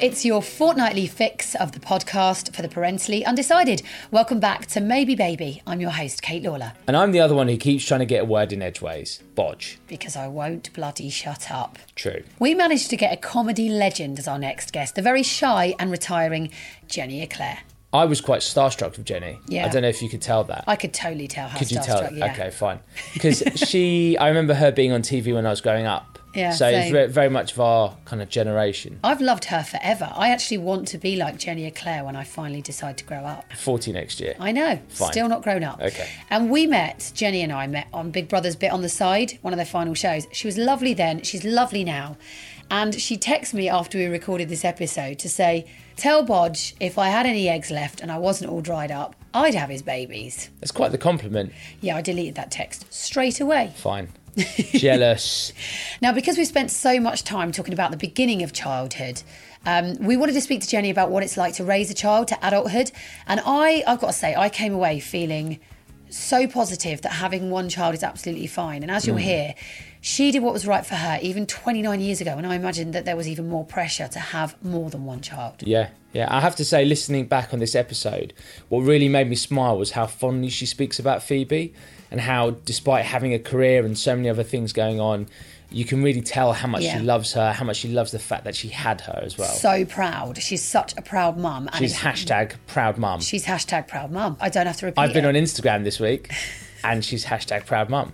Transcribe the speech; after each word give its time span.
It's 0.00 0.24
your 0.24 0.42
fortnightly 0.42 1.06
fix 1.06 1.54
of 1.54 1.72
the 1.72 1.80
podcast 1.80 2.54
for 2.54 2.62
the 2.62 2.68
parentally 2.68 3.24
undecided. 3.24 3.82
Welcome 4.10 4.40
back 4.40 4.66
to 4.66 4.80
Maybe 4.80 5.14
Baby. 5.14 5.62
I'm 5.66 5.80
your 5.80 5.90
host, 5.90 6.20
Kate 6.20 6.42
Lawler, 6.42 6.72
And 6.86 6.96
I'm 6.96 7.12
the 7.12 7.20
other 7.20 7.34
one 7.34 7.48
who 7.48 7.56
keeps 7.56 7.84
trying 7.84 8.00
to 8.00 8.06
get 8.06 8.22
a 8.22 8.24
word 8.24 8.52
in 8.52 8.60
edgeways. 8.60 9.22
Boj. 9.36 9.76
because 9.86 10.16
I 10.16 10.26
won't 10.28 10.72
bloody 10.72 11.10
shut 11.10 11.50
up. 11.50 11.78
True. 11.94 12.22
We 12.38 12.54
managed 12.54 12.90
to 12.90 12.96
get 12.96 13.12
a 13.12 13.16
comedy 13.16 13.68
legend 13.68 14.18
as 14.18 14.26
our 14.28 14.38
next 14.38 14.72
guest, 14.72 14.94
the 14.94 15.02
very 15.02 15.22
shy 15.22 15.74
and 15.78 15.90
retiring 15.90 16.50
Jenny 16.88 17.22
Eclair. 17.22 17.58
I 17.92 18.04
was 18.06 18.20
quite 18.20 18.40
starstruck 18.40 18.96
with 18.96 19.06
Jenny. 19.06 19.38
Yeah. 19.46 19.66
I 19.66 19.68
don't 19.68 19.82
know 19.82 19.88
if 19.88 20.02
you 20.02 20.08
could 20.08 20.22
tell 20.22 20.42
that. 20.44 20.64
I 20.66 20.74
could 20.76 20.92
totally 20.92 21.28
tell 21.28 21.48
how 21.48 21.58
could 21.58 21.70
you 21.70 21.80
tell? 21.80 22.12
yeah. 22.12 22.32
Okay, 22.32 22.50
fine. 22.50 22.80
Because 23.12 23.42
she, 23.54 24.18
I 24.18 24.28
remember 24.28 24.54
her 24.54 24.72
being 24.72 24.90
on 24.92 25.02
TV 25.02 25.32
when 25.32 25.46
I 25.46 25.50
was 25.50 25.60
growing 25.60 25.86
up. 25.86 26.18
Yeah, 26.34 26.50
So 26.52 26.68
it's 26.68 27.12
very 27.12 27.28
much 27.28 27.52
of 27.52 27.60
our 27.60 27.96
kind 28.04 28.20
of 28.20 28.28
generation. 28.28 28.98
I've 29.04 29.20
loved 29.20 29.46
her 29.46 29.62
forever. 29.62 30.10
I 30.14 30.30
actually 30.30 30.58
want 30.58 30.88
to 30.88 30.98
be 30.98 31.16
like 31.16 31.38
Jenny 31.38 31.66
Eclair 31.66 32.04
when 32.04 32.16
I 32.16 32.24
finally 32.24 32.62
decide 32.62 32.98
to 32.98 33.04
grow 33.04 33.24
up. 33.24 33.44
40 33.52 33.92
next 33.92 34.20
year. 34.20 34.34
I 34.40 34.52
know, 34.52 34.78
Fine. 34.88 35.12
still 35.12 35.28
not 35.28 35.42
grown 35.42 35.62
up. 35.64 35.80
Okay. 35.80 36.08
And 36.30 36.50
we 36.50 36.66
met, 36.66 37.12
Jenny 37.14 37.42
and 37.42 37.52
I 37.52 37.66
met 37.66 37.86
on 37.92 38.10
Big 38.10 38.28
Brother's 38.28 38.56
bit 38.56 38.72
on 38.72 38.82
the 38.82 38.88
side, 38.88 39.38
one 39.42 39.52
of 39.52 39.56
their 39.56 39.66
final 39.66 39.94
shows. 39.94 40.26
She 40.32 40.46
was 40.46 40.56
lovely 40.58 40.94
then, 40.94 41.22
she's 41.22 41.44
lovely 41.44 41.84
now. 41.84 42.16
And 42.70 42.94
she 43.00 43.16
texted 43.16 43.54
me 43.54 43.68
after 43.68 43.98
we 43.98 44.06
recorded 44.06 44.48
this 44.48 44.64
episode 44.64 45.18
to 45.20 45.28
say, 45.28 45.66
Tell 45.96 46.24
Boj 46.26 46.74
if 46.80 46.98
I 46.98 47.08
had 47.08 47.26
any 47.26 47.48
eggs 47.48 47.70
left 47.70 48.00
and 48.00 48.10
I 48.10 48.18
wasn't 48.18 48.50
all 48.50 48.60
dried 48.60 48.90
up, 48.90 49.14
I'd 49.32 49.54
have 49.54 49.68
his 49.68 49.82
babies. 49.82 50.50
That's 50.60 50.72
quite 50.72 50.90
the 50.90 50.98
compliment. 50.98 51.52
Yeah, 51.80 51.96
I 51.96 52.00
deleted 52.00 52.34
that 52.36 52.50
text 52.50 52.92
straight 52.92 53.40
away. 53.40 53.72
Fine. 53.76 54.08
Jealous. 54.72 55.52
Now, 56.00 56.12
because 56.12 56.36
we've 56.36 56.46
spent 56.46 56.70
so 56.70 57.00
much 57.00 57.24
time 57.24 57.52
talking 57.52 57.72
about 57.74 57.90
the 57.90 57.96
beginning 57.96 58.42
of 58.42 58.52
childhood, 58.52 59.22
um, 59.66 59.94
we 59.96 60.16
wanted 60.16 60.32
to 60.32 60.40
speak 60.40 60.60
to 60.62 60.68
Jenny 60.68 60.90
about 60.90 61.10
what 61.10 61.22
it's 61.22 61.36
like 61.36 61.54
to 61.54 61.64
raise 61.64 61.90
a 61.90 61.94
child 61.94 62.28
to 62.28 62.38
adulthood. 62.46 62.92
And 63.26 63.40
I, 63.44 63.82
I've 63.86 64.00
got 64.00 64.08
to 64.08 64.12
say, 64.12 64.34
I 64.34 64.48
came 64.48 64.72
away 64.74 65.00
feeling 65.00 65.60
so 66.10 66.46
positive 66.46 67.02
that 67.02 67.12
having 67.12 67.50
one 67.50 67.68
child 67.68 67.94
is 67.94 68.02
absolutely 68.02 68.46
fine. 68.46 68.82
And 68.82 68.90
as 68.90 69.06
you'll 69.06 69.16
hear, 69.16 69.54
she 70.00 70.30
did 70.30 70.42
what 70.42 70.52
was 70.52 70.66
right 70.66 70.84
for 70.84 70.94
her 70.94 71.18
even 71.22 71.46
29 71.46 72.00
years 72.00 72.20
ago. 72.20 72.36
And 72.36 72.46
I 72.46 72.54
imagine 72.54 72.92
that 72.92 73.04
there 73.04 73.16
was 73.16 73.26
even 73.26 73.48
more 73.48 73.64
pressure 73.64 74.06
to 74.08 74.18
have 74.18 74.62
more 74.62 74.90
than 74.90 75.04
one 75.06 75.22
child. 75.22 75.62
Yeah, 75.64 75.90
yeah. 76.12 76.28
I 76.30 76.40
have 76.40 76.54
to 76.56 76.64
say, 76.64 76.84
listening 76.84 77.26
back 77.26 77.52
on 77.52 77.58
this 77.58 77.74
episode, 77.74 78.32
what 78.68 78.80
really 78.80 79.08
made 79.08 79.28
me 79.28 79.36
smile 79.36 79.78
was 79.78 79.92
how 79.92 80.06
fondly 80.06 80.50
she 80.50 80.66
speaks 80.66 80.98
about 80.98 81.22
Phoebe 81.22 81.74
and 82.10 82.20
how, 82.20 82.50
despite 82.50 83.04
having 83.04 83.34
a 83.34 83.38
career 83.38 83.84
and 83.84 83.96
so 83.98 84.14
many 84.14 84.28
other 84.28 84.42
things 84.42 84.72
going 84.72 85.00
on, 85.00 85.26
you 85.70 85.84
can 85.84 86.02
really 86.04 86.20
tell 86.20 86.52
how 86.52 86.68
much 86.68 86.82
Yeah. 86.82 86.98
she 86.98 87.04
loves 87.04 87.32
her, 87.32 87.52
how 87.52 87.64
much 87.64 87.78
she 87.78 87.88
loves 87.88 88.12
the 88.12 88.18
fact 88.20 88.44
that 88.44 88.54
she 88.54 88.68
had 88.68 89.00
her 89.02 89.20
as 89.24 89.36
well. 89.36 89.48
So 89.52 89.84
proud. 89.84 90.40
She's 90.40 90.62
such 90.62 90.96
a 90.96 91.02
proud 91.02 91.36
mum. 91.36 91.68
She's 91.78 91.96
hashtag 91.96 92.54
proud 92.68 92.96
mum. 92.98 93.20
she's 93.20 93.44
hashtag 93.46 93.88
proud 93.88 94.12
mum. 94.12 94.36
I 94.40 94.50
don't 94.50 94.66
have 94.66 94.76
to 94.78 94.86
repeat 94.86 95.00
I've 95.00 95.12
been 95.12 95.24
it. 95.24 95.28
on 95.28 95.34
Instagram 95.34 95.82
this 95.82 95.98
week, 95.98 96.30
and 96.84 97.04
she's 97.04 97.24
hashtag 97.26 97.66
proud 97.66 97.90
mum. 97.90 98.12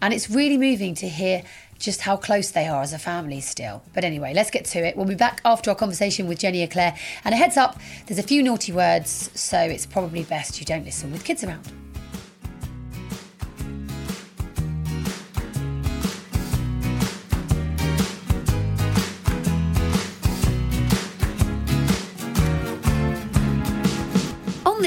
And 0.00 0.14
it's 0.14 0.30
really 0.30 0.56
moving 0.56 0.94
to 0.96 1.08
hear 1.08 1.42
just 1.78 2.00
how 2.00 2.16
close 2.16 2.50
they 2.50 2.66
are 2.66 2.80
as 2.82 2.92
a 2.94 2.98
family 2.98 3.40
still. 3.42 3.82
But 3.92 4.04
anyway, 4.04 4.32
let's 4.32 4.50
get 4.50 4.64
to 4.66 4.78
it. 4.78 4.96
We'll 4.96 5.04
be 5.06 5.14
back 5.16 5.42
after 5.44 5.68
our 5.70 5.76
conversation 5.76 6.26
with 6.28 6.38
Jenny 6.38 6.62
Eclair. 6.62 6.96
And 7.24 7.34
a 7.34 7.36
heads 7.36 7.56
up, 7.58 7.78
there's 8.06 8.18
a 8.18 8.22
few 8.22 8.42
naughty 8.42 8.72
words, 8.72 9.30
so 9.34 9.58
it's 9.58 9.84
probably 9.84 10.22
best 10.22 10.58
you 10.60 10.64
don't 10.64 10.84
listen 10.84 11.12
with 11.12 11.24
kids 11.24 11.44
around. 11.44 11.70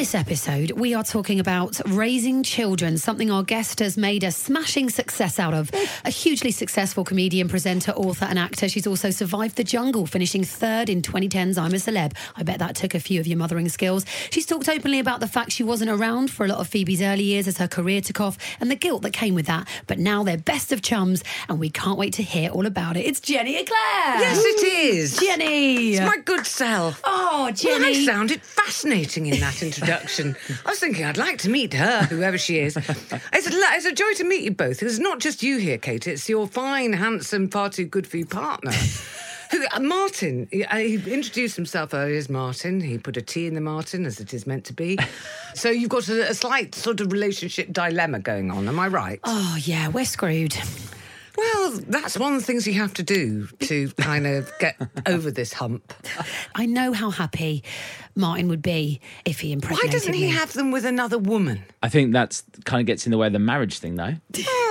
This 0.08 0.16
episode, 0.16 0.72
we 0.72 0.94
are 0.94 1.04
talking 1.04 1.38
about 1.38 1.82
raising 1.86 2.42
children, 2.42 2.98
something 2.98 3.30
our 3.30 3.44
guest 3.44 3.80
has 3.80 3.98
made 3.98 4.24
a 4.24 4.32
smashing 4.32 4.90
success 4.90 5.38
out 5.38 5.54
of. 5.54 5.70
A 6.06 6.10
hugely 6.10 6.52
successful 6.52 7.04
comedian, 7.04 7.50
presenter, 7.50 7.92
author, 7.92 8.24
and 8.24 8.40
actor. 8.40 8.70
She's 8.70 8.88
also 8.88 9.10
survived 9.10 9.58
the 9.58 9.66
jungle, 9.66 10.06
finishing 10.06 10.46
third 10.46 10.88
in 10.90 11.02
2010's 11.02 11.58
I'm 11.58 11.74
a 11.74 11.76
Celeb. 11.78 12.14
I 12.38 12.44
bet 12.44 12.60
that 12.60 12.78
took 12.78 12.96
a 12.96 13.02
few 13.02 13.20
of 13.20 13.28
your 13.28 13.38
mothering 13.38 13.68
skills. 13.68 14.06
She's 14.30 14.46
talked 14.46 14.70
openly 14.70 15.00
about 15.00 15.20
the 15.20 15.28
fact 15.28 15.52
she 15.52 15.64
wasn't 15.64 15.92
around 15.92 16.32
for 16.32 16.46
a 16.46 16.48
lot 16.48 16.60
of 16.60 16.70
Phoebe's 16.70 17.02
early 17.02 17.24
years 17.24 17.46
as 17.46 17.58
her 17.58 17.68
career 17.68 18.00
took 18.00 18.22
off 18.22 18.38
and 18.62 18.72
the 18.72 18.76
guilt 18.78 19.02
that 19.02 19.12
came 19.12 19.36
with 19.36 19.48
that. 19.48 19.68
But 19.88 20.00
now 20.00 20.24
they're 20.24 20.38
best 20.38 20.72
of 20.72 20.82
chums, 20.82 21.22
and 21.50 21.60
we 21.60 21.70
can't 21.70 21.98
wait 21.98 22.14
to 22.14 22.24
hear 22.24 22.50
all 22.52 22.66
about 22.66 22.96
it. 22.96 23.06
It's 23.06 23.20
Jenny 23.20 23.58
Eclair. 23.58 23.76
Yes, 24.22 24.42
it 24.46 24.64
is. 24.64 25.18
Jenny. 25.18 25.96
It's 25.96 26.00
my 26.00 26.22
good 26.24 26.46
self. 26.46 27.02
Oh, 27.04 27.40
Well, 27.40 27.46
I 27.48 27.52
Jenny. 27.52 28.06
sounded 28.06 28.42
fascinating 28.42 29.26
in 29.26 29.42
that 29.42 29.62
introduction. 29.62 29.97
I 30.66 30.70
was 30.70 30.80
thinking 30.80 31.06
I'd 31.06 31.18
like 31.18 31.40
to 31.40 31.50
meet 31.50 31.74
her, 31.74 32.04
whoever 32.04 32.38
she 32.38 32.60
is. 32.60 32.78
It's 33.34 33.48
a, 33.48 33.52
it's 33.54 33.86
a 33.86 33.92
joy 33.92 34.14
to 34.16 34.24
meet 34.24 34.44
you 34.44 34.52
both. 34.52 34.82
It's 34.82 35.00
not 35.00 35.20
just 35.20 35.44
you 35.44 35.58
here, 35.58 35.78
Kate. 35.78 36.08
It's 36.08 36.28
your 36.28 36.48
fine, 36.48 36.94
handsome, 36.94 37.50
far 37.50 37.70
too 37.70 37.86
good 37.86 38.08
for 38.08 38.18
you 38.18 38.26
partner. 38.26 38.72
Who, 39.52 39.64
uh, 39.72 39.80
Martin, 39.80 40.48
he, 40.52 40.66
uh, 40.66 40.76
he 40.78 40.96
introduced 40.96 41.56
himself 41.56 41.94
earlier 41.94 42.18
as 42.18 42.30
Martin. 42.30 42.82
He 42.82 42.98
put 42.98 43.16
a 43.16 43.22
T 43.22 43.48
in 43.48 43.54
the 43.54 43.62
Martin, 43.62 44.06
as 44.06 44.20
it 44.20 44.34
is 44.34 44.46
meant 44.46 44.66
to 44.66 44.74
be. 44.74 44.98
So 45.56 45.72
you've 45.72 45.90
got 45.90 46.08
a, 46.08 46.30
a 46.30 46.34
slight 46.36 46.76
sort 46.76 47.02
of 47.02 47.12
relationship 47.12 47.74
dilemma 47.74 48.20
going 48.20 48.52
on. 48.52 48.68
Am 48.68 48.80
I 48.80 48.90
right? 48.90 49.20
Oh, 49.24 49.58
yeah, 49.60 49.88
we're 49.88 50.06
screwed. 50.06 50.56
Well, 51.38 51.80
that's 51.88 52.18
one 52.18 52.34
of 52.34 52.40
the 52.40 52.46
things 52.46 52.66
you 52.66 52.74
have 52.74 52.96
to 52.96 53.04
do 53.04 53.48
to 53.60 53.90
kind 53.92 54.26
of 54.26 54.52
get 54.60 54.76
over 55.06 55.30
this 55.30 55.54
hump. 55.54 55.94
I 56.56 56.66
know 56.66 56.94
how 56.94 57.12
happy 57.12 57.64
Martin 58.16 58.48
would 58.48 58.64
be 58.64 59.00
if 59.24 59.40
he 59.40 59.52
impressed. 59.52 59.84
Why 59.84 59.90
doesn't 59.90 60.14
he 60.14 60.24
me. 60.24 60.30
have 60.30 60.54
them 60.54 60.72
with 60.72 60.84
another 60.86 61.20
woman? 61.20 61.64
I 61.84 61.90
think 61.90 62.12
that's 62.12 62.44
kind 62.66 62.82
of 62.82 62.88
gets 62.88 63.06
in 63.06 63.12
the 63.12 63.18
way 63.18 63.28
of 63.28 63.34
the 63.34 63.40
marriage 63.40 63.78
thing, 63.80 63.96
though. 63.96 64.16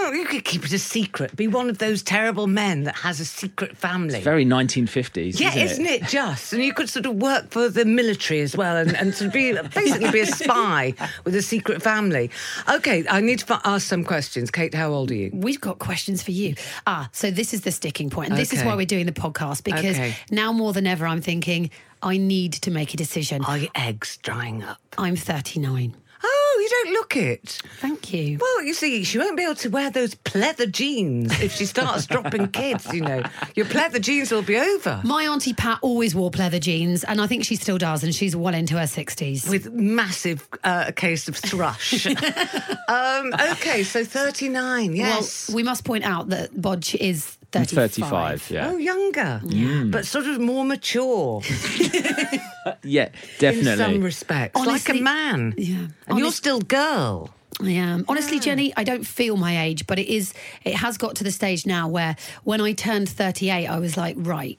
Oh, 0.08 0.12
you 0.12 0.24
could 0.24 0.44
keep 0.44 0.64
it 0.64 0.72
a 0.72 0.78
secret. 0.78 1.34
Be 1.34 1.48
one 1.48 1.68
of 1.68 1.78
those 1.78 2.00
terrible 2.00 2.46
men 2.46 2.84
that 2.84 2.94
has 2.96 3.18
a 3.18 3.24
secret 3.24 3.76
family. 3.76 4.20
Very 4.20 4.44
1950s. 4.44 5.40
yeah, 5.40 5.48
isn't, 5.56 5.84
isn't 5.84 5.86
it? 5.86 6.08
just? 6.08 6.52
And 6.52 6.62
you 6.62 6.72
could 6.72 6.88
sort 6.88 7.06
of 7.06 7.16
work 7.16 7.50
for 7.50 7.68
the 7.68 7.84
military 7.84 8.40
as 8.40 8.56
well, 8.56 8.76
and, 8.76 8.96
and 8.96 9.12
sort 9.12 9.28
of 9.28 9.32
be 9.32 9.52
basically 9.74 10.12
be 10.12 10.20
a 10.20 10.26
spy 10.44 10.94
with 11.24 11.34
a 11.34 11.42
secret 11.42 11.82
family. 11.82 12.30
Okay, 12.68 13.04
I 13.10 13.20
need 13.20 13.40
to 13.40 13.60
ask 13.64 13.86
some 13.88 14.04
questions. 14.04 14.52
Kate, 14.52 14.74
how 14.74 14.92
old 14.92 15.10
are 15.10 15.14
you? 15.14 15.30
We've 15.34 15.60
got 15.60 15.80
questions 15.80 16.22
for 16.22 16.30
you. 16.30 16.54
Ah, 16.86 17.08
so 17.12 17.30
this 17.32 17.52
is 17.52 17.62
the 17.62 17.72
sticking 17.72 18.08
point, 18.08 18.30
and 18.30 18.38
this 18.38 18.52
is 18.52 18.62
why 18.62 18.76
we're 18.76 18.86
doing 18.86 19.06
the 19.06 19.12
podcast 19.12 19.64
because 19.64 19.96
Okay. 19.96 20.14
now 20.30 20.52
more 20.52 20.72
than 20.72 20.86
ever, 20.86 21.04
I'm 21.06 21.20
thinking 21.20 21.70
I 22.00 22.16
need 22.16 22.52
to 22.52 22.70
make 22.70 22.94
a 22.94 22.96
decision. 22.96 23.44
Are 23.44 23.58
your 23.58 23.70
eggs 23.74 24.18
drying 24.22 24.62
up? 24.62 24.78
I'm 24.96 25.16
39. 25.16 25.96
Oh 26.22 26.58
you 26.60 26.68
don't 26.68 26.92
look 26.94 27.16
it. 27.16 27.60
Thank 27.78 28.12
you. 28.12 28.38
Well, 28.40 28.62
you 28.62 28.74
see, 28.74 29.04
she 29.04 29.18
won't 29.18 29.36
be 29.36 29.44
able 29.44 29.54
to 29.56 29.68
wear 29.68 29.90
those 29.90 30.14
pleather 30.14 30.70
jeans 30.70 31.38
if 31.40 31.52
she 31.52 31.66
starts 31.66 32.06
dropping 32.06 32.48
kids, 32.48 32.92
you 32.92 33.02
know. 33.02 33.22
Your 33.54 33.66
pleather 33.66 34.00
jeans 34.00 34.30
will 34.30 34.42
be 34.42 34.56
over. 34.56 35.00
My 35.04 35.24
auntie 35.24 35.52
Pat 35.52 35.78
always 35.82 36.14
wore 36.14 36.30
pleather 36.30 36.60
jeans, 36.60 37.04
and 37.04 37.20
I 37.20 37.26
think 37.26 37.44
she 37.44 37.56
still 37.56 37.78
does, 37.78 38.02
and 38.02 38.14
she's 38.14 38.34
well 38.34 38.54
into 38.54 38.78
her 38.78 38.86
sixties. 38.86 39.48
With 39.48 39.72
massive 39.72 40.46
uh, 40.64 40.92
case 40.92 41.28
of 41.28 41.36
thrush. 41.36 42.06
um, 42.88 43.32
okay, 43.52 43.82
so 43.82 44.04
39, 44.04 44.96
yes. 44.96 45.48
Well, 45.48 45.56
we 45.56 45.62
must 45.62 45.84
point 45.84 46.04
out 46.04 46.28
that 46.30 46.52
Boj 46.54 46.94
is 46.94 47.35
35. 47.64 48.42
35, 48.42 48.50
yeah. 48.50 48.70
Oh, 48.70 48.76
younger, 48.76 49.40
mm. 49.44 49.90
but 49.90 50.06
sort 50.06 50.26
of 50.26 50.40
more 50.40 50.64
mature 50.64 51.42
Yeah, 52.82 53.06
in 53.06 53.12
definitely. 53.38 53.76
some 53.76 54.02
respects, 54.02 54.60
like 54.64 54.88
a 54.88 54.94
man. 54.94 55.54
Yeah. 55.56 55.88
And 56.06 56.18
you're 56.18 56.32
still 56.32 56.60
girl. 56.60 57.30
I 57.60 57.70
am. 57.70 58.04
Honestly, 58.08 58.38
Jenny, 58.38 58.72
I 58.76 58.84
don't 58.84 59.06
feel 59.06 59.36
my 59.36 59.64
age, 59.64 59.86
but 59.86 59.98
it 59.98 60.08
is 60.08 60.34
it 60.64 60.74
has 60.74 60.98
got 60.98 61.16
to 61.16 61.24
the 61.24 61.30
stage 61.32 61.64
now 61.64 61.88
where 61.88 62.16
when 62.44 62.60
I 62.60 62.72
turned 62.72 63.08
38, 63.08 63.66
I 63.66 63.78
was 63.78 63.96
like, 63.96 64.16
right, 64.18 64.58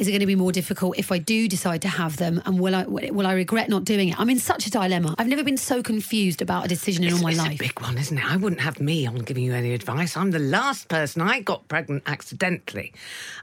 is 0.00 0.08
it 0.08 0.12
going 0.12 0.20
to 0.20 0.26
be 0.26 0.34
more 0.34 0.50
difficult 0.50 0.98
if 0.98 1.12
I 1.12 1.18
do 1.18 1.46
decide 1.46 1.82
to 1.82 1.88
have 1.88 2.16
them 2.16 2.40
and 2.46 2.58
will 2.58 2.74
I 2.74 2.84
will 2.84 3.26
I 3.26 3.34
regret 3.34 3.68
not 3.68 3.84
doing 3.84 4.08
it? 4.08 4.18
I'm 4.18 4.30
in 4.30 4.38
such 4.38 4.66
a 4.66 4.70
dilemma. 4.70 5.14
I've 5.18 5.28
never 5.28 5.44
been 5.44 5.58
so 5.58 5.82
confused 5.82 6.40
about 6.40 6.64
a 6.64 6.68
decision 6.68 7.04
in 7.04 7.12
all 7.12 7.20
my 7.20 7.30
it's 7.32 7.38
life. 7.38 7.56
a 7.56 7.58
big 7.58 7.78
one, 7.80 7.98
isn't 7.98 8.16
it? 8.16 8.24
I 8.24 8.36
wouldn't 8.36 8.62
have 8.62 8.80
me 8.80 9.06
on 9.06 9.16
giving 9.16 9.44
you 9.44 9.52
any 9.52 9.74
advice. 9.74 10.16
I'm 10.16 10.30
the 10.30 10.38
last 10.38 10.88
person. 10.88 11.20
I 11.20 11.40
got 11.40 11.68
pregnant 11.68 12.04
accidentally 12.06 12.94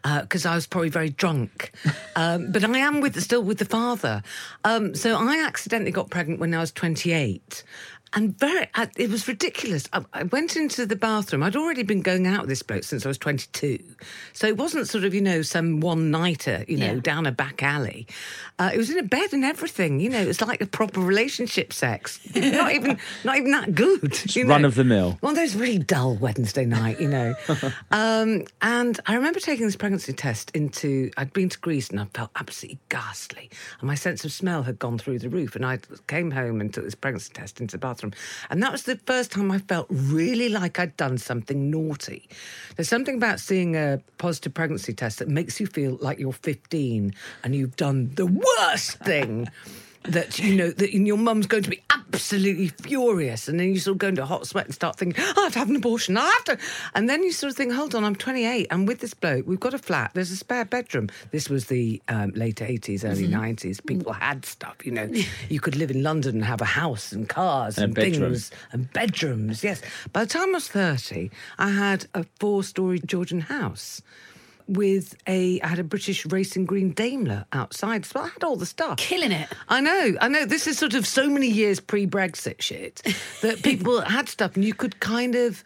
because 0.03 0.47
I 0.47 0.55
was 0.55 0.65
probably 0.65 0.89
very 0.89 1.09
drunk. 1.09 1.71
Um, 2.15 2.51
but 2.51 2.63
I 2.63 2.79
am 2.79 2.99
with 2.99 3.21
still 3.21 3.43
with 3.43 3.59
the 3.59 3.65
father. 3.65 4.23
Um, 4.63 4.95
so 4.95 5.15
I 5.15 5.45
accidentally 5.45 5.91
got 5.91 6.09
pregnant 6.09 6.39
when 6.39 6.51
I 6.51 6.59
was 6.59 6.71
28. 6.71 7.63
And 8.13 8.37
very, 8.39 8.67
I, 8.73 8.89
it 8.97 9.09
was 9.09 9.27
ridiculous. 9.27 9.87
I, 9.91 10.03
I 10.13 10.23
went 10.23 10.55
into 10.55 10.85
the 10.85 10.95
bathroom. 10.95 11.43
I'd 11.43 11.55
already 11.55 11.83
been 11.83 12.01
going 12.01 12.25
out 12.25 12.41
with 12.41 12.49
this 12.49 12.63
bloke 12.63 12.83
since 12.83 13.05
I 13.05 13.09
was 13.09 13.17
22. 13.17 13.79
So 14.33 14.47
it 14.47 14.57
wasn't 14.57 14.87
sort 14.87 15.03
of, 15.03 15.13
you 15.13 15.21
know, 15.21 15.41
some 15.41 15.81
one 15.81 16.09
nighter, 16.09 16.63
you 16.67 16.77
know, 16.77 16.93
Yeah. 16.93 16.99
down 17.01 17.25
a 17.25 17.31
back 17.31 17.61
alley. 17.61 18.07
Uh, 18.59 18.71
it 18.73 18.77
was 18.77 18.89
in 18.89 18.97
a 18.97 19.03
bed 19.03 19.33
and 19.33 19.43
everything, 19.43 19.99
you 19.99 20.09
know, 20.09 20.19
it 20.21 20.27
was 20.27 20.39
like 20.41 20.61
a 20.61 20.65
proper 20.65 20.99
relationship 21.01 21.73
sex. 21.73 22.19
not 22.33 22.71
even, 22.73 22.97
not 23.25 23.37
even 23.37 23.51
that 23.51 23.75
good. 23.75 24.35
you 24.35 24.45
know. 24.45 24.51
run 24.51 24.63
of 24.65 24.75
the 24.75 24.83
mill. 24.85 25.17
One 25.19 25.31
of 25.31 25.37
those 25.37 25.55
really 25.55 25.77
dull 25.79 26.15
Wednesday 26.15 26.65
night, 26.65 27.01
you 27.01 27.09
know. 27.09 27.35
um, 27.91 28.45
and 28.61 28.99
I 29.05 29.15
remember 29.15 29.39
taking 29.41 29.65
this 29.65 29.75
pregnancy 29.75 30.13
test 30.13 30.49
into, 30.55 31.11
I'd 31.17 31.33
been 31.33 31.49
to 31.49 31.59
Greece 31.59 31.89
and 31.89 31.99
I 31.99 32.05
felt 32.13 32.31
absolutely 32.37 32.79
ghastly. 32.89 33.49
And 33.79 33.87
my 33.87 33.95
sense 33.95 34.23
of 34.25 34.31
smell 34.31 34.63
had 34.63 34.79
gone 34.79 34.97
through 34.97 35.19
the 35.19 35.29
roof. 35.29 35.55
And 35.55 35.65
I 35.65 35.79
came 36.07 36.31
home 36.31 36.61
and 36.61 36.73
took 36.73 36.85
this 36.85 36.95
pregnancy 36.95 37.33
test 37.33 37.59
into 37.59 37.73
the 37.73 37.79
bathroom. 37.79 37.96
And 38.49 38.61
that 38.63 38.71
was 38.71 38.83
the 38.83 38.97
first 39.05 39.31
time 39.31 39.51
I 39.51 39.59
felt 39.59 39.87
really 39.89 40.49
like 40.49 40.79
I'd 40.79 40.95
done 40.97 41.17
something 41.17 41.69
naughty. 41.69 42.27
There's 42.75 42.89
something 42.89 43.15
about 43.15 43.39
seeing 43.39 43.75
a 43.75 44.01
positive 44.17 44.53
pregnancy 44.53 44.93
test 44.93 45.19
that 45.19 45.27
makes 45.27 45.59
you 45.59 45.67
feel 45.67 45.97
like 46.01 46.19
you're 46.19 46.33
15 46.33 47.13
and 47.43 47.55
you've 47.55 47.75
done 47.75 48.11
the 48.15 48.25
worst 48.25 48.99
thing 48.99 49.49
that 50.03 50.39
you 50.39 50.55
know 50.55 50.71
that 50.71 50.93
your 50.93 51.17
mum's 51.17 51.47
going 51.47 51.63
to 51.63 51.69
be 51.69 51.81
absolutely 51.89 52.69
furious, 52.69 53.47
and 53.47 53.59
then 53.59 53.73
you 53.73 53.79
sort 53.79 53.95
of 53.95 53.99
go 53.99 54.07
into 54.07 54.23
a 54.23 54.25
hot 54.25 54.47
sweat 54.47 54.65
and 54.65 54.73
start 54.73 54.97
thinking, 54.97 55.21
"Oh, 55.21 55.33
I 55.41 55.43
have 55.45 55.53
to 55.53 55.59
have 55.59 55.69
an 55.69 55.75
abortion. 55.75 56.17
I 56.17 56.25
have 56.25 56.43
to," 56.45 56.57
and 56.95 57.09
then 57.09 57.23
you 57.23 57.31
sort 57.31 57.51
of 57.51 57.57
think, 57.57 57.73
"Hold 57.73 57.95
on, 57.95 58.03
I'm 58.03 58.15
28. 58.15 58.67
I'm 58.71 58.85
with 58.85 58.99
this 58.99 59.13
bloke. 59.13 59.45
We've 59.47 59.59
got 59.59 59.73
a 59.73 59.77
flat. 59.77 60.11
There's 60.13 60.31
a 60.31 60.37
spare 60.37 60.65
bedroom." 60.65 61.09
This 61.31 61.49
was 61.49 61.65
the 61.65 62.01
um, 62.07 62.31
late 62.31 62.57
80s, 62.57 63.03
early 63.03 63.27
90s. 63.27 63.85
People 63.85 64.13
had 64.13 64.45
stuff. 64.45 64.75
You 64.85 64.91
know, 64.91 65.11
you 65.49 65.59
could 65.59 65.75
live 65.75 65.91
in 65.91 66.03
London 66.03 66.35
and 66.35 66.45
have 66.45 66.61
a 66.61 66.65
house 66.65 67.11
and 67.11 67.27
cars 67.27 67.77
And 67.77 67.97
and, 67.97 68.19
things 68.19 68.51
and 68.71 68.91
bedrooms. 68.93 69.63
Yes. 69.63 69.81
By 70.13 70.23
the 70.25 70.29
time 70.29 70.49
I 70.49 70.53
was 70.53 70.67
30, 70.67 71.29
I 71.57 71.69
had 71.71 72.07
a 72.13 72.25
four-story 72.39 72.99
Georgian 73.05 73.41
house. 73.41 74.01
With 74.67 75.15
a, 75.27 75.61
I 75.61 75.67
had 75.67 75.79
a 75.79 75.83
British 75.83 76.25
racing 76.25 76.65
green 76.65 76.91
Daimler 76.91 77.45
outside, 77.53 78.05
so 78.05 78.19
I 78.19 78.27
had 78.27 78.43
all 78.43 78.57
the 78.57 78.65
stuff. 78.65 78.97
Killing 78.97 79.31
it. 79.31 79.47
I 79.69 79.79
know, 79.81 80.15
I 80.19 80.27
know. 80.27 80.45
This 80.45 80.67
is 80.67 80.77
sort 80.77 80.93
of 80.93 81.07
so 81.07 81.29
many 81.29 81.47
years 81.47 81.79
pre-Brexit 81.79 82.61
shit 82.61 83.01
that 83.41 83.63
people 83.63 84.01
had 84.01 84.27
stuff, 84.27 84.55
and 84.55 84.65
you 84.65 84.73
could 84.73 84.99
kind 84.99 85.35
of. 85.35 85.63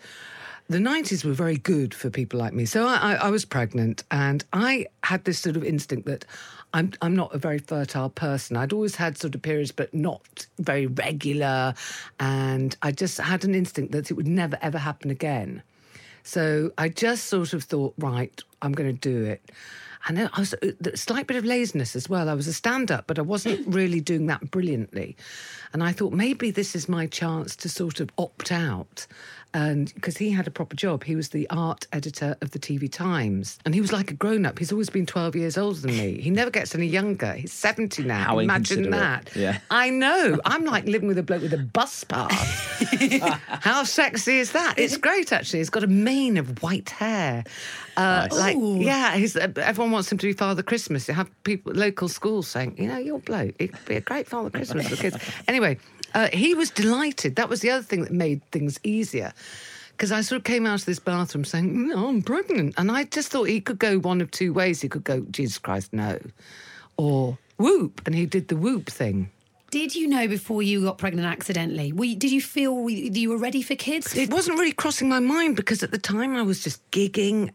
The 0.70 0.80
nineties 0.80 1.26
were 1.26 1.34
very 1.34 1.58
good 1.58 1.94
for 1.94 2.10
people 2.10 2.40
like 2.40 2.54
me. 2.54 2.64
So 2.64 2.88
I, 2.88 2.96
I, 2.96 3.14
I 3.16 3.30
was 3.30 3.44
pregnant, 3.44 4.04
and 4.10 4.46
I 4.54 4.86
had 5.04 5.26
this 5.26 5.40
sort 5.40 5.58
of 5.58 5.66
instinct 5.66 6.06
that 6.06 6.24
I'm 6.74 6.92
I'm 7.02 7.16
not 7.16 7.34
a 7.34 7.38
very 7.38 7.58
fertile 7.58 8.10
person. 8.10 8.56
I'd 8.56 8.74
always 8.74 8.96
had 8.96 9.18
sort 9.18 9.36
of 9.36 9.42
periods, 9.42 9.72
but 9.72 9.94
not 9.94 10.48
very 10.60 10.88
regular, 10.88 11.74
and 12.20 12.76
I 12.82 12.92
just 12.92 13.18
had 13.18 13.44
an 13.44 13.56
instinct 13.56 13.92
that 13.92 14.10
it 14.12 14.14
would 14.14 14.28
never 14.28 14.58
ever 14.62 14.78
happen 14.78 15.12
again. 15.12 15.64
So 16.24 16.72
I 16.78 16.90
just 16.90 17.26
sort 17.26 17.54
of 17.54 17.64
thought, 17.64 17.94
right, 17.98 18.42
I'm 18.62 18.74
going 18.74 18.96
to 18.96 19.00
do 19.00 19.24
it. 19.26 19.52
And 20.08 20.20
I 20.20 20.40
was 20.40 20.54
uh, 20.56 20.72
a 20.86 20.98
slight 20.98 21.28
bit 21.28 21.38
of 21.38 21.46
laziness 21.46 21.96
as 21.96 22.10
well. 22.10 22.28
I 22.28 22.34
was 22.34 22.48
a 22.48 22.54
stand 22.54 22.92
up, 22.92 23.06
but 23.08 23.20
I 23.20 23.22
wasn't 23.22 23.68
really 23.74 24.02
doing 24.02 24.26
that 24.28 24.52
brilliantly. 24.52 25.16
And 25.74 25.84
I 25.84 25.92
thought 25.92 26.14
maybe 26.14 26.52
this 26.52 26.76
is 26.76 26.90
my 26.90 27.06
chance 27.08 27.56
to 27.58 27.70
sort 27.70 28.00
of 28.00 28.10
opt 28.18 28.52
out. 28.52 29.06
And 29.54 29.94
because 29.96 30.18
he 30.18 30.32
had 30.32 30.48
a 30.48 30.52
proper 30.52 30.76
job, 30.76 31.04
he 31.04 31.16
was 31.16 31.30
the 31.30 31.50
art 31.50 31.86
editor 31.92 32.38
of 32.42 32.52
the 32.52 32.60
TV 32.60 32.92
Times. 32.92 33.60
And 33.66 33.74
he 33.74 33.82
was 33.82 33.92
like 33.92 34.10
a 34.12 34.14
grown 34.14 34.46
up. 34.46 34.58
He's 34.60 34.72
always 34.72 34.90
been 34.90 35.06
12 35.06 35.36
years 35.36 35.58
older 35.58 35.80
than 35.80 35.92
me. 35.98 36.22
He 36.22 36.30
never 36.30 36.50
gets 36.50 36.74
any 36.74 36.88
younger. 36.88 37.34
He's 37.34 37.52
70 37.52 38.04
now. 38.04 38.24
How 38.24 38.40
Imagine 38.40 38.92
that. 38.92 39.30
Yeah. 39.36 39.60
I 39.70 39.90
know. 39.90 40.40
I'm 40.46 40.64
like 40.64 40.86
living 40.86 41.08
with 41.10 41.18
a 41.18 41.24
bloke 41.24 41.42
with 41.42 41.54
a 41.54 41.58
bus 41.58 42.04
pass. 42.06 42.32
How 43.48 43.84
sexy 43.84 44.40
is 44.40 44.54
that? 44.54 44.76
It's 44.78 44.98
great, 44.98 45.34
actually. 45.34 45.60
He's 45.60 45.70
got 45.70 45.84
a 45.84 45.88
mane 45.88 46.38
of 46.38 46.62
white 46.64 46.90
hair. 46.90 47.44
Uh, 47.98 48.28
Nice. 48.32 48.40
Like, 48.40 48.56
Ooh. 48.56 48.80
yeah, 48.80 49.16
he's, 49.16 49.36
uh, 49.36 49.48
everyone 49.58 49.92
wants 49.92 50.12
him 50.12 50.18
to 50.20 50.28
be 50.28 50.34
Father 50.34 50.64
Christmas. 50.64 51.08
You 51.08 51.14
have 51.14 51.30
people, 51.44 51.74
local 51.74 52.08
schools 52.08 52.48
saying, 52.48 52.76
you 52.78 52.88
know, 52.88 52.98
you're 52.98 53.20
bloke. 53.20 53.56
He 53.60 53.68
could 53.68 53.86
be 53.86 53.96
a 53.96 54.02
great 54.02 54.28
Father 54.28 54.50
Christmas 54.50 54.88
for 54.88 54.96
kids. 54.96 55.18
Anyway, 55.48 55.78
uh, 56.14 56.28
he 56.34 56.54
was 56.54 56.70
delighted. 56.70 57.36
That 57.36 57.50
was 57.50 57.62
the 57.62 57.70
other 57.72 57.84
thing 57.84 58.04
that 58.04 58.12
made 58.12 58.44
things 58.52 58.80
easier. 58.84 59.34
Because 59.92 60.12
I 60.12 60.22
sort 60.22 60.38
of 60.40 60.46
came 60.46 60.66
out 60.66 60.80
of 60.80 60.86
this 60.86 61.00
bathroom 61.00 61.46
saying, 61.46 61.90
no, 61.90 62.08
I'm 62.08 62.24
pregnant. 62.24 62.74
And 62.78 62.92
I 62.92 63.04
just 63.04 63.30
thought 63.30 63.44
he 63.44 63.62
could 63.62 63.78
go 63.78 64.00
one 64.00 64.20
of 64.20 64.32
two 64.32 64.52
ways. 64.52 64.82
He 64.82 64.90
could 64.90 65.04
go, 65.04 65.22
Jesus 65.30 65.60
Christ, 65.60 65.94
no. 65.94 66.20
Or 66.98 67.38
whoop. 67.58 68.02
And 68.06 68.16
he 68.16 68.26
did 68.26 68.48
the 68.48 68.58
whoop 68.58 68.90
thing. 68.90 69.30
Did 69.70 69.96
you 69.96 70.08
know 70.08 70.28
before 70.28 70.62
you 70.62 70.84
got 70.84 70.98
pregnant 70.98 71.28
accidentally? 71.28 71.94
Were 71.94 72.06
you, 72.06 72.16
did 72.16 72.32
you 72.32 72.42
feel 72.42 72.90
you 72.90 73.30
were 73.30 73.38
ready 73.38 73.62
for 73.62 73.76
kids? 73.76 74.14
It 74.18 74.30
wasn't 74.30 74.58
really 74.60 74.74
crossing 74.74 75.08
my 75.08 75.20
mind 75.20 75.56
because 75.56 75.82
at 75.82 75.92
the 75.92 75.98
time 75.98 76.36
I 76.36 76.42
was 76.42 76.62
just 76.62 76.90
gigging, 76.92 77.52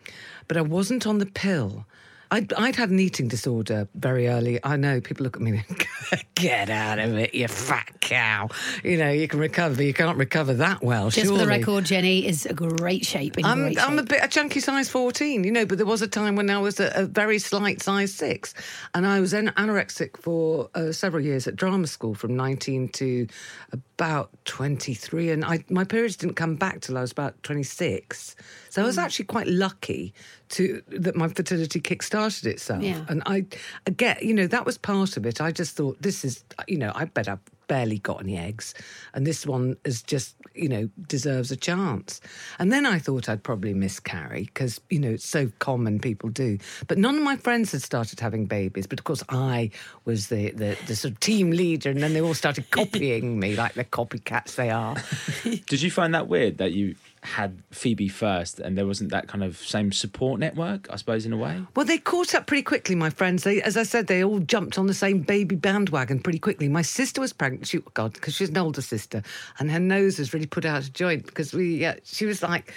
but 0.49 0.57
I 0.57 0.63
wasn't 0.63 1.07
on 1.07 1.19
the 1.19 1.27
pill. 1.27 1.85
I'd, 2.31 2.53
I'd 2.55 2.77
had 2.77 2.91
an 2.91 3.01
eating 3.01 3.29
disorder 3.29 3.87
very 3.95 4.29
early. 4.29 4.59
I 4.65 4.77
know 4.77 5.01
people 5.01 5.25
look 5.25 5.37
at 5.37 5.43
me 5.43 5.63
and 5.69 5.79
go, 5.79 5.85
get 6.35 6.71
out 6.71 6.99
of 6.99 7.17
it, 7.17 7.35
you 7.35 7.49
fat 7.49 8.01
cow. 8.01 8.49
You 8.85 8.97
know, 8.99 9.11
you 9.11 9.29
can 9.29 9.41
recover, 9.41 9.83
you 9.83 9.95
can't 9.95 10.17
recover 10.19 10.55
that 10.55 10.83
well, 10.83 11.11
Just 11.11 11.31
for 11.31 11.39
the 11.39 11.47
record, 11.47 11.85
Jenny 11.85 12.27
is 12.27 12.47
a 12.47 12.55
great 12.55 13.05
shape. 13.05 13.37
I'm, 13.43 13.61
great 13.63 13.79
I'm 13.83 13.99
a 13.99 14.03
bit 14.03 14.23
a 14.23 14.29
chunky 14.29 14.61
size 14.61 14.89
14, 14.89 15.45
you 15.45 15.51
know, 15.53 15.67
but 15.67 15.79
there 15.79 15.87
was 15.87 16.03
a 16.03 16.09
time 16.09 16.37
when 16.37 16.49
I 16.51 16.59
was 16.59 16.79
a, 16.81 16.91
a 16.95 17.05
very 17.07 17.39
slight 17.39 17.83
size 17.83 18.13
six. 18.15 18.55
And 18.95 19.07
I 19.07 19.21
was 19.21 19.33
an 19.33 19.49
anorexic 19.57 20.17
for 20.19 20.69
uh, 20.75 20.93
several 20.93 21.23
years 21.25 21.47
at 21.47 21.57
drama 21.57 21.87
school 21.87 22.15
from 22.15 22.37
19 22.37 22.89
to 22.91 23.27
about 23.73 24.31
23. 24.45 25.31
And 25.31 25.45
I, 25.45 25.65
my 25.69 25.85
periods 25.85 26.17
didn't 26.17 26.37
come 26.37 26.57
back 26.57 26.81
till 26.81 26.97
I 26.97 27.01
was 27.01 27.13
about 27.13 27.43
26. 27.43 28.37
So 28.71 28.83
I 28.83 28.85
Mm. 28.85 28.89
was 28.89 28.99
actually 28.99 29.25
quite 29.25 29.47
lucky 29.49 30.13
to 30.51 30.81
that 30.89 31.17
my 31.17 31.27
fertility 31.29 31.81
kick-started 31.81 32.47
itself. 32.47 32.83
Yeah. 32.83 33.05
And 33.09 33.23
I, 33.27 33.47
I 33.87 33.91
get, 33.91 34.23
you 34.23 34.33
know, 34.33 34.47
that 34.47 34.65
was 34.65 34.79
part 34.79 35.17
of 35.17 35.27
it. 35.27 35.41
I 35.41 35.51
just 35.51 35.77
thought, 35.77 35.96
this 36.01 36.25
is, 36.25 36.45
you 36.67 36.79
know, 36.79 36.93
I 36.95 37.07
bet 37.07 37.29
I've 37.29 37.41
barely 37.69 37.99
got 37.99 38.21
any 38.21 38.37
eggs. 38.37 38.75
And 39.15 39.27
this 39.27 39.47
one 39.47 39.77
is 39.85 40.03
just, 40.03 40.37
you 40.55 40.69
know, 40.69 40.89
deserves 41.09 41.51
a 41.51 41.57
chance. 41.57 42.21
And 42.59 42.73
then 42.73 42.87
I 42.87 42.99
thought 42.99 43.29
I'd 43.29 43.43
probably 43.43 43.75
miscarry 43.75 44.45
because, 44.45 44.81
you 44.91 44.99
know, 44.99 45.11
it's 45.11 45.27
so 45.27 45.51
common 45.59 45.99
people 45.99 46.29
do. 46.29 46.59
But 46.87 46.99
none 46.99 47.17
of 47.17 47.23
my 47.23 47.37
friends 47.37 47.73
had 47.73 47.83
started 47.83 48.21
having 48.21 48.47
babies. 48.47 48.87
But 48.87 48.99
of 48.99 49.05
course, 49.05 49.23
I 49.29 49.71
was 50.05 50.29
the, 50.29 50.51
the, 50.51 50.77
the 50.87 50.97
sort 50.97 51.13
of 51.13 51.21
team 51.21 51.51
leader. 51.51 51.91
And 51.91 52.03
then 52.03 52.13
they 52.13 52.21
all 52.21 52.35
started 52.35 52.71
copying 52.71 53.39
me 53.39 53.57
like 53.57 53.75
the 53.75 53.85
copycats 53.85 54.55
they 54.57 54.71
are. 54.71 54.97
Did 55.43 55.83
you 55.83 55.91
find 55.91 56.15
that 56.15 56.29
weird 56.29 56.59
that 56.59 56.73
you 56.73 56.95
had 57.27 57.63
Phoebe 57.71 58.09
first 58.09 58.61
and 58.61 58.79
there 58.79 58.87
wasn't 58.87 59.11
that 59.11 59.27
kind 59.27 59.43
of 59.43 59.57
same 59.59 59.91
support 59.91 60.39
network, 60.39 60.89
I 60.91 60.97
suppose, 60.97 61.27
in 61.27 61.33
a 61.33 61.37
way? 61.37 61.61
Well, 61.75 61.85
they 61.85 61.99
caught 61.99 62.35
up 62.35 62.47
pretty 62.47 62.63
quickly, 62.63 62.95
my 62.95 63.11
friends. 63.11 63.43
They, 63.43 63.61
as 63.63 63.77
I 63.77 63.83
said, 63.83 64.07
they 64.07 64.23
all 64.23 64.39
jumped 64.39 64.79
on 64.79 64.87
the 64.87 64.95
same 64.95 65.23
baby 65.23 65.57
bandwagon 65.57 66.21
pretty 66.21 66.39
quickly. 66.39 66.69
My 66.69 66.83
sister 66.83 67.21
was 67.21 67.33
pregnant. 67.33 67.67
She, 67.67 67.79
oh 67.79 67.91
God, 67.95 68.13
because 68.13 68.35
she's 68.35 68.51
an 68.51 68.59
older 68.59 68.81
sister, 68.81 69.23
and 69.59 69.71
her 69.71 69.81
nose 69.81 70.19
was 70.19 70.33
really 70.33 70.47
put 70.47 70.65
out 70.65 70.83
of 70.83 70.93
joint 70.93 71.27
because 71.27 71.53
we. 71.53 71.77
yeah, 71.77 71.97
she 72.05 72.27
was 72.27 72.43
like, 72.43 72.73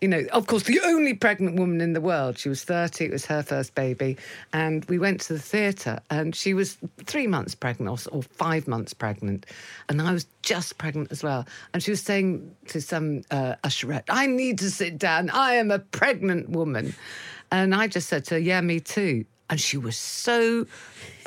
you 0.00 0.08
know, 0.08 0.24
of 0.32 0.46
course, 0.46 0.62
the 0.62 0.80
only 0.84 1.12
pregnant 1.12 1.58
woman 1.58 1.80
in 1.80 1.92
the 1.92 2.00
world. 2.00 2.38
She 2.38 2.48
was 2.48 2.64
30, 2.64 3.04
it 3.04 3.10
was 3.10 3.26
her 3.26 3.42
first 3.42 3.74
baby. 3.74 4.16
And 4.52 4.84
we 4.86 4.98
went 4.98 5.20
to 5.22 5.34
the 5.34 5.38
theatre, 5.38 6.00
and 6.08 6.34
she 6.34 6.54
was 6.54 6.78
three 7.04 7.26
months 7.26 7.54
pregnant 7.54 8.06
or, 8.06 8.18
or 8.18 8.22
five 8.22 8.66
months 8.66 8.94
pregnant. 8.94 9.46
And 9.88 10.00
I 10.00 10.12
was 10.12 10.26
just 10.42 10.78
pregnant 10.78 11.12
as 11.12 11.22
well. 11.22 11.46
And 11.74 11.82
she 11.82 11.90
was 11.90 12.00
saying 12.00 12.54
to 12.68 12.80
some 12.80 13.22
uh, 13.30 13.56
usherette, 13.62 14.04
I 14.08 14.26
need 14.26 14.58
to 14.60 14.70
sit 14.70 14.98
down. 14.98 15.28
I 15.30 15.54
am 15.54 15.70
a 15.70 15.78
pregnant 15.78 16.48
woman. 16.48 16.94
And 17.52 17.74
I 17.74 17.86
just 17.86 18.08
said 18.08 18.24
to 18.26 18.34
her, 18.34 18.40
Yeah, 18.40 18.60
me 18.60 18.80
too. 18.80 19.24
And 19.50 19.60
she 19.60 19.76
was 19.76 19.96
so 19.96 20.66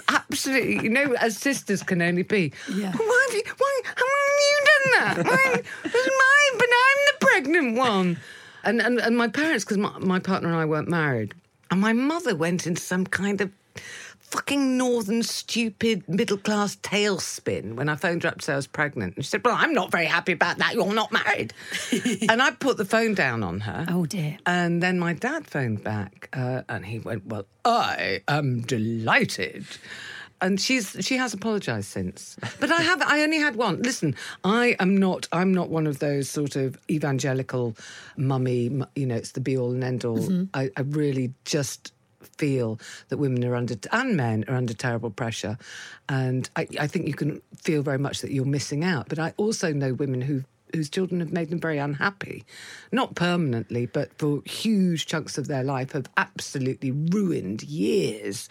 absolutely, 0.08 0.82
you 0.84 0.90
know, 0.90 1.14
as 1.20 1.38
sisters 1.38 1.84
can 1.84 2.02
only 2.02 2.24
be. 2.24 2.54
Yeah. 2.72 2.94
Why 2.94 3.28
have 3.28 3.36
you, 3.36 3.44
why, 3.58 3.82
how 3.84 4.06
have 4.06 4.40
you 4.40 4.66
done 4.66 5.26
that? 5.26 5.28
Why, 5.28 5.62
mine, 5.84 6.58
but 6.58 6.68
I'm 6.72 7.00
the 7.06 7.18
pregnant 7.20 7.78
one. 7.78 8.18
And, 8.64 8.82
and, 8.82 9.00
and 9.00 9.18
my 9.18 9.28
parents, 9.28 9.66
because 9.66 9.78
my, 9.78 9.98
my 10.00 10.20
partner 10.20 10.50
and 10.50 10.58
I 10.58 10.66
weren't 10.66 10.90
married, 10.90 11.34
and 11.72 11.82
my 11.82 11.94
mother 11.94 12.36
went 12.36 12.66
into 12.68 12.82
some 12.82 13.06
kind 13.06 13.42
of 13.42 13.52
fucking 14.34 14.78
northern 14.78 15.22
stupid 15.22 16.10
middle 16.10 16.38
class 16.38 16.76
tailspin 16.78 17.76
when 17.76 17.88
I 17.88 17.96
phoned 17.96 18.24
her 18.24 18.30
up 18.30 18.40
to 18.40 18.46
say 18.46 18.54
I 18.54 18.56
was 18.56 18.66
pregnant. 18.66 19.16
And 19.16 19.24
she 19.24 19.30
said, 19.30 19.46
Well, 19.46 19.56
I'm 19.56 19.74
not 19.74 19.92
very 19.92 20.06
happy 20.06 20.32
about 20.32 20.58
that. 20.58 20.74
You're 20.74 20.92
not 20.92 21.12
married. 21.12 21.54
and 22.30 22.42
I 22.42 22.50
put 22.50 22.78
the 22.78 22.86
phone 22.86 23.14
down 23.14 23.44
on 23.44 23.60
her. 23.60 23.86
Oh 23.90 24.08
dear. 24.08 24.38
And 24.48 24.82
then 24.82 24.98
my 24.98 25.14
dad 25.14 25.46
phoned 25.46 25.84
back 25.84 26.30
uh, 26.34 26.64
and 26.68 26.84
he 26.84 26.98
went, 26.98 27.28
Well, 27.28 27.46
I 27.64 28.24
am 28.28 28.62
delighted. 28.62 29.66
And 30.44 30.60
she's 30.60 30.98
she 31.00 31.16
has 31.16 31.34
apologised 31.34 31.90
since, 31.90 32.36
but 32.60 32.70
I 32.70 32.82
have 32.82 33.02
I 33.02 33.22
only 33.22 33.40
had 33.40 33.56
one. 33.56 33.82
Listen, 33.82 34.14
I 34.44 34.76
am 34.78 34.98
not 34.98 35.26
I'm 35.32 35.54
not 35.54 35.70
one 35.70 35.88
of 35.88 36.00
those 36.00 36.30
sort 36.30 36.58
of 36.58 36.78
evangelical 36.92 37.78
mummy. 38.18 38.82
You 38.94 39.06
know, 39.06 39.16
it's 39.16 39.32
the 39.32 39.40
be 39.40 39.58
all 39.58 39.72
and 39.72 39.84
end 39.86 40.04
all. 40.04 40.18
Mm-hmm. 40.18 40.44
I, 40.54 40.70
I 40.76 40.82
really 40.82 41.34
just 41.46 41.94
feel 42.38 42.78
that 43.08 43.18
women 43.18 43.46
are 43.46 43.56
under 43.56 43.76
and 43.94 44.18
men 44.18 44.44
are 44.50 44.56
under 44.56 44.74
terrible 44.74 45.12
pressure, 45.12 45.58
and 46.10 46.50
I, 46.58 46.68
I 46.78 46.88
think 46.88 47.08
you 47.08 47.14
can 47.14 47.42
feel 47.56 47.82
very 47.82 47.98
much 47.98 48.20
that 48.20 48.32
you're 48.32 48.44
missing 48.44 48.84
out. 48.84 49.08
But 49.08 49.20
I 49.20 49.34
also 49.38 49.72
know 49.72 49.94
women 49.94 50.20
who 50.20 50.44
whose 50.74 50.90
children 50.90 51.20
have 51.20 51.32
made 51.32 51.50
them 51.50 51.60
very 51.60 51.78
unhappy, 51.78 52.44
not 52.92 53.16
permanently, 53.16 53.86
but 53.86 54.12
for 54.18 54.42
huge 54.46 55.06
chunks 55.06 55.38
of 55.38 55.48
their 55.48 55.64
life 55.64 55.92
have 55.92 56.10
absolutely 56.18 56.92
ruined 56.92 57.64
years 57.64 58.50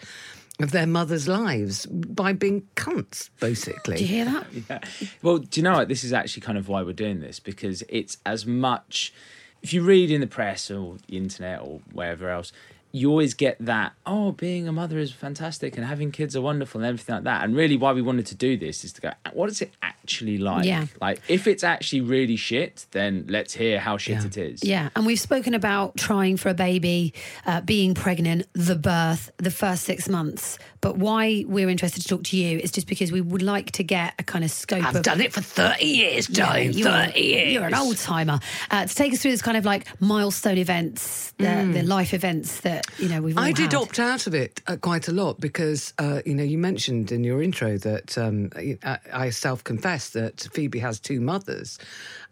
of 0.59 0.71
their 0.71 0.85
mothers' 0.85 1.27
lives 1.27 1.85
by 1.87 2.33
being 2.33 2.67
cunts, 2.75 3.29
basically. 3.39 3.97
Do 3.97 4.03
you 4.03 4.07
hear 4.07 4.25
that? 4.25 4.47
Yeah. 4.69 4.79
Well, 5.21 5.39
do 5.39 5.59
you 5.59 5.63
know 5.63 5.73
what? 5.73 5.87
This 5.87 6.03
is 6.03 6.13
actually 6.13 6.41
kind 6.41 6.57
of 6.57 6.67
why 6.67 6.83
we're 6.83 6.93
doing 6.93 7.19
this 7.21 7.39
because 7.39 7.83
it's 7.89 8.17
as 8.25 8.45
much. 8.45 9.13
If 9.61 9.73
you 9.73 9.81
read 9.81 10.11
in 10.11 10.21
the 10.21 10.27
press 10.27 10.69
or 10.69 10.97
the 11.07 11.17
internet 11.17 11.61
or 11.61 11.79
wherever 11.91 12.29
else, 12.29 12.51
you 12.95 13.09
always 13.09 13.33
get 13.33 13.57
that. 13.59 13.93
Oh, 14.05 14.33
being 14.33 14.67
a 14.67 14.71
mother 14.71 14.99
is 14.99 15.11
fantastic 15.11 15.77
and 15.77 15.85
having 15.85 16.11
kids 16.11 16.35
are 16.35 16.41
wonderful 16.41 16.79
and 16.79 16.87
everything 16.87 17.15
like 17.15 17.23
that. 17.23 17.43
And 17.43 17.55
really, 17.55 17.75
why 17.75 17.91
we 17.91 18.03
wanted 18.03 18.27
to 18.27 18.35
do 18.35 18.55
this 18.55 18.83
is 18.85 18.93
to 18.93 19.01
go. 19.01 19.11
What 19.33 19.49
is 19.49 19.63
it 19.63 19.71
actually 19.81 20.37
like? 20.37 20.65
Yeah. 20.65 20.85
Like, 21.01 21.19
if 21.27 21.47
it's 21.47 21.63
actually 21.63 22.01
really 22.01 22.35
shit, 22.35 22.85
then 22.91 23.25
let's 23.27 23.55
hear 23.55 23.79
how 23.79 23.97
shit 23.97 24.19
Yeah. 24.19 24.25
it 24.27 24.37
is. 24.37 24.63
Yeah, 24.63 24.89
and 24.95 25.07
we've 25.07 25.19
spoken 25.19 25.55
about 25.55 25.97
trying 25.97 26.37
for 26.37 26.49
a 26.49 26.53
baby, 26.53 27.15
uh, 27.47 27.61
being 27.61 27.95
pregnant, 27.95 28.45
the 28.53 28.75
birth, 28.75 29.31
the 29.37 29.49
first 29.51 29.85
six 29.85 30.07
months. 30.07 30.59
But 30.79 30.97
why 30.97 31.45
we're 31.47 31.69
interested 31.69 32.01
to 32.01 32.07
talk 32.07 32.23
to 32.25 32.37
you 32.37 32.59
is 32.59 32.71
just 32.71 32.87
because 32.87 33.11
we 33.11 33.21
would 33.21 33.41
like 33.41 33.71
to 33.71 33.83
get 33.83 34.13
a 34.19 34.23
kind 34.23 34.43
of 34.43 34.51
scope 34.51 34.83
I've 34.85 34.97
of. 34.97 35.01
done 35.03 35.21
it 35.21 35.33
for 35.33 35.41
30 35.41 35.85
years, 35.85 36.29
Yeah, 36.29 36.57
you're, 36.57 36.91
30 36.91 37.19
years. 37.21 37.53
you're 37.53 37.63
an 37.63 37.73
old 37.73 37.97
timer. 37.97 38.39
Uh, 38.69 38.85
to 38.85 38.93
take 38.93 39.13
us 39.13 39.21
through 39.21 39.31
this 39.31 39.41
kind 39.41 39.57
of 39.57 39.65
like 39.65 39.87
milestone 40.01 40.57
events, 40.57 41.33
the, 41.39 41.71
the 41.73 41.83
life 41.83 42.13
events 42.13 42.59
that 42.61 42.82
you 42.97 43.09
know 43.09 43.21
we've. 43.21 43.37
I 43.37 43.51
did 43.51 43.73
had. 43.73 43.75
opt 43.75 43.99
out 43.99 44.27
of 44.27 44.33
it 44.33 44.61
uh, 44.67 44.77
quite 44.77 45.07
a 45.07 45.11
lot 45.11 45.39
because, 45.39 45.93
uh, 45.99 46.21
you 46.25 46.33
know, 46.35 46.43
you 46.43 46.57
mentioned 46.57 47.11
in 47.11 47.23
your 47.23 47.41
intro 47.41 47.77
that 47.79 48.17
um, 48.17 48.49
I, 48.55 48.99
I 49.11 49.29
self 49.29 49.63
confess 49.63 50.09
that 50.11 50.47
Phoebe 50.53 50.79
has 50.79 50.99
two 50.99 51.19
mothers. 51.19 51.79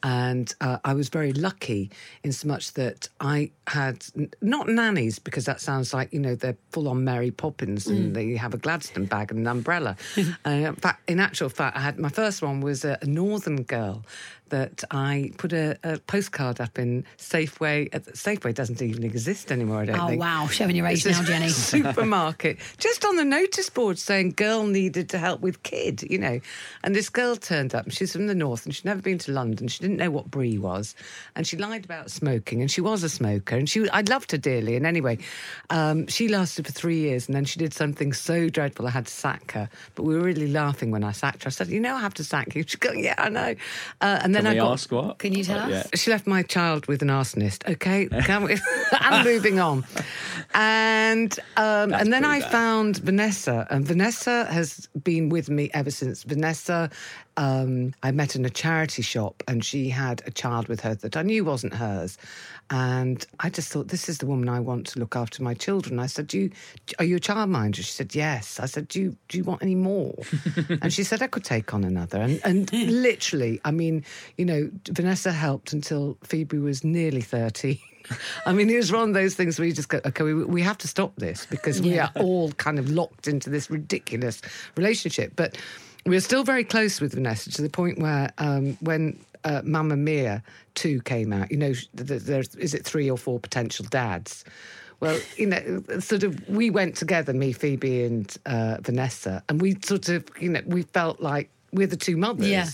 And 0.03 0.53
uh, 0.61 0.79
I 0.83 0.93
was 0.93 1.09
very 1.09 1.31
lucky 1.33 1.91
in 2.23 2.31
so 2.31 2.47
much 2.47 2.73
that 2.73 3.07
I 3.19 3.51
had 3.67 4.03
n- 4.17 4.31
not 4.41 4.67
nannies, 4.67 5.19
because 5.19 5.45
that 5.45 5.61
sounds 5.61 5.93
like, 5.93 6.11
you 6.11 6.19
know, 6.19 6.35
they're 6.35 6.57
full 6.71 6.87
on 6.87 7.03
Mary 7.03 7.31
Poppins 7.31 7.87
and 7.87 8.15
they 8.15 8.35
have 8.35 8.53
a 8.53 8.57
Gladstone 8.57 9.05
bag 9.05 9.31
and 9.31 9.39
an 9.41 9.47
umbrella. 9.47 9.95
uh, 10.45 10.49
in, 10.49 10.75
fact, 10.75 11.09
in 11.09 11.19
actual 11.19 11.49
fact, 11.49 11.77
I 11.77 11.81
had 11.81 11.99
my 11.99 12.09
first 12.09 12.41
one 12.41 12.61
was 12.61 12.83
a, 12.83 12.97
a 13.01 13.05
northern 13.05 13.63
girl 13.63 14.03
that 14.49 14.83
I 14.91 15.31
put 15.37 15.53
a, 15.53 15.77
a 15.81 15.97
postcard 15.99 16.59
up 16.59 16.77
in 16.77 17.05
Safeway. 17.17 17.87
uh, 17.95 17.99
Safeway 17.99 18.53
doesn't 18.53 18.81
even 18.81 19.03
exist 19.05 19.49
anymore, 19.49 19.77
I 19.81 19.85
don't 19.85 19.99
Oh 19.99 20.07
think. 20.09 20.19
wow, 20.19 20.47
showing 20.47 20.75
your 20.75 20.87
age 20.87 21.05
now, 21.05 21.21
a 21.21 21.23
Jenny. 21.23 21.47
supermarket, 21.95 22.57
just 22.77 23.05
on 23.05 23.15
the 23.15 23.23
notice 23.23 23.69
board 23.69 23.97
saying 23.97 24.31
girl 24.35 24.65
needed 24.67 25.07
to 25.09 25.17
help 25.17 25.39
with 25.39 25.63
kid, 25.63 26.03
you 26.03 26.17
know. 26.17 26.41
And 26.83 26.93
this 26.93 27.07
girl 27.07 27.37
turned 27.37 27.73
up, 27.73 27.85
and 27.85 27.93
she's 27.93 28.11
from 28.11 28.27
the 28.27 28.35
north, 28.35 28.65
and 28.65 28.75
she'd 28.75 28.83
never 28.83 29.01
been 29.01 29.17
to 29.19 29.31
London. 29.31 29.69
She 29.69 29.79
didn't 29.79 29.90
know 29.97 30.11
what 30.11 30.29
brie 30.31 30.57
was, 30.57 30.95
and 31.35 31.45
she 31.47 31.57
lied 31.57 31.85
about 31.85 32.11
smoking, 32.11 32.61
and 32.61 32.69
she 32.71 32.81
was 32.81 33.03
a 33.03 33.09
smoker, 33.09 33.55
and 33.57 33.69
she 33.69 33.89
I 33.89 34.01
loved 34.01 34.31
her 34.31 34.37
dearly. 34.37 34.75
And 34.75 34.85
anyway, 34.85 35.17
um, 35.69 36.07
she 36.07 36.27
lasted 36.27 36.65
for 36.65 36.71
three 36.71 36.97
years, 36.99 37.27
and 37.27 37.35
then 37.35 37.45
she 37.45 37.59
did 37.59 37.73
something 37.73 38.13
so 38.13 38.49
dreadful 38.49 38.87
I 38.87 38.91
had 38.91 39.05
to 39.07 39.13
sack 39.13 39.51
her. 39.53 39.69
But 39.95 40.03
we 40.03 40.15
were 40.15 40.21
really 40.23 40.47
laughing 40.51 40.91
when 40.91 41.03
I 41.03 41.11
sacked 41.11 41.43
her. 41.43 41.47
I 41.47 41.51
said, 41.51 41.67
"You 41.69 41.79
know, 41.79 41.95
I 41.95 41.99
have 42.01 42.13
to 42.15 42.23
sack 42.23 42.55
you." 42.55 42.63
She 42.67 42.77
go, 42.77 42.91
"Yeah, 42.93 43.15
I 43.17 43.29
know." 43.29 43.55
Uh, 44.01 44.19
and 44.23 44.33
then 44.35 44.43
Can 44.43 44.47
I 44.47 44.53
we 44.53 44.59
got 44.59 44.71
ask 44.73 44.91
what? 44.91 45.19
Can 45.19 45.33
you 45.33 45.43
tell 45.43 45.59
Uh, 45.59 45.63
us? 45.65 45.71
yeah. 45.71 45.83
she 45.95 46.11
left 46.11 46.27
my 46.27 46.43
child 46.43 46.85
with 46.87 47.01
an 47.01 47.09
arsonist. 47.09 47.67
Okay, 47.69 48.07
Can 48.25 48.43
we? 48.43 48.57
and 49.01 49.25
moving 49.25 49.59
on. 49.59 49.83
And 50.53 51.37
um, 51.57 51.93
and 51.93 52.11
then 52.11 52.25
I 52.25 52.39
bad. 52.39 52.51
found 52.51 52.97
Vanessa, 52.97 53.67
and 53.69 53.85
Vanessa 53.85 54.45
has 54.45 54.87
been 55.03 55.29
with 55.29 55.49
me 55.49 55.69
ever 55.73 55.91
since. 55.91 56.23
Vanessa, 56.23 56.89
um, 57.37 57.93
I 58.03 58.11
met 58.11 58.35
in 58.35 58.45
a 58.45 58.49
charity 58.49 59.01
shop, 59.01 59.43
and 59.47 59.63
she 59.63 59.89
had 59.89 60.21
a 60.25 60.31
child 60.31 60.67
with 60.67 60.81
her 60.81 60.95
that 60.95 61.15
I 61.15 61.21
knew 61.21 61.45
wasn't 61.45 61.73
hers. 61.73 62.17
And 62.69 63.25
I 63.39 63.49
just 63.49 63.69
thought, 63.69 63.89
this 63.89 64.07
is 64.07 64.19
the 64.19 64.25
woman 64.25 64.47
I 64.47 64.59
want 64.59 64.87
to 64.87 64.99
look 64.99 65.15
after 65.15 65.43
my 65.43 65.53
children. 65.53 65.99
I 65.99 66.05
said, 66.05 66.27
do 66.27 66.39
you, 66.39 66.51
"Are 66.99 67.05
you 67.05 67.17
a 67.17 67.19
childminder?" 67.19 67.75
She 67.77 67.83
said, 67.83 68.15
"Yes." 68.15 68.59
I 68.59 68.65
said, 68.65 68.87
"Do 68.87 69.01
you 69.01 69.17
do 69.27 69.37
you 69.37 69.43
want 69.43 69.61
any 69.61 69.75
more?" 69.75 70.15
and 70.81 70.93
she 70.93 71.03
said, 71.03 71.21
"I 71.21 71.27
could 71.27 71.43
take 71.43 71.73
on 71.73 71.83
another." 71.83 72.21
And 72.21 72.39
and 72.45 72.71
literally, 72.87 73.59
I 73.65 73.71
mean, 73.71 74.05
you 74.37 74.45
know, 74.45 74.69
Vanessa 74.89 75.31
helped 75.31 75.73
until 75.73 76.17
Phoebe 76.23 76.59
was 76.59 76.83
nearly 76.83 77.21
thirty. 77.21 77.81
I 78.45 78.53
mean, 78.53 78.69
it 78.69 78.77
was 78.77 78.91
one 78.91 79.09
of 79.09 79.13
those 79.13 79.35
things 79.35 79.59
where 79.59 79.67
you 79.67 79.73
just 79.73 79.89
go, 79.89 79.99
okay, 80.05 80.23
we, 80.23 80.33
we 80.33 80.61
have 80.61 80.77
to 80.79 80.87
stop 80.87 81.15
this 81.17 81.45
because 81.45 81.81
we 81.81 81.99
are 81.99 82.11
all 82.15 82.51
kind 82.53 82.79
of 82.79 82.89
locked 82.89 83.27
into 83.27 83.49
this 83.49 83.69
ridiculous 83.69 84.41
relationship. 84.75 85.33
But 85.35 85.57
we're 86.05 86.19
still 86.21 86.43
very 86.43 86.63
close 86.63 86.99
with 86.99 87.13
Vanessa 87.13 87.51
to 87.51 87.61
the 87.61 87.69
point 87.69 87.99
where 87.99 88.31
um, 88.37 88.77
when 88.81 89.19
uh, 89.43 89.61
Mamma 89.63 89.95
Mia 89.95 90.43
2 90.75 91.01
came 91.01 91.33
out, 91.33 91.51
you 91.51 91.57
know, 91.57 91.73
th- 91.73 92.07
th- 92.07 92.21
there's, 92.23 92.55
is 92.55 92.73
it 92.73 92.85
three 92.85 93.09
or 93.09 93.17
four 93.17 93.39
potential 93.39 93.85
dads? 93.89 94.43
Well, 94.99 95.19
you 95.35 95.47
know, 95.47 95.83
sort 95.99 96.23
of, 96.23 96.47
we 96.47 96.69
went 96.69 96.95
together, 96.95 97.33
me, 97.33 97.53
Phoebe, 97.53 98.03
and 98.03 98.37
uh, 98.45 98.77
Vanessa, 98.81 99.43
and 99.49 99.59
we 99.59 99.77
sort 99.83 100.09
of, 100.09 100.25
you 100.39 100.49
know, 100.49 100.61
we 100.65 100.83
felt 100.83 101.21
like 101.21 101.49
we're 101.73 101.87
the 101.87 101.97
two 101.97 102.17
mothers. 102.17 102.47
Yeah. 102.47 102.65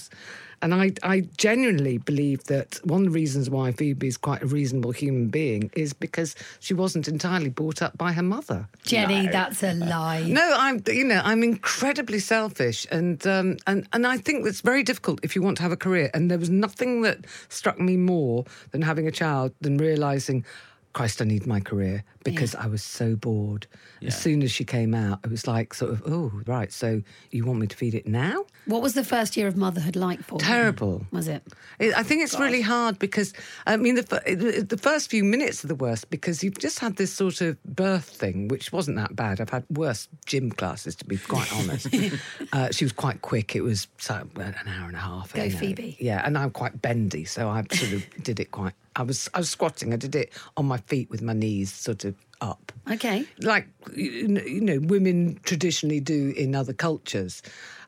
And 0.62 0.74
I, 0.74 0.92
I 1.04 1.22
genuinely 1.38 1.98
believe 2.00 2.46
that 2.46 2.80
one 2.84 3.02
of 3.02 3.14
the 3.14 3.20
reasons 3.20 3.50
why 3.50 3.72
Phoebe 3.72 4.08
is 4.08 4.18
quite 4.18 4.42
a 4.42 4.48
reasonable 4.48 4.92
human 4.92 5.28
being 5.28 5.70
is 5.76 5.94
because 5.94 6.36
she 6.60 6.74
wasn't 6.74 7.08
entirely 7.08 7.50
brought 7.50 7.82
up 7.82 7.98
by 7.98 8.12
her 8.14 8.24
mother. 8.24 8.68
Jenny, 8.84 9.28
that's 9.28 9.62
a 9.64 9.74
lie. 9.74 10.24
No, 10.24 10.56
I'm, 10.58 10.82
you 10.88 11.04
know, 11.04 11.22
I'm 11.24 11.44
incredibly 11.44 12.20
selfish, 12.20 12.88
and 12.92 13.26
um, 13.28 13.58
and 13.68 13.88
and 13.94 14.08
I 14.08 14.18
think 14.18 14.48
it's 14.48 14.62
very 14.62 14.84
difficult 14.84 15.20
if 15.24 15.36
you 15.36 15.42
want 15.42 15.58
to 15.58 15.64
have 15.64 15.72
a 15.72 15.78
career. 15.78 16.10
And 16.14 16.32
there 16.32 16.40
was 16.40 16.50
nothing 16.50 17.02
that 17.02 17.26
struck 17.50 17.80
me 17.80 17.98
more 17.98 18.46
than 18.72 18.82
having 18.82 19.08
a 19.08 19.12
child 19.12 19.54
than 19.62 19.78
realizing, 19.78 20.46
Christ, 20.94 21.22
I 21.22 21.25
need 21.25 21.46
my 21.46 21.60
career 21.60 22.03
because 22.24 22.56
I 22.56 22.65
was 22.67 22.82
so 22.84 23.15
bored. 23.15 23.67
Yeah. 24.00 24.08
As 24.08 24.20
soon 24.20 24.41
as 24.41 24.51
she 24.51 24.63
came 24.65 24.94
out, 24.96 25.20
it 25.24 25.29
was 25.29 25.46
like 25.48 25.74
sort 25.74 25.91
of, 25.91 26.01
oh, 26.08 26.32
right. 26.48 26.72
So 26.74 27.01
you 27.32 27.46
want 27.46 27.60
me 27.60 27.67
to 27.67 27.75
feed 27.75 27.94
it 27.94 28.08
now? 28.08 28.46
What 28.65 28.82
was 28.82 28.96
the 28.96 29.03
first 29.03 29.38
year 29.38 29.48
of 29.48 29.56
motherhood 29.56 29.96
like 29.96 30.22
for 30.24 30.36
you? 30.36 30.39
Terrible. 30.46 31.06
Was 31.12 31.27
it? 31.27 31.44
It- 31.79 31.96
I 31.96 32.03
think 32.03 32.24
it's 32.24 32.38
really 32.39 32.62
hard 32.62 33.00
because 33.00 33.34
I 33.65 33.77
mean 33.77 33.96
the 33.96 34.65
the 34.67 34.77
first 34.77 35.10
few 35.10 35.24
minutes 35.24 35.63
are 35.63 35.67
the 35.67 35.75
worst 35.75 36.10
because 36.10 36.44
you've 36.44 36.58
just 36.58 36.79
had 36.79 36.98
this 36.98 37.13
sort 37.13 37.41
of 37.41 37.62
birth 37.63 38.06
thing, 38.10 38.48
which 38.50 38.74
wasn't 38.74 38.98
that 38.98 39.15
bad. 39.15 39.39
I've 39.39 39.50
had 39.51 39.63
worse 39.70 40.08
gym 40.25 40.51
classes 40.51 40.96
to 40.98 41.06
be 41.06 41.17
quite 41.17 41.51
honest. 41.53 41.88
uh, 42.53 42.72
she 42.72 42.84
was 42.86 42.91
quite 42.91 43.22
quick. 43.22 43.56
It 43.56 43.62
was 43.62 43.88
so, 44.00 44.27
an 44.36 44.56
hour 44.67 44.88
and 44.88 44.96
a 44.96 45.00
half. 45.00 45.32
Go 45.34 45.44
you 45.44 45.51
know. 45.53 45.58
Phoebe. 45.60 45.96
Yeah, 46.00 46.22
and 46.25 46.38
I'm 46.38 46.51
quite 46.51 46.82
bendy, 46.82 47.24
so 47.24 47.48
I 47.48 47.63
sort 47.72 47.94
of 47.94 48.24
did 48.24 48.39
it 48.39 48.51
quite. 48.51 48.74
I 48.98 49.04
was 49.04 49.30
I 49.34 49.39
was 49.39 49.50
squatting. 49.50 49.94
I 49.94 49.98
did 49.98 50.16
it 50.16 50.34
on 50.58 50.66
my 50.66 50.77
feet 50.77 51.10
with 51.10 51.22
my 51.22 51.34
knees 51.34 51.72
sort 51.72 52.04
of 52.04 52.16
up 52.42 52.72
Okay. 52.92 53.25
like 53.39 53.68
you 53.96 54.62
know, 54.62 54.80
women 54.80 55.39
traditionally 55.44 56.00
do 56.00 56.34
in 56.38 56.54
other 56.56 56.74
cultures. 56.74 57.42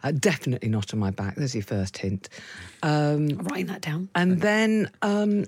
Uh, 0.03 0.11
definitely 0.11 0.69
not 0.69 0.93
on 0.93 0.99
my 0.99 1.11
back. 1.11 1.35
There's 1.35 1.53
your 1.53 1.63
first 1.63 1.97
hint. 1.97 2.29
Um, 2.83 3.29
I'm 3.37 3.45
writing 3.45 3.67
that 3.67 3.81
down. 3.81 4.09
and 4.15 4.41
then 4.41 4.89
um, 5.01 5.45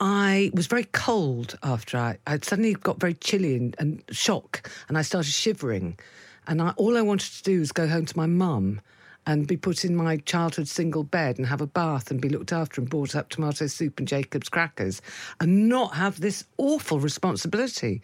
I 0.00 0.50
was 0.54 0.66
very 0.66 0.84
cold 0.92 1.58
after 1.62 1.98
I, 1.98 2.18
I 2.26 2.38
suddenly 2.42 2.74
got 2.74 3.00
very 3.00 3.14
chilly 3.14 3.56
and, 3.56 3.74
and 3.78 4.02
shock, 4.10 4.70
and 4.88 4.96
I 4.98 5.02
started 5.02 5.32
shivering. 5.32 5.98
And 6.46 6.60
I, 6.62 6.70
all 6.76 6.96
I 6.96 7.02
wanted 7.02 7.32
to 7.34 7.42
do 7.42 7.60
was 7.60 7.70
go 7.72 7.86
home 7.86 8.06
to 8.06 8.16
my 8.16 8.26
mum 8.26 8.80
and 9.26 9.46
be 9.46 9.56
put 9.56 9.84
in 9.84 9.94
my 9.94 10.16
childhood 10.18 10.68
single 10.68 11.04
bed 11.04 11.38
and 11.38 11.46
have 11.46 11.60
a 11.60 11.66
bath 11.66 12.10
and 12.10 12.20
be 12.20 12.28
looked 12.28 12.52
after 12.52 12.80
and 12.80 12.90
brought 12.90 13.14
up 13.14 13.28
tomato 13.28 13.66
soup 13.66 13.98
and 13.98 14.08
Jacob's 14.08 14.48
crackers 14.48 15.00
and 15.40 15.68
not 15.68 15.94
have 15.94 16.20
this 16.20 16.44
awful 16.58 16.98
responsibility. 16.98 18.02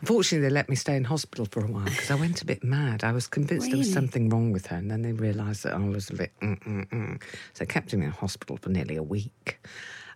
Unfortunately, 0.00 0.46
they 0.48 0.54
let 0.54 0.68
me 0.68 0.76
stay 0.76 0.96
in 0.96 1.04
hospital 1.04 1.44
for 1.44 1.64
a 1.64 1.66
while 1.66 1.84
because 1.84 2.10
I 2.10 2.14
went 2.14 2.40
a 2.40 2.44
bit 2.44 2.62
mad. 2.62 3.02
I 3.02 3.10
was 3.12 3.26
convinced 3.26 3.68
there 3.68 3.78
was 3.78 3.92
something 3.92 4.28
wrong 4.28 4.52
with 4.52 4.66
her, 4.66 4.76
and 4.76 4.90
then 4.90 5.02
they 5.02 5.12
realised 5.12 5.64
that 5.64 5.74
I 5.74 5.78
was 5.78 6.08
a 6.10 6.14
bit. 6.14 6.32
Mm-mm-mm. 6.40 7.20
So 7.54 7.64
they 7.64 7.66
kept 7.66 7.92
me 7.94 8.06
in 8.06 8.12
hospital 8.12 8.56
for 8.58 8.68
nearly 8.70 8.94
a 8.94 9.02
week 9.02 9.58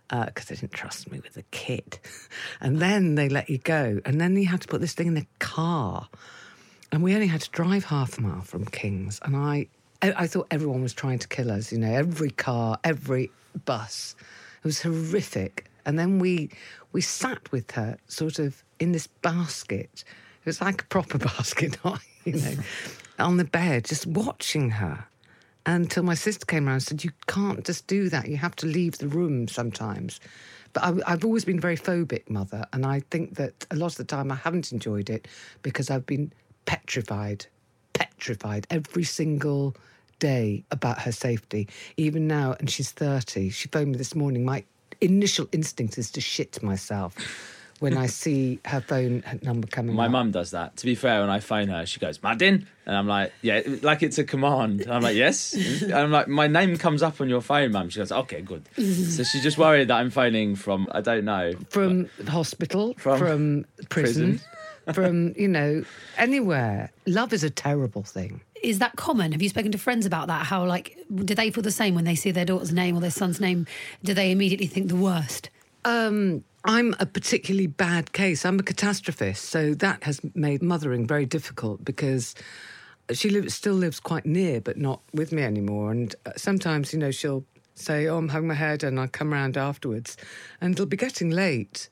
uh, 0.09 0.25
because 0.25 0.45
they 0.45 0.55
didn't 0.55 0.71
trust 0.71 1.11
me 1.11 1.19
with 1.19 1.33
the 1.33 1.43
kid. 1.51 1.99
And 2.61 2.79
then 2.79 3.15
they 3.15 3.27
let 3.27 3.49
you 3.49 3.57
go, 3.57 3.99
and 4.05 4.21
then 4.21 4.37
you 4.37 4.45
had 4.45 4.61
to 4.61 4.67
put 4.69 4.79
this 4.79 4.93
thing 4.93 5.07
in 5.07 5.15
the 5.15 5.27
car, 5.39 6.07
and 6.93 7.03
we 7.03 7.13
only 7.13 7.27
had 7.27 7.41
to 7.41 7.49
drive 7.51 7.85
half 7.85 8.17
a 8.17 8.21
mile 8.21 8.41
from 8.41 8.65
Kings, 8.65 9.19
and 9.23 9.35
I. 9.35 9.67
I 10.11 10.27
thought 10.27 10.47
everyone 10.51 10.81
was 10.81 10.93
trying 10.93 11.19
to 11.19 11.27
kill 11.27 11.49
us, 11.49 11.71
you 11.71 11.77
know, 11.77 11.91
every 11.91 12.31
car, 12.31 12.77
every 12.83 13.31
bus. 13.65 14.15
It 14.63 14.65
was 14.65 14.81
horrific. 14.81 15.65
And 15.85 15.97
then 15.97 16.19
we 16.19 16.49
we 16.91 17.01
sat 17.01 17.51
with 17.51 17.71
her 17.71 17.97
sort 18.07 18.39
of 18.39 18.63
in 18.79 18.91
this 18.91 19.07
basket. 19.07 20.03
It 20.41 20.45
was 20.45 20.61
like 20.61 20.81
a 20.81 20.85
proper 20.85 21.17
basket, 21.29 21.77
you 22.25 22.33
know, 22.33 22.55
on 23.19 23.37
the 23.37 23.45
bed, 23.45 23.85
just 23.85 24.05
watching 24.05 24.71
her 24.71 25.05
until 25.65 26.03
my 26.03 26.15
sister 26.15 26.45
came 26.45 26.67
around 26.67 26.75
and 26.75 26.83
said, 26.83 27.03
You 27.03 27.11
can't 27.27 27.63
just 27.65 27.87
do 27.87 28.09
that. 28.09 28.27
You 28.27 28.37
have 28.37 28.55
to 28.57 28.65
leave 28.65 28.97
the 28.97 29.07
room 29.07 29.47
sometimes. 29.47 30.19
But 30.73 30.83
I, 30.83 31.13
I've 31.13 31.23
always 31.23 31.45
been 31.45 31.59
very 31.59 31.77
phobic, 31.77 32.29
mother. 32.29 32.65
And 32.73 32.85
I 32.85 33.01
think 33.11 33.35
that 33.35 33.65
a 33.71 33.75
lot 33.75 33.91
of 33.91 33.97
the 33.97 34.03
time 34.03 34.31
I 34.31 34.35
haven't 34.35 34.71
enjoyed 34.71 35.09
it 35.09 35.27
because 35.61 35.89
I've 35.89 36.05
been 36.05 36.33
petrified, 36.65 37.45
petrified 37.93 38.67
every 38.69 39.03
single 39.03 39.75
day 40.19 40.63
about 40.71 40.99
her 40.99 41.11
safety. 41.11 41.67
Even 41.97 42.27
now, 42.27 42.55
and 42.59 42.69
she's 42.69 42.91
30, 42.91 43.49
she 43.49 43.67
phoned 43.69 43.91
me 43.91 43.97
this 43.97 44.15
morning. 44.15 44.45
My 44.45 44.63
initial 45.01 45.47
instinct 45.51 45.97
is 45.97 46.11
to 46.11 46.21
shit 46.21 46.61
myself 46.63 47.15
when 47.79 47.97
I 47.97 48.05
see 48.21 48.59
her 48.65 48.79
phone 48.79 49.23
number 49.41 49.67
coming 49.67 49.95
My 49.95 50.05
up. 50.05 50.11
mum 50.11 50.31
does 50.31 50.51
that. 50.51 50.77
To 50.77 50.85
be 50.85 50.95
fair, 50.95 51.21
when 51.21 51.29
I 51.29 51.39
phone 51.39 51.67
her, 51.67 51.85
she 51.85 51.99
goes, 51.99 52.21
Martin. 52.23 52.67
And 52.85 52.95
I'm 52.95 53.07
like, 53.07 53.31
yeah, 53.41 53.61
like 53.81 54.03
it's 54.03 54.17
a 54.17 54.23
command. 54.23 54.81
And 54.81 54.91
I'm 54.93 55.01
like, 55.01 55.15
yes. 55.15 55.53
And 55.81 55.93
I'm 55.93 56.11
like, 56.11 56.27
my 56.27 56.47
name 56.47 56.77
comes 56.77 57.01
up 57.03 57.19
on 57.19 57.27
your 57.29 57.41
phone, 57.41 57.71
mum. 57.71 57.89
She 57.89 57.99
goes, 57.99 58.11
okay, 58.11 58.41
good. 58.41 58.63
so 58.75 59.23
she's 59.23 59.43
just 59.43 59.57
worried 59.57 59.87
that 59.89 59.95
I'm 59.95 60.09
phoning 60.11 60.55
from, 60.55 60.87
I 60.91 61.01
don't 61.01 61.25
know. 61.25 61.53
from 61.69 62.09
uh, 62.25 62.29
hospital, 62.29 62.93
From 62.97 63.17
from, 63.19 63.65
prison, 63.89 64.39
prison. 64.39 64.41
From, 64.91 65.33
you 65.37 65.47
know, 65.47 65.83
anywhere. 66.17 66.91
Love 67.05 67.31
is 67.33 67.43
a 67.43 67.49
terrible 67.49 68.03
thing. 68.03 68.41
Is 68.61 68.79
that 68.79 68.95
common? 68.95 69.31
Have 69.31 69.41
you 69.41 69.49
spoken 69.49 69.71
to 69.71 69.77
friends 69.77 70.05
about 70.05 70.27
that? 70.27 70.45
How, 70.45 70.65
like, 70.65 70.97
do 71.13 71.35
they 71.35 71.51
feel 71.51 71.63
the 71.63 71.71
same 71.71 71.95
when 71.95 72.05
they 72.05 72.15
see 72.15 72.31
their 72.31 72.45
daughter's 72.45 72.73
name 72.73 72.95
or 72.95 73.01
their 73.01 73.11
son's 73.11 73.39
name? 73.39 73.65
Do 74.03 74.13
they 74.13 74.31
immediately 74.31 74.67
think 74.67 74.87
the 74.87 74.95
worst? 74.95 75.49
Um, 75.85 76.43
I'm 76.65 76.95
a 76.99 77.05
particularly 77.05 77.67
bad 77.67 78.13
case. 78.13 78.45
I'm 78.45 78.59
a 78.59 78.63
catastrophist, 78.63 79.37
so 79.37 79.73
that 79.75 80.03
has 80.03 80.21
made 80.33 80.61
mothering 80.61 81.05
very 81.05 81.25
difficult 81.25 81.83
because 81.83 82.35
she 83.11 83.29
lives, 83.29 83.53
still 83.53 83.73
lives 83.73 83.99
quite 83.99 84.25
near, 84.25 84.61
but 84.61 84.77
not 84.77 85.01
with 85.13 85.33
me 85.33 85.43
anymore. 85.43 85.91
And 85.91 86.15
uh, 86.25 86.31
sometimes, 86.37 86.93
you 86.93 86.99
know, 86.99 87.11
she'll 87.11 87.43
say, 87.75 88.07
"Oh, 88.07 88.17
I'm 88.17 88.29
having 88.29 88.47
my 88.47 88.53
hair 88.53 88.77
done." 88.77 88.97
I'll 88.97 89.09
come 89.09 89.33
round 89.33 89.57
afterwards, 89.57 90.15
and 90.61 90.73
it'll 90.73 90.85
be 90.85 90.95
getting 90.95 91.31
late. 91.31 91.89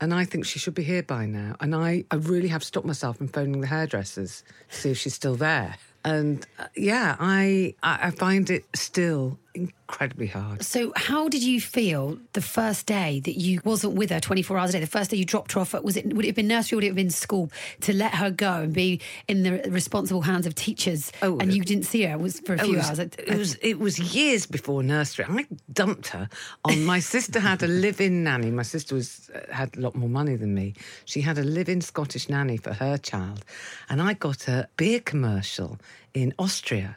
And 0.00 0.12
I 0.12 0.24
think 0.24 0.44
she 0.44 0.58
should 0.58 0.74
be 0.74 0.82
here 0.82 1.02
by 1.02 1.26
now. 1.26 1.56
And 1.60 1.74
I, 1.74 2.04
I 2.10 2.16
really 2.16 2.48
have 2.48 2.64
stopped 2.64 2.86
myself 2.86 3.18
from 3.18 3.28
phoning 3.28 3.60
the 3.60 3.66
hairdressers 3.68 4.42
to 4.70 4.76
see 4.76 4.90
if 4.90 4.98
she's 4.98 5.14
still 5.14 5.36
there. 5.36 5.76
And 6.04 6.46
uh, 6.58 6.66
yeah, 6.76 7.16
I, 7.18 7.74
I 7.82 8.08
I 8.08 8.10
find 8.10 8.50
it 8.50 8.64
still 8.74 9.38
incredibly 9.54 10.26
hard. 10.26 10.62
So, 10.64 10.92
how 10.96 11.28
did 11.28 11.42
you 11.42 11.60
feel 11.60 12.18
the 12.32 12.40
first 12.40 12.86
day 12.86 13.20
that 13.20 13.38
you 13.38 13.60
wasn't 13.64 13.94
with 13.94 14.10
her 14.10 14.20
24 14.20 14.58
hours 14.58 14.70
a 14.70 14.72
day? 14.74 14.80
The 14.80 14.86
first 14.86 15.10
day 15.10 15.16
you 15.16 15.24
dropped 15.24 15.52
her 15.52 15.60
off, 15.60 15.74
was 15.82 15.96
it 15.96 16.12
would 16.14 16.24
it 16.24 16.28
have 16.28 16.34
been 16.36 16.48
nursery 16.48 16.76
or 16.76 16.78
would 16.78 16.84
it 16.84 16.88
have 16.88 16.96
been 16.96 17.10
school 17.10 17.50
to 17.82 17.92
let 17.92 18.14
her 18.16 18.30
go 18.30 18.62
and 18.62 18.72
be 18.72 19.00
in 19.28 19.42
the 19.44 19.62
responsible 19.70 20.22
hands 20.22 20.46
of 20.46 20.54
teachers? 20.54 21.12
Oh, 21.22 21.38
and 21.38 21.54
you 21.54 21.62
didn't 21.62 21.84
see 21.84 22.02
her 22.02 22.18
was 22.18 22.40
for 22.40 22.54
a 22.54 22.56
It 22.58 22.64
few 22.64 22.76
was, 22.76 22.88
hours. 22.88 22.98
it 22.98 23.38
was 23.38 23.54
it 23.56 23.78
was 23.78 23.98
years 24.14 24.46
before 24.46 24.82
nursery. 24.82 25.24
I 25.28 25.46
dumped 25.72 26.08
her 26.08 26.28
on. 26.64 26.84
My 26.84 26.98
sister 27.00 27.40
had 27.40 27.62
a 27.62 27.68
live-in 27.84 28.24
nanny. 28.24 28.50
My 28.50 28.62
sister 28.62 28.94
was 28.94 29.30
uh, 29.34 29.52
had 29.52 29.76
a 29.76 29.80
lot 29.80 29.94
more 29.94 30.08
money 30.08 30.36
than 30.36 30.54
me. 30.54 30.74
She 31.04 31.20
had 31.20 31.38
a 31.38 31.44
live-in 31.44 31.80
Scottish 31.80 32.28
nanny 32.28 32.56
for 32.56 32.72
her 32.72 32.98
child, 32.98 33.44
and 33.88 34.02
I 34.02 34.14
got 34.14 34.48
a 34.48 34.68
beer 34.76 35.00
commercial 35.00 35.78
in 36.14 36.32
Austria, 36.38 36.96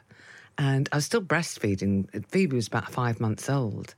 and 0.58 0.88
I 0.92 0.96
was 0.96 1.06
still 1.06 1.22
breastfeeding. 1.22 2.26
Phoebe 2.26 2.56
was 2.56 2.66
about 2.66 2.90
five 2.90 3.20
months 3.20 3.48
old, 3.48 3.94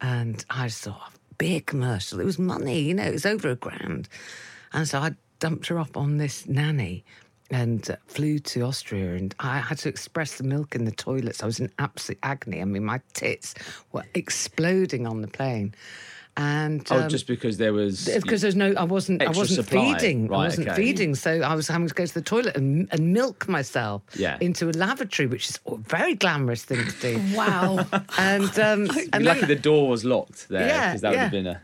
and 0.00 0.44
I 0.48 0.68
just 0.68 0.82
thought 0.82 1.12
beer 1.36 1.60
commercial. 1.60 2.20
It 2.20 2.24
was 2.24 2.38
money, 2.38 2.80
you 2.80 2.94
know. 2.94 3.04
It 3.04 3.12
was 3.12 3.26
over 3.26 3.50
a 3.50 3.56
grand, 3.56 4.08
and 4.72 4.88
so 4.88 5.00
I 5.00 5.12
dumped 5.40 5.66
her 5.66 5.78
off 5.78 5.96
on 5.96 6.18
this 6.18 6.46
nanny 6.46 7.04
and 7.50 7.90
uh, 7.90 7.96
flew 8.06 8.38
to 8.38 8.62
Austria. 8.62 9.14
And 9.14 9.34
I 9.40 9.58
had 9.58 9.78
to 9.78 9.88
express 9.88 10.36
the 10.36 10.44
milk 10.44 10.74
in 10.74 10.84
the 10.84 10.92
toilets. 10.92 11.42
I 11.42 11.46
was 11.46 11.60
in 11.60 11.70
absolute 11.78 12.18
agony. 12.22 12.60
I 12.60 12.64
mean, 12.64 12.84
my 12.84 13.00
tits 13.12 13.54
were 13.92 14.04
exploding 14.14 15.06
on 15.06 15.20
the 15.20 15.28
plane. 15.28 15.74
And 16.36 16.84
Oh, 16.90 17.02
um, 17.02 17.08
just 17.08 17.28
because 17.28 17.58
there 17.58 17.72
was. 17.72 18.06
because 18.22 18.42
there's 18.42 18.56
no, 18.56 18.72
I 18.76 18.82
wasn't, 18.82 19.22
I 19.22 19.28
wasn't 19.28 19.64
supply. 19.64 19.94
feeding. 19.96 20.26
Right, 20.26 20.36
I 20.36 20.44
wasn't 20.46 20.68
okay. 20.68 20.76
feeding, 20.76 21.14
so 21.14 21.40
I 21.42 21.54
was 21.54 21.68
having 21.68 21.86
to 21.86 21.94
go 21.94 22.04
to 22.04 22.14
the 22.14 22.22
toilet 22.22 22.56
and, 22.56 22.88
and 22.90 23.12
milk 23.12 23.46
myself 23.48 24.02
Yeah. 24.16 24.36
into 24.40 24.68
a 24.68 24.72
lavatory, 24.72 25.28
which 25.28 25.48
is 25.50 25.60
a 25.66 25.76
very 25.76 26.14
glamorous 26.16 26.64
thing 26.64 26.84
to 26.84 27.00
do. 27.00 27.36
wow. 27.36 27.86
and 28.18 28.58
um, 28.58 28.86
You're 28.86 29.04
and 29.12 29.24
lucky 29.24 29.40
then- 29.40 29.48
the 29.48 29.54
door 29.54 29.88
was 29.88 30.04
locked 30.04 30.48
there 30.48 30.66
Yeah, 30.66 30.88
because 30.88 31.02
that 31.02 31.10
would 31.10 31.18
have 31.20 31.30
been 31.30 31.46
a 31.46 31.60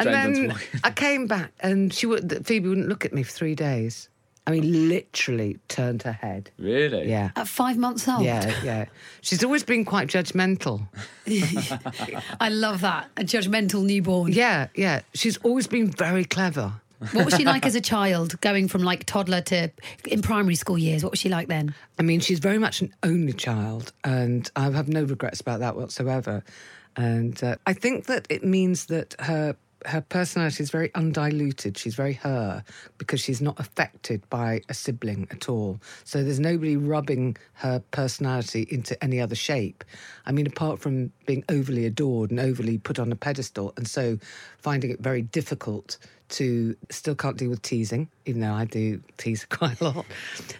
and 0.00 0.08
strange 0.08 0.38
one 0.38 0.48
to 0.48 0.54
then. 0.72 0.80
I 0.84 0.90
came 0.90 1.26
back, 1.26 1.52
and 1.60 1.92
she 1.92 2.04
would 2.06 2.46
Phoebe 2.46 2.68
wouldn't 2.68 2.88
look 2.88 3.04
at 3.06 3.12
me 3.14 3.22
for 3.22 3.32
three 3.32 3.54
days. 3.54 4.08
I 4.46 4.50
mean, 4.50 4.88
literally 4.88 5.58
turned 5.68 6.02
her 6.02 6.12
head. 6.12 6.50
Really? 6.58 7.08
Yeah. 7.08 7.30
At 7.36 7.46
five 7.46 7.78
months 7.78 8.08
old. 8.08 8.24
Yeah, 8.24 8.52
yeah. 8.64 8.86
She's 9.20 9.44
always 9.44 9.62
been 9.62 9.84
quite 9.84 10.08
judgmental. 10.08 10.88
I 12.40 12.48
love 12.48 12.80
that. 12.80 13.08
A 13.16 13.22
judgmental 13.22 13.84
newborn. 13.84 14.32
Yeah, 14.32 14.68
yeah. 14.74 15.02
She's 15.14 15.36
always 15.38 15.68
been 15.68 15.92
very 15.92 16.24
clever. 16.24 16.72
What 17.12 17.24
was 17.24 17.34
she 17.34 17.44
like 17.44 17.66
as 17.66 17.74
a 17.74 17.80
child, 17.92 18.40
going 18.40 18.68
from 18.68 18.82
like 18.82 19.04
toddler 19.04 19.40
to 19.42 19.70
in 20.06 20.22
primary 20.22 20.54
school 20.54 20.78
years? 20.78 21.02
What 21.02 21.12
was 21.12 21.20
she 21.20 21.28
like 21.28 21.48
then? 21.48 21.74
I 21.98 22.02
mean, 22.02 22.20
she's 22.20 22.38
very 22.38 22.58
much 22.58 22.80
an 22.80 22.94
only 23.02 23.32
child, 23.32 23.92
and 24.04 24.48
I 24.54 24.70
have 24.70 24.88
no 24.88 25.02
regrets 25.02 25.40
about 25.40 25.60
that 25.60 25.76
whatsoever. 25.76 26.44
And 26.96 27.42
uh, 27.42 27.56
I 27.66 27.72
think 27.72 28.06
that 28.06 28.26
it 28.30 28.44
means 28.44 28.86
that 28.86 29.16
her 29.20 29.56
her 29.86 30.00
personality 30.00 30.62
is 30.62 30.70
very 30.70 30.90
undiluted. 30.94 31.76
She's 31.76 31.94
very 31.94 32.14
her 32.14 32.64
because 32.98 33.20
she's 33.20 33.40
not 33.40 33.58
affected 33.58 34.28
by 34.30 34.60
a 34.68 34.74
sibling 34.74 35.28
at 35.30 35.48
all. 35.48 35.80
So 36.04 36.22
there's 36.22 36.40
nobody 36.40 36.76
rubbing 36.76 37.36
her 37.54 37.82
personality 37.90 38.66
into 38.70 39.02
any 39.02 39.20
other 39.20 39.34
shape. 39.34 39.84
I 40.26 40.32
mean, 40.32 40.46
apart 40.46 40.80
from 40.80 41.12
being 41.26 41.44
overly 41.48 41.86
adored 41.86 42.30
and 42.30 42.40
overly 42.40 42.78
put 42.78 42.98
on 42.98 43.12
a 43.12 43.16
pedestal, 43.16 43.72
and 43.76 43.86
so 43.88 44.18
finding 44.58 44.90
it 44.90 45.00
very 45.00 45.22
difficult 45.22 45.98
to 46.32 46.74
still 46.90 47.14
can't 47.14 47.36
deal 47.36 47.50
with 47.50 47.60
teasing, 47.60 48.08
even 48.24 48.40
though 48.40 48.52
I 48.52 48.64
do 48.64 49.02
tease 49.18 49.44
quite 49.50 49.80
a 49.80 49.84
lot. 49.84 50.06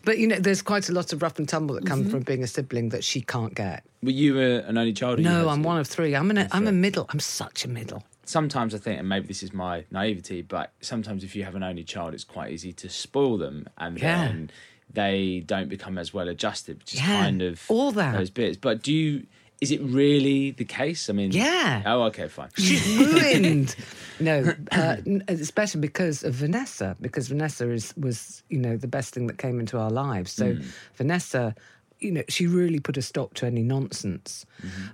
But 0.04 0.18
you 0.18 0.26
know, 0.26 0.38
there's 0.38 0.62
quite 0.62 0.88
a 0.88 0.92
lot 0.92 1.12
of 1.12 1.22
rough 1.22 1.38
and 1.38 1.48
tumble 1.48 1.74
that 1.76 1.86
comes 1.86 2.10
from 2.10 2.20
being 2.20 2.42
a 2.42 2.46
sibling 2.46 2.90
that 2.90 3.04
she 3.04 3.20
can't 3.22 3.54
get. 3.54 3.82
Were 4.02 4.10
you 4.10 4.38
uh, 4.38 4.68
an 4.68 4.78
only 4.78 4.92
child? 4.92 5.18
No, 5.20 5.48
I'm 5.48 5.62
one 5.62 5.78
of 5.78 5.86
three. 5.86 6.14
I'm 6.14 6.30
an, 6.30 6.48
I'm 6.52 6.66
a 6.66 6.72
middle. 6.72 7.06
I'm 7.10 7.20
such 7.20 7.64
a 7.64 7.68
middle. 7.68 8.04
Sometimes 8.24 8.74
I 8.74 8.78
think, 8.78 8.98
and 9.00 9.08
maybe 9.08 9.26
this 9.26 9.42
is 9.42 9.52
my 9.52 9.84
naivety, 9.90 10.42
but 10.42 10.72
sometimes 10.80 11.24
if 11.24 11.34
you 11.36 11.44
have 11.44 11.54
an 11.54 11.62
only 11.62 11.84
child, 11.84 12.14
it's 12.14 12.24
quite 12.24 12.52
easy 12.52 12.72
to 12.74 12.88
spoil 12.88 13.38
them, 13.38 13.68
and 13.78 13.98
Yeah. 13.98 14.16
then 14.26 14.50
they 14.92 15.42
don't 15.46 15.68
become 15.68 15.96
as 15.98 16.12
well 16.12 16.28
adjusted, 16.28 16.78
which 16.80 16.94
is 16.94 17.00
Yeah, 17.00 17.06
kind 17.22 17.42
of 17.42 17.62
all 17.68 17.92
that. 17.92 18.12
those 18.12 18.30
bits. 18.30 18.56
But 18.56 18.82
do 18.82 18.92
you? 18.92 19.26
Is 19.60 19.70
it 19.70 19.80
really 19.80 20.50
the 20.50 20.64
case? 20.64 21.08
I 21.08 21.12
mean, 21.12 21.30
Yeah. 21.30 21.82
Oh, 21.86 22.02
okay, 22.04 22.26
fine. 22.26 22.48
She's 22.58 22.84
ruined. 22.98 23.76
no, 24.18 24.52
uh, 24.72 24.96
n- 25.06 25.22
it's 25.28 25.52
better 25.52 25.78
because 25.78 26.24
of 26.24 26.34
Vanessa. 26.34 26.96
Because 27.00 27.28
Vanessa 27.28 27.70
is 27.70 27.94
was 27.96 28.42
you 28.48 28.58
know 28.58 28.76
the 28.76 28.88
best 28.88 29.14
thing 29.14 29.28
that 29.28 29.38
came 29.38 29.60
into 29.60 29.78
our 29.78 29.90
lives. 29.90 30.32
So 30.32 30.56
Vanessa, 30.96 31.54
you 32.02 32.12
know, 32.12 32.22
she 32.28 32.46
really 32.46 32.80
put 32.80 32.96
a 32.96 33.02
stop 33.02 33.34
to 33.34 33.46
any 33.46 33.62
nonsense. 33.62 34.44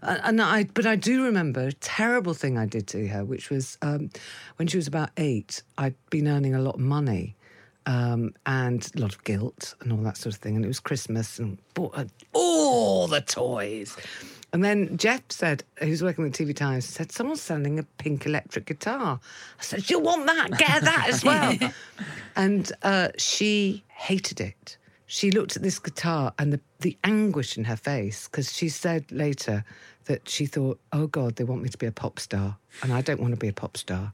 Uh, 0.03 0.19
and 0.23 0.41
I, 0.41 0.65
but 0.65 0.87
I 0.87 0.97
do 0.97 1.25
remember 1.25 1.61
a 1.61 1.73
terrible 1.73 2.35
thing 2.35 2.59
I 2.59 2.67
did 2.67 2.87
to 2.89 3.07
her, 3.09 3.25
which 3.25 3.51
was 3.51 3.79
um, 3.83 4.11
when 4.57 4.69
she 4.69 4.77
was 4.77 4.87
about 4.87 5.11
eight. 5.17 5.63
I'd 5.77 5.95
been 6.11 6.29
earning 6.29 6.55
a 6.55 6.61
lot 6.61 6.77
of 6.77 6.81
money. 6.81 7.35
Um, 7.87 8.35
and 8.45 8.87
a 8.97 9.01
lot 9.01 9.15
of 9.15 9.25
guilt 9.25 9.75
and 9.81 9.91
all 9.93 9.99
that 10.01 10.19
sort 10.19 10.35
of 10.35 10.43
thing. 10.43 10.57
And 10.57 10.63
it 10.63 10.69
was 10.69 10.79
Christmas 10.79 11.39
and 11.39 11.57
bought 11.73 11.97
her 11.97 12.07
all 12.35 13.09
the 13.09 13.23
toys. 13.23 13.97
And 14.53 14.65
then 14.65 14.97
Jeff 14.97 15.23
said, 15.31 15.63
who's 15.79 16.03
working 16.03 16.27
at 16.27 16.33
the 16.33 16.45
TV 16.45 16.55
Times, 16.55 16.85
said, 16.87 17.13
someone's 17.13 17.41
selling 17.41 17.79
a 17.79 17.83
pink 17.83 18.27
electric 18.27 18.67
guitar. 18.67 19.21
I 19.59 19.63
said, 19.63 19.89
you 19.91 20.01
want 20.01 20.27
that? 20.27 20.51
Get 20.59 20.69
her 20.69 20.81
that 20.81 21.09
as 21.09 21.25
well. 21.25 21.57
and 22.37 22.71
uh, 22.83 23.09
she 23.19 23.85
hated 23.89 24.41
it. 24.41 24.77
She 25.09 25.31
looked 25.31 25.57
at 25.57 25.63
this 25.63 25.79
guitar 25.79 26.33
and 26.39 26.53
the, 26.53 26.61
the 26.81 26.97
anguish 27.03 27.57
in 27.57 27.65
her 27.65 27.77
face, 27.77 28.29
because 28.29 28.53
she 28.53 28.69
said 28.69 29.11
later 29.11 29.65
that 30.05 30.29
she 30.29 30.47
thought, 30.47 30.79
oh 30.93 31.09
God, 31.09 31.37
they 31.37 31.45
want 31.45 31.63
me 31.63 31.69
to 31.71 31.79
be 31.79 31.87
a 31.87 31.93
pop 31.93 32.21
star, 32.21 32.57
and 32.83 32.93
I 32.93 33.01
don't 33.01 33.21
want 33.21 33.33
to 33.33 33.39
be 33.39 33.49
a 33.49 33.53
pop 33.53 33.77
star. 33.77 34.13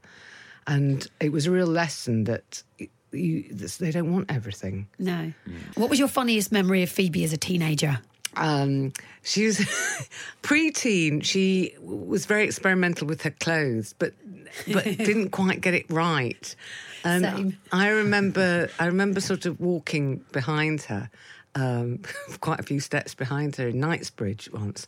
And 0.65 1.07
it 1.19 1.31
was 1.31 1.45
a 1.45 1.51
real 1.51 1.67
lesson 1.67 2.23
that 2.23 2.63
you, 3.11 3.43
they 3.79 3.91
don't 3.91 4.11
want 4.11 4.31
everything. 4.31 4.87
No. 4.97 5.31
What 5.75 5.89
was 5.89 5.99
your 5.99 6.07
funniest 6.07 6.51
memory 6.51 6.81
of 6.81 6.89
Phoebe 6.89 7.23
as 7.23 7.33
a 7.33 7.37
teenager? 7.37 7.99
um, 8.37 8.93
she 9.23 9.45
was 9.45 10.09
pre-teen. 10.41 11.21
She 11.21 11.73
was 11.81 12.25
very 12.25 12.43
experimental 12.43 13.07
with 13.07 13.21
her 13.23 13.31
clothes, 13.31 13.93
but 13.97 14.13
but 14.71 14.83
didn't 14.97 15.29
quite 15.29 15.61
get 15.61 15.73
it 15.73 15.85
right. 15.89 16.55
And 17.05 17.23
Same. 17.23 17.57
I 17.71 17.89
remember, 17.89 18.69
I 18.79 18.87
remember 18.87 19.21
sort 19.21 19.45
of 19.45 19.59
walking 19.59 20.25
behind 20.31 20.81
her. 20.83 21.09
Um, 21.57 22.01
quite 22.41 22.59
a 22.59 22.63
few 22.63 22.81
steps 22.81 23.15
behind 23.15 23.55
her 23.55 23.69
in 23.69 23.79
Knightsbridge 23.79 24.49
once, 24.51 24.87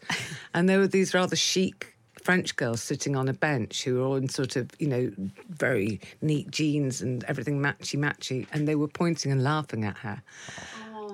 and 0.53 0.67
there 0.67 0.79
were 0.79 0.87
these 0.87 1.13
rather 1.13 1.37
chic 1.37 1.95
French 2.27 2.57
girls 2.57 2.83
sitting 2.83 3.15
on 3.15 3.29
a 3.29 3.33
bench 3.33 3.85
who 3.85 3.95
were 3.95 4.01
all 4.01 4.15
in 4.15 4.27
sort 4.27 4.57
of, 4.57 4.69
you 4.79 4.87
know, 4.87 5.09
very 5.47 6.01
neat 6.21 6.51
jeans 6.51 7.01
and 7.01 7.23
everything 7.23 7.61
matchy 7.61 7.97
matchy, 7.97 8.47
and 8.51 8.67
they 8.67 8.75
were 8.75 8.89
pointing 8.89 9.31
and 9.31 9.41
laughing 9.45 9.85
at 9.85 9.95
her. 9.99 10.21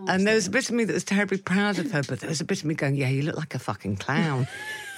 And 0.07 0.25
there 0.25 0.33
was 0.33 0.47
a 0.47 0.49
bit 0.49 0.67
of 0.69 0.75
me 0.75 0.85
that 0.85 0.93
was 0.93 1.03
terribly 1.03 1.37
proud 1.37 1.77
of 1.77 1.91
her, 1.91 2.01
but 2.01 2.19
there 2.19 2.29
was 2.29 2.41
a 2.41 2.45
bit 2.45 2.59
of 2.59 2.65
me 2.65 2.73
going, 2.73 2.95
"Yeah, 2.95 3.09
you 3.09 3.21
look 3.21 3.37
like 3.37 3.53
a 3.53 3.59
fucking 3.59 3.97
clown." 3.97 4.47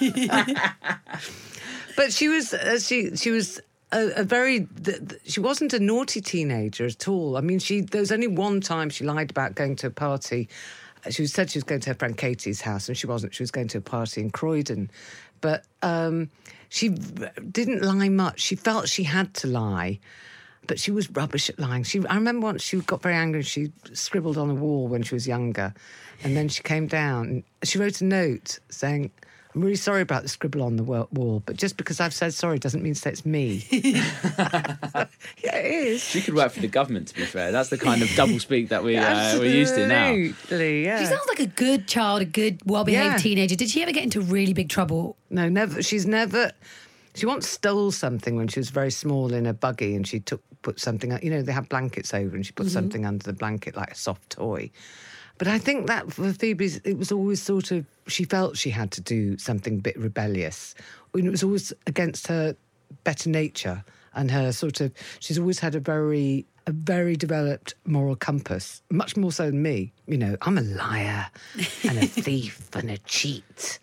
but 1.96 2.12
she 2.14 2.28
was, 2.28 2.54
uh, 2.54 2.78
she 2.78 3.14
she 3.14 3.30
was 3.30 3.60
a, 3.92 4.20
a 4.20 4.24
very, 4.24 4.66
th- 4.84 5.08
th- 5.08 5.20
she 5.24 5.40
wasn't 5.40 5.72
a 5.72 5.78
naughty 5.78 6.20
teenager 6.20 6.86
at 6.86 7.08
all. 7.08 7.36
I 7.36 7.40
mean, 7.40 7.58
she 7.58 7.80
there 7.80 8.00
was 8.00 8.12
only 8.12 8.26
one 8.26 8.60
time 8.60 8.90
she 8.90 9.04
lied 9.04 9.30
about 9.30 9.54
going 9.54 9.76
to 9.76 9.88
a 9.88 9.90
party. 9.90 10.48
She 11.08 11.26
said 11.26 11.50
she 11.50 11.58
was 11.58 11.64
going 11.64 11.80
to 11.82 11.90
her 11.90 11.94
friend 11.94 12.16
Katie's 12.16 12.60
house, 12.60 12.88
and 12.88 12.96
she 12.96 13.06
wasn't. 13.06 13.34
She 13.34 13.42
was 13.42 13.50
going 13.50 13.68
to 13.68 13.78
a 13.78 13.82
party 13.82 14.20
in 14.20 14.30
Croydon, 14.30 14.90
but 15.40 15.64
um, 15.82 16.30
she 16.68 16.88
didn't 16.88 17.82
lie 17.82 18.08
much. 18.08 18.40
She 18.40 18.56
felt 18.56 18.88
she 18.88 19.04
had 19.04 19.32
to 19.34 19.46
lie 19.46 20.00
but 20.66 20.78
she 20.78 20.90
was 20.90 21.10
rubbish 21.10 21.48
at 21.48 21.58
lying. 21.58 21.82
She, 21.82 22.04
I 22.06 22.14
remember 22.14 22.46
once 22.46 22.62
she 22.62 22.78
got 22.80 23.02
very 23.02 23.14
angry. 23.14 23.40
And 23.40 23.46
she 23.46 23.72
scribbled 23.92 24.38
on 24.38 24.50
a 24.50 24.54
wall 24.54 24.88
when 24.88 25.02
she 25.02 25.14
was 25.14 25.26
younger, 25.26 25.74
and 26.22 26.36
then 26.36 26.48
she 26.48 26.62
came 26.62 26.86
down. 26.86 27.44
She 27.62 27.78
wrote 27.78 28.00
a 28.00 28.04
note 28.04 28.58
saying, 28.68 29.10
"I'm 29.56 29.62
really 29.62 29.74
sorry 29.74 30.02
about 30.02 30.22
the 30.22 30.28
scribble 30.28 30.62
on 30.62 30.76
the 30.76 30.82
wall, 30.82 31.42
but 31.46 31.56
just 31.56 31.78
because 31.78 31.98
I've 31.98 32.12
said 32.12 32.34
sorry 32.34 32.58
doesn't 32.58 32.82
mean 32.82 32.92
to 32.92 33.00
say 33.00 33.10
it's 33.10 33.24
me." 33.24 33.64
yeah, 33.70 35.06
it 35.44 35.86
is. 35.86 36.04
She 36.04 36.20
could 36.20 36.34
work 36.34 36.52
for 36.52 36.60
the 36.60 36.68
government, 36.68 37.08
to 37.08 37.14
be 37.14 37.24
fair. 37.24 37.52
That's 37.52 37.70
the 37.70 37.78
kind 37.78 38.02
of 38.02 38.10
double 38.14 38.38
speak 38.38 38.68
that 38.68 38.84
we, 38.84 38.96
uh, 38.96 39.38
we're 39.38 39.46
used 39.46 39.74
to 39.76 39.86
now. 39.86 40.08
Absolutely, 40.08 40.84
yeah. 40.84 41.00
She 41.00 41.06
sounds 41.06 41.26
like 41.26 41.40
a 41.40 41.46
good 41.46 41.88
child, 41.88 42.20
a 42.20 42.26
good, 42.26 42.60
well 42.66 42.84
behaved 42.84 43.14
Yeah. 43.14 43.16
teenager. 43.18 43.56
Did 43.56 43.70
she 43.70 43.82
ever 43.82 43.92
get 43.92 44.04
into 44.04 44.20
really 44.20 44.52
big 44.52 44.68
trouble? 44.68 45.16
No, 45.30 45.48
never. 45.48 45.82
She's 45.82 46.06
never. 46.06 46.52
She 47.14 47.24
once 47.24 47.48
stole 47.48 47.92
something 47.92 48.36
when 48.36 48.48
she 48.48 48.60
was 48.60 48.68
very 48.68 48.90
small 48.90 49.32
in 49.32 49.46
a 49.46 49.54
buggy, 49.54 49.96
and 49.96 50.06
she 50.06 50.20
took 50.20 50.42
put 50.60 50.78
something. 50.78 51.18
You 51.22 51.30
know, 51.30 51.40
they 51.40 51.52
have 51.52 51.68
blankets 51.70 52.12
over, 52.12 52.36
and 52.36 52.44
she 52.44 52.52
put 52.52 52.68
something 52.68 53.06
under 53.06 53.24
the 53.24 53.32
blanket 53.32 53.74
like 53.74 53.92
a 53.92 53.94
soft 53.94 54.28
toy. 54.30 54.70
But 55.38 55.48
I 55.48 55.58
think 55.58 55.86
that 55.86 56.12
for 56.12 56.32
Phoebe's, 56.32 56.78
it 56.78 56.96
was 56.96 57.12
always 57.12 57.42
sort 57.42 57.70
of 57.70 57.84
she 58.06 58.24
felt 58.24 58.56
she 58.56 58.70
had 58.70 58.90
to 58.92 59.00
do 59.00 59.36
something 59.38 59.74
a 59.74 59.82
bit 59.82 59.98
rebellious. 59.98 60.74
I 61.12 61.18
mean, 61.18 61.26
it 61.26 61.30
was 61.30 61.42
always 61.42 61.72
against 61.86 62.26
her 62.28 62.56
better 63.04 63.28
nature 63.28 63.84
and 64.14 64.30
her 64.30 64.52
sort 64.52 64.80
of. 64.80 64.92
She's 65.20 65.38
always 65.38 65.58
had 65.58 65.74
a 65.74 65.80
very 65.80 66.46
a 66.66 66.72
very 66.72 67.16
developed 67.16 67.74
moral 67.84 68.16
compass, 68.16 68.82
much 68.90 69.16
more 69.16 69.30
so 69.30 69.46
than 69.46 69.62
me. 69.62 69.92
You 70.06 70.18
know, 70.18 70.36
I'm 70.42 70.58
a 70.58 70.62
liar 70.62 71.26
and 71.84 71.98
a 71.98 72.06
thief 72.06 72.74
and 72.74 72.90
a 72.90 72.98
cheat. 72.98 73.78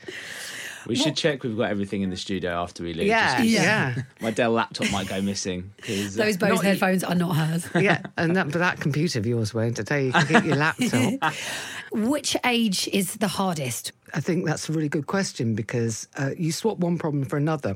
We 0.87 0.95
should 0.95 1.15
check 1.15 1.43
we've 1.43 1.55
got 1.57 1.69
everything 1.69 2.01
in 2.01 2.09
the 2.09 2.17
studio 2.17 2.51
after 2.61 2.83
we 2.83 2.93
leave. 2.93 3.07
Yeah, 3.07 3.25
just 3.25 3.37
'cause 3.37 3.45
yeah. 3.51 3.95
My 4.21 4.31
Dell 4.31 4.51
laptop 4.51 4.91
might 4.91 5.07
go 5.07 5.21
missing. 5.21 5.71
'cause, 5.81 6.19
uh, 6.19 6.23
Those 6.25 6.37
Bose 6.37 6.49
Not- 6.55 6.63
headphones 6.65 7.03
are 7.03 7.15
not 7.15 7.35
hers. 7.35 7.67
yeah, 7.81 8.01
and 8.17 8.35
that, 8.35 8.45
but 8.51 8.59
that 8.59 8.79
computer 8.79 9.19
of 9.19 9.25
yours 9.25 9.53
won't. 9.53 9.79
I 9.79 9.83
tell 9.83 9.99
you, 9.99 10.05
you 10.07 10.11
can 10.13 10.25
keep 10.27 10.45
your 10.45 10.55
laptop. 10.57 11.33
Which 11.91 12.35
age 12.45 12.87
is 12.91 13.15
the 13.15 13.27
hardest? 13.27 13.91
I 14.13 14.19
think 14.19 14.45
that's 14.45 14.69
a 14.69 14.73
really 14.73 14.89
good 14.89 15.07
question 15.07 15.55
because 15.55 16.07
uh, 16.17 16.31
you 16.37 16.51
swap 16.51 16.77
one 16.79 16.97
problem 16.97 17.25
for 17.25 17.37
another. 17.37 17.75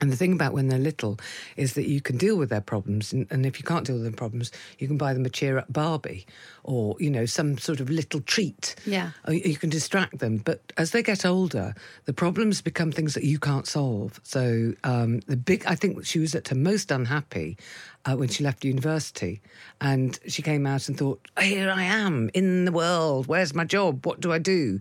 And 0.00 0.12
the 0.12 0.16
thing 0.16 0.32
about 0.32 0.52
when 0.52 0.68
they're 0.68 0.78
little 0.78 1.18
is 1.56 1.74
that 1.74 1.88
you 1.88 2.00
can 2.00 2.16
deal 2.16 2.36
with 2.36 2.50
their 2.50 2.60
problems, 2.60 3.12
and, 3.12 3.26
and 3.30 3.44
if 3.44 3.58
you 3.58 3.64
can't 3.64 3.86
deal 3.86 3.96
with 3.96 4.04
their 4.04 4.12
problems, 4.12 4.52
you 4.78 4.86
can 4.86 4.96
buy 4.96 5.12
them 5.12 5.24
a 5.24 5.28
cheer 5.28 5.58
up 5.58 5.72
Barbie, 5.72 6.26
or 6.62 6.96
you 6.98 7.10
know 7.10 7.26
some 7.26 7.58
sort 7.58 7.80
of 7.80 7.90
little 7.90 8.20
treat. 8.20 8.74
Yeah. 8.86 9.10
Or 9.26 9.34
you 9.34 9.56
can 9.56 9.70
distract 9.70 10.18
them. 10.18 10.38
But 10.38 10.72
as 10.76 10.92
they 10.92 11.02
get 11.02 11.26
older, 11.26 11.74
the 12.04 12.12
problems 12.12 12.60
become 12.60 12.92
things 12.92 13.14
that 13.14 13.24
you 13.24 13.38
can't 13.38 13.66
solve. 13.66 14.20
So 14.22 14.74
um, 14.84 15.20
the 15.20 15.36
big, 15.36 15.64
I 15.66 15.74
think 15.74 16.04
she 16.04 16.18
was 16.18 16.34
at 16.34 16.48
her 16.48 16.56
most 16.56 16.90
unhappy 16.90 17.56
uh, 18.04 18.16
when 18.16 18.28
she 18.28 18.44
left 18.44 18.64
university, 18.64 19.40
and 19.80 20.18
she 20.28 20.42
came 20.42 20.66
out 20.66 20.88
and 20.88 20.96
thought, 20.96 21.26
"Here 21.40 21.70
I 21.70 21.82
am 21.82 22.30
in 22.34 22.64
the 22.64 22.72
world. 22.72 23.26
Where's 23.26 23.54
my 23.54 23.64
job? 23.64 24.06
What 24.06 24.20
do 24.20 24.32
I 24.32 24.38
do?" 24.38 24.78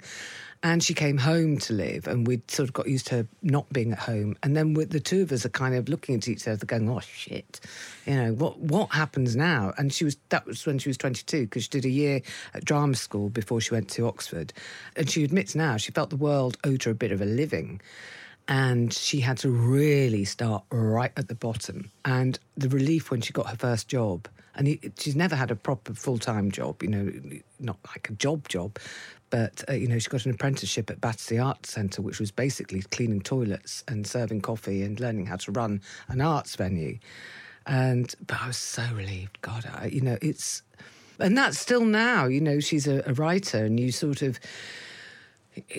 And 0.63 0.83
she 0.83 0.95
came 0.95 1.19
home 1.19 1.59
to 1.59 1.73
live, 1.73 2.07
and 2.07 2.25
we'd 2.25 2.49
sort 2.49 2.67
of 2.67 2.73
got 2.73 2.87
used 2.87 3.07
to 3.07 3.15
her 3.15 3.27
not 3.43 3.71
being 3.71 3.91
at 3.91 3.99
home. 3.99 4.35
And 4.41 4.57
then 4.57 4.73
the 4.73 4.99
two 4.99 5.21
of 5.21 5.31
us 5.31 5.45
are 5.45 5.49
kind 5.49 5.75
of 5.75 5.87
looking 5.87 6.15
at 6.15 6.27
each 6.27 6.47
other, 6.47 6.65
going, 6.65 6.89
"Oh 6.89 6.99
shit, 6.99 7.59
you 8.07 8.15
know 8.15 8.33
what? 8.33 8.59
What 8.59 8.91
happens 8.91 9.35
now?" 9.35 9.73
And 9.77 9.93
she 9.93 10.03
was 10.03 10.17
that 10.29 10.47
was 10.47 10.65
when 10.65 10.79
she 10.79 10.89
was 10.89 10.97
twenty 10.97 11.23
two 11.23 11.43
because 11.43 11.63
she 11.63 11.69
did 11.69 11.85
a 11.85 11.89
year 11.89 12.21
at 12.55 12.65
drama 12.65 12.95
school 12.95 13.29
before 13.29 13.61
she 13.61 13.73
went 13.73 13.89
to 13.91 14.07
Oxford, 14.07 14.51
and 14.95 15.09
she 15.09 15.23
admits 15.23 15.53
now 15.53 15.77
she 15.77 15.91
felt 15.91 16.09
the 16.09 16.15
world 16.15 16.57
owed 16.63 16.83
her 16.83 16.91
a 16.91 16.95
bit 16.95 17.11
of 17.11 17.21
a 17.21 17.25
living. 17.25 17.79
And 18.49 18.93
she 18.93 19.19
had 19.19 19.37
to 19.39 19.49
really 19.49 20.23
start 20.23 20.63
right 20.71 21.11
at 21.17 21.27
the 21.27 21.35
bottom. 21.35 21.91
And 22.05 22.39
the 22.55 22.69
relief 22.69 23.11
when 23.11 23.19
she 23.19 23.33
got 23.33 23.47
her 23.47 23.57
first 23.57 23.89
job, 23.89 24.29
and 24.55 24.69
it, 24.69 24.93
she's 24.97 25.17
never 25.17 25.35
had 25.35 25.51
a 25.51 25.55
proper 25.55 25.93
full 25.93 26.17
time 26.17 26.49
job, 26.49 26.81
you 26.81 26.89
know, 26.89 27.11
not 27.59 27.77
like 27.87 28.09
a 28.09 28.13
job 28.13 28.47
job, 28.47 28.79
but 29.29 29.63
uh, 29.69 29.73
you 29.73 29.87
know, 29.87 29.99
she 29.99 30.09
got 30.09 30.25
an 30.25 30.31
apprenticeship 30.31 30.89
at 30.89 31.01
Battersea 31.01 31.37
Arts 31.39 31.71
Centre, 31.71 32.01
which 32.01 32.19
was 32.19 32.31
basically 32.31 32.81
cleaning 32.81 33.21
toilets 33.21 33.83
and 33.87 34.07
serving 34.07 34.41
coffee 34.41 34.83
and 34.83 34.99
learning 34.99 35.25
how 35.25 35.35
to 35.37 35.51
run 35.51 35.81
an 36.07 36.21
arts 36.21 36.55
venue. 36.55 36.97
And 37.65 38.13
but 38.25 38.41
I 38.41 38.47
was 38.47 38.57
so 38.57 38.83
relieved. 38.93 39.41
God, 39.41 39.65
I, 39.73 39.87
you 39.87 39.99
know, 40.01 40.17
it's 40.21 40.63
and 41.19 41.37
that's 41.37 41.59
still 41.59 41.83
now. 41.83 42.25
You 42.25 42.39
know, 42.39 42.59
she's 42.61 42.87
a, 42.87 43.03
a 43.05 43.13
writer, 43.13 43.65
and 43.65 43.79
you 43.79 43.91
sort 43.91 44.21
of. 44.21 44.39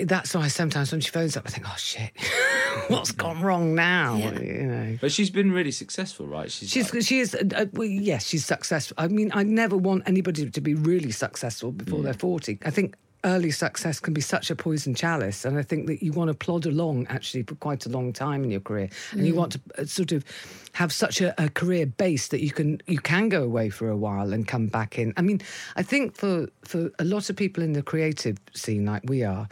That's 0.02 0.34
why 0.34 0.48
sometimes 0.48 0.90
when 0.90 1.00
she 1.00 1.10
phones 1.10 1.36
up, 1.36 1.44
I 1.46 1.50
think, 1.50 1.66
"Oh 1.68 1.74
shit, 1.78 2.10
what's 2.88 3.12
gone 3.12 3.40
wrong 3.40 3.76
now?" 3.76 4.16
Yeah. 4.16 4.40
You 4.40 4.62
know. 4.66 4.98
But 5.00 5.12
she's 5.12 5.30
been 5.30 5.52
really 5.52 5.70
successful, 5.70 6.26
right? 6.26 6.50
She's, 6.50 6.68
She's 6.68 6.92
like- 6.92 7.04
she 7.04 7.20
is 7.20 7.34
uh, 7.34 7.44
uh, 7.54 7.66
well, 7.72 7.86
yes 7.86 8.26
she's 8.26 8.44
successful. 8.44 8.96
I 8.98 9.06
mean 9.06 9.30
I 9.34 9.44
never 9.44 9.76
want 9.76 10.02
anybody 10.06 10.50
to 10.50 10.60
be 10.60 10.74
really 10.74 11.12
successful 11.12 11.70
before 11.70 12.02
they're 12.02 12.12
forty. 12.12 12.58
I 12.64 12.70
think 12.70 12.96
early 13.24 13.50
success 13.50 14.00
can 14.00 14.14
be 14.14 14.20
such 14.20 14.50
a 14.50 14.56
poison 14.56 14.94
chalice, 14.94 15.44
and 15.44 15.58
I 15.58 15.62
think 15.62 15.86
that 15.86 16.02
you 16.02 16.12
want 16.12 16.28
to 16.28 16.34
plod 16.34 16.66
along 16.66 17.06
actually 17.08 17.42
for 17.42 17.54
quite 17.56 17.86
a 17.86 17.88
long 17.88 18.12
time 18.12 18.44
in 18.44 18.50
your 18.50 18.60
career, 18.60 18.90
and 19.12 19.26
you 19.26 19.34
want 19.34 19.52
to 19.52 19.60
uh, 19.78 19.84
sort 19.84 20.12
of 20.12 20.24
have 20.72 20.92
such 20.92 21.20
a, 21.20 21.34
a 21.42 21.48
career 21.48 21.86
base 21.86 22.28
that 22.28 22.40
you 22.40 22.50
can 22.50 22.80
you 22.86 22.98
can 22.98 23.28
go 23.28 23.42
away 23.42 23.70
for 23.70 23.88
a 23.88 23.96
while 23.96 24.32
and 24.32 24.46
come 24.46 24.66
back 24.66 24.98
in. 24.98 25.12
I 25.16 25.22
mean 25.22 25.40
I 25.76 25.82
think 25.82 26.16
for 26.16 26.48
for 26.62 26.90
a 26.98 27.04
lot 27.04 27.30
of 27.30 27.36
people 27.36 27.62
in 27.62 27.72
the 27.72 27.82
creative 27.82 28.38
scene 28.54 28.86
like 28.86 29.02
we 29.04 29.22
are 29.24 29.48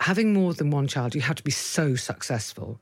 having 0.00 0.32
more 0.32 0.54
than 0.54 0.70
one 0.70 0.88
child, 0.88 1.14
you 1.14 1.20
have 1.20 1.36
to 1.36 1.44
be 1.44 1.50
so 1.50 1.94
successful. 1.94 2.80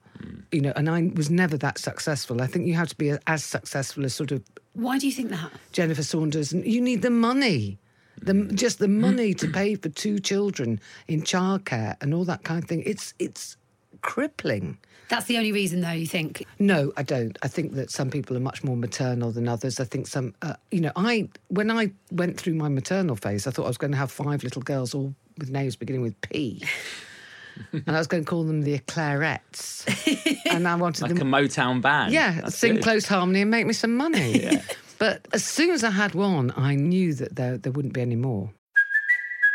You 0.52 0.60
know, 0.60 0.72
and 0.74 0.88
I 0.88 1.10
was 1.14 1.30
never 1.30 1.56
that 1.58 1.78
successful. 1.78 2.40
I 2.40 2.46
think 2.46 2.66
you 2.66 2.74
have 2.74 2.88
to 2.88 2.96
be 2.96 3.14
as 3.26 3.44
successful 3.44 4.04
as 4.04 4.14
sort 4.14 4.32
of 4.32 4.42
Why 4.72 4.98
do 4.98 5.06
you 5.06 5.12
think 5.12 5.30
that? 5.30 5.50
Jennifer 5.72 6.02
Saunders, 6.02 6.52
and 6.52 6.66
you 6.66 6.80
need 6.80 7.02
the 7.02 7.10
money. 7.10 7.78
The, 8.22 8.50
just 8.54 8.78
the 8.78 8.88
money 8.88 9.34
to 9.34 9.48
pay 9.48 9.74
for 9.74 9.88
two 9.88 10.18
children 10.18 10.80
in 11.06 11.22
childcare 11.22 11.96
and 12.00 12.12
all 12.14 12.24
that 12.24 12.42
kind 12.44 12.62
of 12.62 12.68
thing. 12.68 12.82
It's 12.86 13.14
it's 13.18 13.56
crippling. 14.02 14.78
That's 15.08 15.24
the 15.24 15.38
only 15.38 15.52
reason, 15.52 15.80
though, 15.80 15.90
you 15.92 16.06
think. 16.06 16.44
No, 16.58 16.92
I 16.98 17.02
don't. 17.02 17.38
I 17.42 17.48
think 17.48 17.72
that 17.76 17.90
some 17.90 18.10
people 18.10 18.36
are 18.36 18.40
much 18.40 18.62
more 18.62 18.76
maternal 18.76 19.30
than 19.32 19.48
others. 19.48 19.80
I 19.80 19.84
think 19.84 20.06
some, 20.06 20.34
uh, 20.42 20.52
you 20.70 20.82
know, 20.82 20.92
I 20.96 21.28
when 21.48 21.70
I 21.70 21.92
went 22.10 22.38
through 22.38 22.54
my 22.54 22.68
maternal 22.68 23.16
phase, 23.16 23.46
I 23.46 23.50
thought 23.50 23.64
I 23.64 23.68
was 23.68 23.78
going 23.78 23.92
to 23.92 23.96
have 23.96 24.10
five 24.10 24.44
little 24.44 24.60
girls, 24.60 24.94
all 24.94 25.14
with 25.38 25.48
names 25.50 25.76
beginning 25.76 26.02
with 26.02 26.20
P, 26.20 26.62
and 27.72 27.88
I 27.88 27.98
was 27.98 28.06
going 28.06 28.22
to 28.24 28.28
call 28.28 28.44
them 28.44 28.60
the 28.62 28.78
Eclairettes, 28.78 29.86
and 30.52 30.68
I 30.68 30.74
wanted 30.74 31.02
like 31.04 31.14
them, 31.14 31.32
a 31.32 31.38
Motown 31.38 31.80
band. 31.80 32.12
yeah, 32.12 32.40
That's 32.42 32.58
sing 32.58 32.74
good. 32.74 32.82
close 32.84 33.06
harmony 33.06 33.40
and 33.40 33.50
make 33.50 33.66
me 33.66 33.72
some 33.72 33.96
money. 33.96 34.58
But 34.98 35.26
as 35.32 35.44
soon 35.44 35.70
as 35.70 35.84
I 35.84 35.90
had 35.90 36.14
one, 36.14 36.52
I 36.56 36.74
knew 36.74 37.14
that 37.14 37.36
there 37.36 37.56
there 37.58 37.72
wouldn't 37.72 37.94
be 37.94 38.00
any 38.00 38.16
more. 38.16 38.50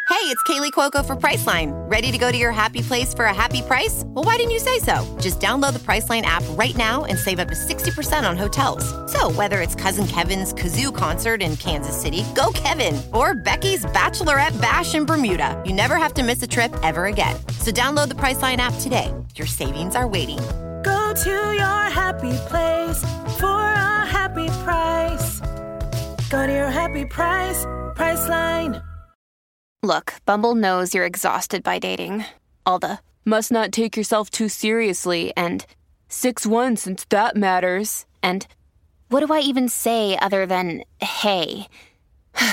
Hey, 0.10 0.23
Hey, 0.23 0.29
it's 0.29 0.43
Kaley 0.43 0.71
Cuoco 0.71 1.06
for 1.06 1.17
Priceline. 1.17 1.71
Ready 1.91 2.10
to 2.10 2.17
go 2.17 2.32
to 2.32 2.38
your 2.38 2.53
happy 2.53 2.79
place 2.79 3.13
for 3.13 3.25
a 3.25 3.34
happy 3.34 3.62
price? 3.62 4.03
Well, 4.06 4.23
why 4.23 4.38
didn't 4.38 4.51
you 4.51 4.60
say 4.60 4.79
so? 4.79 5.03
Just 5.19 5.41
download 5.41 5.73
the 5.73 5.79
Priceline 5.79 6.21
app 6.21 6.43
right 6.51 6.77
now 6.77 7.03
and 7.03 7.19
save 7.19 7.39
up 7.39 7.49
to 7.49 7.56
60% 7.56 8.29
on 8.29 8.38
hotels. 8.38 8.86
So, 9.12 9.32
whether 9.32 9.60
it's 9.60 9.75
Cousin 9.75 10.08
Kevin's 10.08 10.53
Kazoo 10.53 10.95
concert 10.95 11.41
in 11.41 11.58
Kansas 11.58 11.99
City, 12.01 12.23
go 12.36 12.53
Kevin, 12.53 13.01
or 13.13 13.36
Becky's 13.36 13.84
Bachelorette 13.88 14.56
Bash 14.62 14.95
in 14.95 15.06
Bermuda, 15.06 15.62
you 15.65 15.73
never 15.73 15.97
have 15.97 16.13
to 16.13 16.23
miss 16.23 16.41
a 16.41 16.47
trip 16.47 16.73
ever 16.84 17.08
again. 17.08 17.36
So, 17.60 17.71
download 17.71 18.08
the 18.08 18.15
Priceline 18.15 18.63
app 18.63 18.75
today. 18.79 19.13
Your 19.36 19.47
savings 19.47 19.93
are 19.93 20.08
waiting. 20.08 20.39
Go 20.86 21.13
to 21.23 21.53
your 21.53 21.84
happy 21.91 22.34
place 22.47 22.99
for 23.39 23.47
a 23.47 23.92
happy 24.17 24.47
price. 24.63 25.41
Go 26.30 26.45
to 26.47 26.54
your 26.54 26.71
happy 26.82 27.06
price, 27.06 27.65
Priceline. 27.97 28.84
Look, 29.82 30.13
Bumble 30.26 30.56
knows 30.56 30.93
you're 30.93 31.06
exhausted 31.06 31.62
by 31.62 31.80
dating. 31.80 32.26
All 32.65 32.80
the 32.80 32.99
must 33.26 33.52
not 33.52 33.71
take 33.71 33.97
yourself 33.97 34.30
too 34.30 34.47
seriously 34.47 35.34
and 35.36 35.65
6 36.08 36.45
1 36.45 36.78
since 36.78 37.06
that 37.10 37.36
matters. 37.36 38.06
And 38.21 38.47
what 39.10 39.26
do 39.26 39.34
I 39.34 39.39
even 39.39 39.67
say 39.69 40.17
other 40.17 40.45
than 40.45 40.84
hey? 41.02 41.67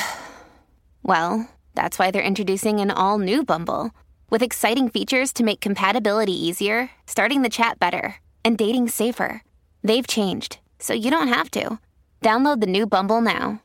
well, 1.02 1.48
that's 1.74 1.98
why 1.98 2.10
they're 2.10 2.32
introducing 2.32 2.80
an 2.80 2.90
all 2.90 3.18
new 3.18 3.44
Bumble 3.44 3.90
with 4.30 4.42
exciting 4.42 4.88
features 4.88 5.32
to 5.34 5.44
make 5.44 5.60
compatibility 5.60 6.32
easier, 6.32 6.90
starting 7.06 7.42
the 7.42 7.48
chat 7.48 7.78
better, 7.78 8.16
and 8.44 8.56
dating 8.56 8.88
safer. 8.88 9.42
They've 9.82 10.06
changed, 10.06 10.58
so 10.80 10.92
you 10.92 11.10
don't 11.10 11.28
have 11.28 11.50
to. 11.52 11.78
Download 12.22 12.60
the 12.60 12.66
new 12.66 12.86
Bumble 12.86 13.20
now. 13.20 13.62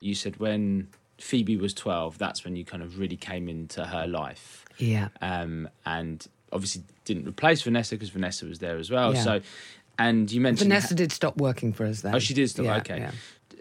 You 0.00 0.14
said 0.14 0.38
when 0.38 0.88
Phoebe 1.18 1.56
was 1.56 1.74
12, 1.74 2.18
that's 2.18 2.44
when 2.44 2.56
you 2.56 2.64
kind 2.64 2.82
of 2.82 2.98
really 2.98 3.16
came 3.16 3.48
into 3.48 3.84
her 3.84 4.06
life. 4.06 4.64
Yeah. 4.78 5.08
Um, 5.20 5.68
and 5.86 6.26
obviously 6.52 6.82
didn't 7.04 7.28
replace 7.28 7.62
Vanessa 7.62 7.94
because 7.94 8.10
Vanessa 8.10 8.46
was 8.46 8.58
there 8.58 8.78
as 8.78 8.90
well. 8.90 9.14
Yeah. 9.14 9.22
So, 9.22 9.40
and 9.98 10.30
you 10.30 10.40
mentioned 10.40 10.68
Vanessa 10.70 10.94
did 10.94 11.12
stop 11.12 11.36
working 11.36 11.72
for 11.72 11.86
us 11.86 12.00
then. 12.00 12.14
Oh, 12.14 12.18
she 12.18 12.34
did 12.34 12.48
stop. 12.50 12.64
Yeah, 12.64 12.76
okay. 12.78 12.98
yeah. 12.98 13.10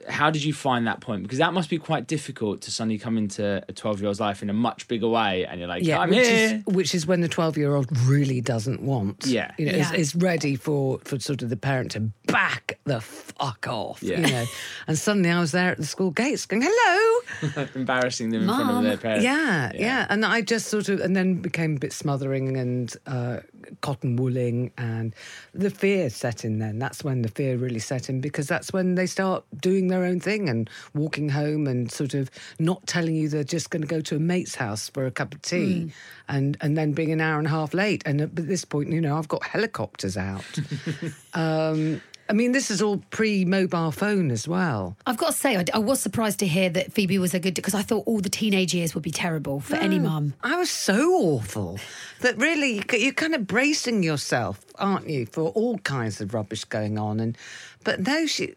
How 0.10 0.32
did 0.32 0.44
you 0.44 0.52
find 0.54 0.88
that 0.88 1.00
point? 1.00 1.22
Because 1.22 1.38
that 1.38 1.54
must 1.54 1.70
be 1.70 1.78
quite 1.78 2.08
difficult 2.08 2.62
to 2.62 2.72
suddenly 2.72 2.98
come 2.98 3.20
into 3.20 3.64
a 3.70 3.72
12 3.74 4.00
year 4.00 4.08
old's 4.08 4.20
life 4.20 4.42
in 4.42 4.50
a 4.50 4.54
much 4.54 4.88
bigger 4.88 5.08
way. 5.08 5.46
And 5.46 5.60
you're 5.60 5.70
like, 5.70 5.84
Yeah, 5.84 6.00
I'm 6.00 6.10
which 6.10 6.26
here. 6.28 6.64
is 6.68 6.74
which 6.74 6.96
is 6.96 7.06
when 7.06 7.22
the 7.22 7.28
twelve 7.28 7.56
year 7.56 7.76
old 7.76 7.96
really 8.08 8.42
doesn't 8.42 8.82
want. 8.82 9.28
Yeah. 9.28 9.52
you 9.60 9.68
know, 9.68 9.74
Yeah. 9.74 9.94
Is, 9.94 10.14
is 10.14 10.16
ready 10.16 10.56
for 10.56 11.00
for 11.04 11.20
sort 11.20 11.44
of 11.44 11.50
the 11.50 11.58
parent 11.58 11.92
to 11.92 12.10
back 12.32 12.80
the 12.86 13.02
fuck 13.02 13.68
off. 13.68 14.02
Yeah. 14.02 14.20
you 14.20 14.28
know. 14.28 14.46
And 14.88 14.98
suddenly 14.98 15.30
I 15.30 15.40
was 15.40 15.52
there 15.52 15.72
at 15.72 15.78
the 15.78 15.86
school 15.86 16.12
gates 16.12 16.46
going, 16.46 16.64
"Hello." 16.66 17.68
Embarrassing 17.76 18.30
them 18.30 18.44
in 18.44 18.48
front 18.48 18.70
of 18.70 18.84
their 18.84 18.98
parents. 18.98 19.24
Yeah, 19.24 19.72
yeah, 19.76 20.08
And 20.10 20.26
I 20.26 20.42
just 20.42 20.68
sort 20.68 20.90
of, 20.90 21.00
and 21.00 21.16
then 21.16 21.36
became 21.36 21.76
a 21.76 21.80
bit 21.80 21.94
smothering 21.94 22.58
and 22.58 22.96
uh, 23.08 23.40
cotton 23.82 24.16
wooling, 24.16 24.72
and 24.78 25.16
the 25.54 25.70
fear 25.70 26.10
set 26.10 26.46
in 26.46 26.60
then. 26.60 26.80
That's 26.80 27.04
when 27.04 27.22
the 27.22 27.30
fear 27.30 27.58
really 27.58 27.80
set 27.80 28.10
in 28.10 28.22
because 28.22 28.48
that's 28.48 28.74
when 28.74 28.96
they 28.96 29.06
start 29.06 29.44
doing 29.60 29.88
their 29.88 30.04
own 30.04 30.20
thing 30.20 30.50
and 30.50 30.70
walking 30.94 31.30
home 31.30 31.68
and 31.68 31.92
sort 31.92 32.14
of 32.14 32.30
not 32.60 32.86
telling 32.88 33.16
you 33.16 33.30
they're 33.30 33.44
just 33.44 33.70
going 33.70 33.82
to 33.82 33.88
go 33.88 34.02
to 34.02 34.16
a 34.16 34.20
mate's 34.20 34.56
house 34.56 34.90
for 34.90 35.06
a 35.06 35.12
cup 35.12 35.34
of 35.34 35.42
tea 35.42 35.92
and, 36.28 36.58
and 36.62 36.78
then 36.78 36.94
being 36.94 37.12
an 37.12 37.22
hour 37.22 37.38
and 37.38 37.48
a 37.48 37.50
half 37.50 37.74
late. 37.74 38.04
And 38.06 38.22
at 38.22 38.36
this 38.36 38.66
point, 38.66 38.90
you 38.90 39.02
know, 39.02 39.18
I've 39.18 39.28
got 39.28 39.44
helicopters 39.44 40.18
out. 40.18 40.46
um, 41.34 42.02
I 42.32 42.34
mean, 42.34 42.54
this 42.54 42.72
is 42.72 42.82
all 42.82 43.04
pre 43.10 43.44
mobile 43.44 43.92
phone 43.92 44.32
as 44.32 44.48
well. 44.48 44.96
I've 45.06 45.18
got 45.18 45.32
to 45.34 45.38
say, 45.38 45.58
I, 45.58 45.66
I 45.74 45.80
was 45.80 46.00
surprised 46.00 46.40
to 46.40 46.48
hear 46.48 46.70
that 46.70 46.94
Phoebe 46.94 47.18
was 47.20 47.34
a 47.34 47.40
good 47.40 47.56
because 47.56 47.74
I 47.74 47.82
thought 47.82 48.04
all 48.08 48.22
the 48.22 48.30
teenage 48.30 48.74
years 48.74 48.96
would 48.96 49.04
be 49.04 49.12
terrible 49.12 49.60
for 49.60 49.76
any 49.76 50.00
mum. 50.00 50.34
I 50.42 50.56
was 50.56 50.70
so 50.70 51.12
awful 51.14 51.78
that 52.22 52.38
really 52.38 52.76
you- 52.76 52.98
you're 52.98 53.12
kind 53.14 53.36
of 53.36 53.48
bracing 53.48 54.02
yourself, 54.02 54.64
aren't 54.80 55.10
you, 55.10 55.26
for 55.26 55.50
all 55.50 55.78
kinds 55.80 56.22
of 56.22 56.34
rubbish 56.34 56.64
going 56.64 56.98
on. 56.98 57.20
And 57.20 57.38
but 57.84 58.00
no, 58.08 58.26
she 58.28 58.56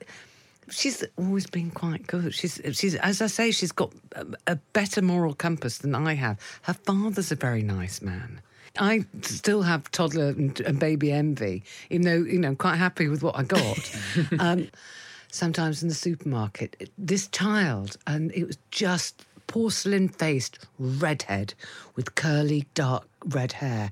she's 0.70 1.02
always 1.18 1.46
been 1.48 1.70
quite 1.72 2.06
good. 2.06 2.32
She's 2.32 2.60
she's 2.74 2.94
as 2.94 3.20
I 3.20 3.26
say, 3.26 3.50
she's 3.50 3.72
got 3.72 3.92
a, 4.14 4.24
a 4.46 4.56
better 4.72 5.02
moral 5.02 5.34
compass 5.34 5.78
than 5.78 5.96
I 5.96 6.14
have. 6.14 6.38
Her 6.62 6.74
father's 6.74 7.32
a 7.32 7.36
very 7.36 7.62
nice 7.62 8.00
man. 8.00 8.40
I 8.78 9.04
still 9.22 9.62
have 9.62 9.90
toddler 9.90 10.28
and, 10.28 10.58
and 10.60 10.78
baby 10.78 11.12
envy, 11.12 11.62
even 11.90 12.04
though 12.04 12.28
you 12.28 12.38
know 12.38 12.48
I'm 12.48 12.56
quite 12.56 12.76
happy 12.76 13.08
with 13.08 13.22
what 13.22 13.36
I 13.36 13.44
got. 13.44 13.96
um, 14.38 14.68
sometimes 15.30 15.82
in 15.82 15.88
the 15.88 15.94
supermarket, 15.94 16.90
this 16.96 17.28
child, 17.28 17.96
and 18.06 18.32
it 18.32 18.46
was 18.46 18.58
just 18.70 19.24
porcelain 19.46 20.08
faced 20.08 20.58
redhead 20.78 21.54
with 21.96 22.14
curly 22.14 22.66
dark 22.74 23.06
red 23.26 23.52
hair 23.52 23.90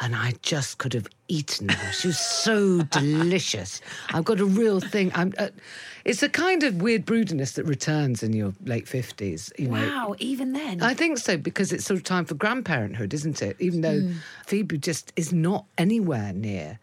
and 0.00 0.14
i 0.16 0.32
just 0.42 0.78
could 0.78 0.92
have 0.92 1.06
eaten 1.28 1.68
her 1.68 1.92
she 1.92 2.08
was 2.08 2.18
so 2.18 2.82
delicious 2.90 3.80
i've 4.12 4.24
got 4.24 4.40
a 4.40 4.44
real 4.44 4.80
thing 4.80 5.10
i'm 5.14 5.32
uh, 5.38 5.48
it's 6.04 6.22
a 6.22 6.28
kind 6.28 6.62
of 6.62 6.82
weird 6.82 7.04
broodiness 7.06 7.54
that 7.54 7.64
returns 7.64 8.22
in 8.22 8.32
your 8.32 8.52
late 8.64 8.86
50s 8.86 9.50
you 9.58 9.68
know 9.68 9.74
Wow, 9.74 10.14
even 10.18 10.52
then. 10.52 10.82
I 10.82 10.92
think 10.94 11.16
so 11.18 11.36
because 11.38 11.72
it's 11.72 11.84
sort 11.84 11.96
of 11.96 12.04
time 12.04 12.24
for 12.26 12.34
grandparenthood, 12.34 13.14
isn't 13.14 13.40
it? 13.40 13.56
Even 13.58 13.80
though 13.80 14.10
Phoebe 14.46 14.76
just 14.76 15.12
is 15.16 15.32
not 15.32 15.64
anywhere 15.78 16.32
near 16.34 16.78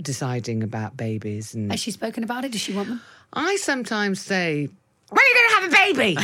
deciding 0.00 0.62
about 0.62 0.96
babies, 0.96 1.54
and 1.54 1.70
Has 1.70 1.80
she 1.80 1.90
spoken 1.90 2.24
about 2.24 2.44
it? 2.44 2.52
Does 2.52 2.60
she 2.60 2.72
want 2.72 2.88
them? 2.88 3.00
I 3.32 3.56
sometimes 3.56 4.20
say, 4.20 4.68
"When 5.10 5.18
are 5.18 5.28
you 5.28 5.34
going 5.34 5.34
to 5.34 5.37
have 5.37 5.37
a 5.68 5.76
baby?" 5.94 6.16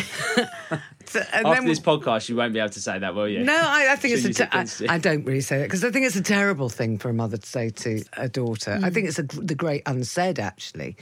And 1.14 1.46
After 1.46 1.60
then- 1.60 1.66
this 1.66 1.80
podcast, 1.80 2.28
you 2.28 2.36
won't 2.36 2.52
be 2.52 2.58
able 2.58 2.70
to 2.70 2.80
say 2.80 2.98
that, 2.98 3.14
will 3.14 3.28
you? 3.28 3.44
no, 3.44 3.54
I, 3.54 3.92
I 3.92 3.96
think 3.96 4.14
it's 4.14 4.24
a 4.24 4.28
use 4.28 4.40
it 4.40 4.42
te- 4.44 4.48
against 4.48 4.80
you. 4.80 4.86
I, 4.88 4.94
I 4.94 4.98
don't 4.98 5.24
really 5.24 5.40
say 5.42 5.58
that 5.58 5.64
because 5.64 5.84
I 5.84 5.90
think 5.90 6.06
it's 6.06 6.16
a 6.16 6.22
terrible 6.22 6.68
thing 6.68 6.98
for 6.98 7.08
a 7.08 7.14
mother 7.14 7.36
to 7.36 7.46
say 7.46 7.70
to 7.70 8.02
a 8.16 8.28
daughter. 8.28 8.80
I 8.82 8.90
think 8.90 9.06
it's 9.06 9.18
a, 9.18 9.22
the 9.22 9.54
great 9.54 9.82
unsaid 9.86 10.38
actually, 10.40 10.96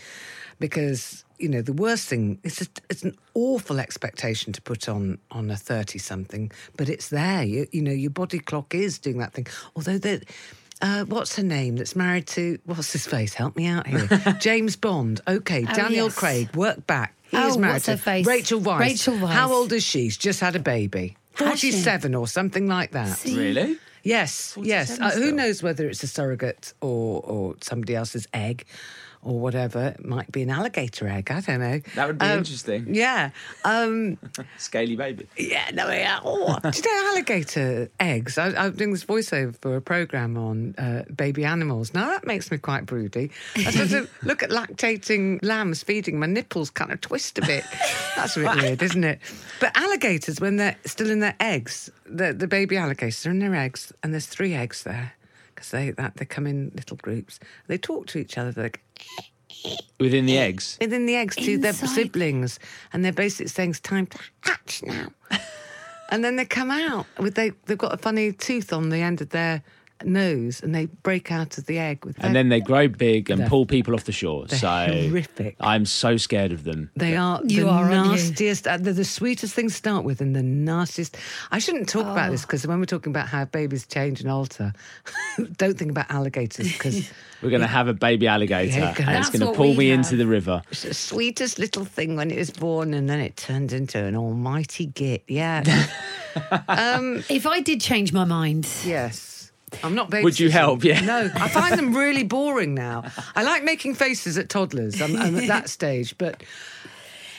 because 0.58 1.24
you 1.38 1.48
know 1.48 1.62
the 1.62 1.72
worst 1.72 2.08
thing 2.08 2.38
it's 2.42 2.56
just, 2.56 2.80
it's 2.90 3.02
an 3.04 3.16
awful 3.34 3.78
expectation 3.80 4.52
to 4.52 4.60
put 4.62 4.88
on 4.88 5.18
on 5.30 5.50
a 5.50 5.56
thirty 5.56 5.98
something, 5.98 6.50
but 6.76 6.88
it's 6.88 7.08
there. 7.08 7.42
You 7.44 7.66
you 7.72 7.80
know 7.82 7.92
your 7.92 8.10
body 8.10 8.38
clock 8.38 8.74
is 8.74 8.98
doing 8.98 9.18
that 9.18 9.32
thing. 9.32 9.46
Although 9.76 9.98
that. 9.98 10.24
Uh, 10.84 11.04
what's 11.04 11.36
her 11.36 11.44
name? 11.44 11.76
That's 11.76 11.94
married 11.94 12.26
to 12.26 12.58
what's 12.64 12.92
his 12.92 13.06
face? 13.06 13.34
Help 13.34 13.54
me 13.56 13.68
out 13.68 13.86
here. 13.86 14.08
James 14.40 14.74
Bond. 14.74 15.20
Okay, 15.28 15.62
Daniel 15.62 16.06
yes. 16.06 16.16
Craig. 16.18 16.56
Work 16.56 16.88
back. 16.88 17.14
He 17.32 17.38
Oh, 17.38 17.48
is 17.48 17.56
married 17.58 17.72
what's 17.72 17.84
to 17.86 17.90
her 17.92 17.96
face? 17.96 18.26
Rachel 18.26 18.60
Weisz. 18.60 18.78
Rachel 18.78 19.14
Weisz. 19.14 19.30
How 19.30 19.52
old 19.52 19.72
is 19.72 19.82
she? 19.82 20.04
She's 20.04 20.16
just 20.18 20.38
had 20.40 20.54
a 20.54 20.60
baby. 20.60 21.16
47 21.32 22.14
or 22.14 22.28
something 22.28 22.66
like 22.68 22.90
that. 22.92 23.24
Really? 23.24 23.78
Yes, 24.04 24.56
yes. 24.60 25.00
Uh, 25.00 25.10
who 25.12 25.32
knows 25.32 25.62
whether 25.62 25.88
it's 25.88 26.02
a 26.02 26.06
surrogate 26.08 26.74
or, 26.80 27.22
or 27.22 27.54
somebody 27.62 27.94
else's 27.96 28.28
egg 28.34 28.66
or 29.22 29.38
whatever? 29.40 29.94
It 29.98 30.04
might 30.04 30.30
be 30.32 30.42
an 30.42 30.50
alligator 30.50 31.08
egg. 31.08 31.30
I 31.30 31.40
don't 31.40 31.60
know. 31.60 31.80
That 31.94 32.06
would 32.08 32.18
be 32.18 32.26
Um, 32.26 32.38
interesting. 32.38 32.94
Yeah. 32.94 33.30
Um, 33.64 34.18
Scaly 34.58 34.96
baby. 34.96 35.26
yeah, 35.36 35.70
no, 35.72 35.88
yeah. 35.90 36.20
Oh, 36.24 36.58
do 36.60 36.70
you 36.76 36.82
know 37.02 37.10
alligator 37.10 37.90
eggs? 38.00 38.36
I, 38.38 38.48
I'm 38.48 38.72
doing 38.72 38.92
this 38.92 39.04
voiceover 39.04 39.56
for 39.60 39.76
a 39.76 39.80
program 39.80 40.36
on 40.36 40.74
uh, 40.76 41.04
baby 41.14 41.44
animals. 41.44 41.94
Now 41.94 42.06
that 42.08 42.26
makes 42.26 42.50
me 42.50 42.58
quite 42.58 42.84
broody. 42.86 43.30
I 43.56 43.70
sort 43.70 43.92
of 43.92 44.10
look 44.22 44.42
at 44.42 44.50
lactating 44.50 45.38
lambs 45.42 45.82
feeding, 45.82 46.18
my 46.18 46.26
nipples 46.26 46.70
kind 46.70 46.92
of 46.92 47.00
twist 47.00 47.38
a 47.38 47.42
bit. 47.42 47.64
That's 48.16 48.36
a 48.36 48.40
bit 48.40 48.56
weird, 48.62 48.82
isn't 48.82 49.04
it? 49.04 49.20
But 49.60 49.76
alligators, 49.76 50.40
when 50.40 50.56
they're 50.56 50.76
still 50.84 51.10
in 51.10 51.20
their 51.20 51.36
eggs, 51.40 51.90
the, 52.06 52.32
the 52.32 52.46
baby 52.48 52.76
alligators 52.76 53.24
are 53.26 53.30
in 53.30 53.38
their 53.38 53.54
eggs, 53.54 53.92
and 54.02 54.12
there's 54.12 54.26
three 54.26 54.54
eggs 54.54 54.82
there 54.82 55.12
because 55.62 55.70
they 55.70 55.90
that 55.92 56.16
they 56.16 56.24
come 56.24 56.46
in 56.46 56.72
little 56.74 56.96
groups. 56.96 57.38
They 57.68 57.78
talk 57.78 58.06
to 58.08 58.18
each 58.18 58.36
other. 58.36 58.50
They're 58.52 58.64
like, 58.64 58.80
Within 60.00 60.26
the 60.26 60.38
eggs. 60.38 60.76
within 60.80 61.06
the 61.06 61.14
eggs 61.14 61.36
to 61.36 61.58
their 61.58 61.70
Inside. 61.70 61.88
siblings, 61.90 62.58
and 62.92 63.04
they're 63.04 63.12
basically 63.12 63.48
saying 63.48 63.70
it's 63.70 63.80
time 63.80 64.06
to 64.06 64.18
hatch 64.40 64.82
now. 64.82 65.08
and 66.10 66.24
then 66.24 66.36
they 66.36 66.44
come 66.44 66.70
out 66.70 67.06
with 67.18 67.34
they 67.36 67.52
they've 67.66 67.78
got 67.78 67.94
a 67.94 67.96
funny 67.98 68.32
tooth 68.32 68.72
on 68.72 68.88
the 68.88 68.98
end 68.98 69.20
of 69.20 69.28
their 69.30 69.62
nose, 70.06 70.60
and 70.62 70.74
they 70.74 70.86
break 70.86 71.30
out 71.32 71.58
of 71.58 71.66
the 71.66 71.78
egg 71.78 72.04
with. 72.04 72.16
And 72.22 72.34
then 72.34 72.48
they 72.48 72.60
grow 72.60 72.88
big 72.88 73.30
and 73.30 73.40
They're- 73.42 73.48
pull 73.48 73.66
people 73.66 73.94
off 73.94 74.04
the 74.04 74.12
shore. 74.12 74.46
they're 74.46 74.58
So 74.58 74.68
horrific. 75.08 75.56
I'm 75.60 75.84
so 75.86 76.16
scared 76.16 76.52
of 76.52 76.64
them. 76.64 76.90
They 76.96 77.16
are 77.16 77.40
You 77.44 77.64
the 77.64 77.68
are, 77.70 77.90
aren't 77.90 78.06
you? 78.06 78.10
nastiest. 78.12 78.66
Uh, 78.66 78.76
they're 78.78 78.92
the 78.92 79.04
sweetest 79.04 79.54
things 79.54 79.72
to 79.72 79.78
start 79.78 80.04
with, 80.04 80.20
and 80.20 80.34
the 80.36 80.42
nastiest. 80.42 81.16
I 81.50 81.58
shouldn't 81.58 81.88
talk 81.88 82.02
about 82.06 82.28
Oh. 82.28 82.32
this 82.32 82.42
because 82.42 82.66
when 82.66 82.78
we're 82.78 82.84
talking 82.86 83.10
about 83.12 83.28
how 83.28 83.44
babies 83.44 83.86
change 83.86 84.20
and 84.20 84.30
alter, 84.30 84.72
don't 85.56 85.78
think 85.78 85.90
about 85.90 86.10
alligators 86.10 86.72
because 86.72 87.10
We're 87.42 87.50
going 87.50 87.62
to 87.62 87.66
have 87.66 87.88
a 87.88 87.92
baby 87.94 88.28
alligator 88.28 88.78
Yeah, 88.78 88.94
and 89.00 89.18
it's 89.18 89.30
going 89.30 89.40
to 89.44 89.52
pull 89.56 89.74
me 89.74 89.88
have. 89.88 89.98
into 89.98 90.14
the 90.16 90.26
river. 90.28 90.62
it's 90.70 90.82
the 90.82 90.94
sweetest 90.94 91.58
little 91.58 91.84
thing 91.84 92.14
when 92.14 92.30
it 92.30 92.38
was 92.38 92.50
born, 92.50 92.94
and 92.94 93.08
then 93.10 93.18
it 93.18 93.36
turned 93.36 93.72
into 93.72 93.98
an 93.98 94.14
almighty 94.14 94.86
git. 94.86 95.24
Yeah. 95.26 95.64
If 97.28 97.46
I 97.46 97.60
did 97.60 97.80
change 97.80 98.12
my 98.12 98.24
mind, 98.24 98.66
Yes. 98.86 99.31
I'm 99.82 99.94
not 99.94 100.10
babysitting. 100.10 100.24
Would 100.24 100.40
you 100.40 100.50
help? 100.50 100.84
Yeah. 100.84 101.00
No, 101.00 101.30
I 101.34 101.48
find 101.48 101.78
them 101.78 101.94
really 101.94 102.24
boring 102.24 102.74
now. 102.74 103.04
I 103.34 103.42
like 103.42 103.64
making 103.64 103.94
faces 103.94 104.38
at 104.38 104.48
toddlers. 104.48 105.00
I'm, 105.00 105.16
I'm 105.16 105.36
at 105.36 105.48
that 105.48 105.68
stage, 105.68 106.16
but 106.18 106.42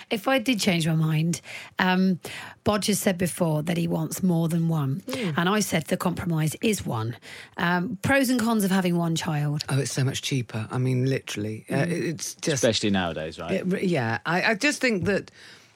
if 0.09 0.27
I 0.27 0.37
did 0.39 0.59
change 0.59 0.87
my 0.87 0.95
mind, 0.95 1.41
um, 1.79 2.19
Boj 2.65 2.87
has 2.87 2.99
said 2.99 3.17
before 3.17 3.63
that 3.63 3.77
he 3.77 3.87
wants 3.87 4.21
more 4.21 4.47
than 4.47 4.67
one, 4.67 5.01
and 5.37 5.49
I 5.49 5.59
said 5.59 5.85
the 5.85 5.97
compromise 5.97 6.55
is 6.61 6.85
one. 6.85 7.15
Um, 7.57 7.97
pros 8.01 8.29
and 8.29 8.39
cons 8.39 8.63
of 8.63 8.71
having 8.71 8.95
one 8.97 9.15
child. 9.15 9.63
Oh, 9.69 9.79
it's 9.79 9.91
so 9.91 10.03
much 10.03 10.21
cheaper. 10.21 10.67
I 10.69 10.77
mean, 10.77 11.05
literally, 11.05 11.65
uh, 11.71 11.85
it's 11.87 12.35
just 12.35 12.63
Especially 12.63 12.91
nowadays, 12.91 13.39
right? 13.39 13.51
It 13.51 13.83
yeah, 13.83 14.19
I, 14.25 14.43
I 14.51 14.55
just 14.55 14.79
think 14.79 15.05
that 15.05 15.31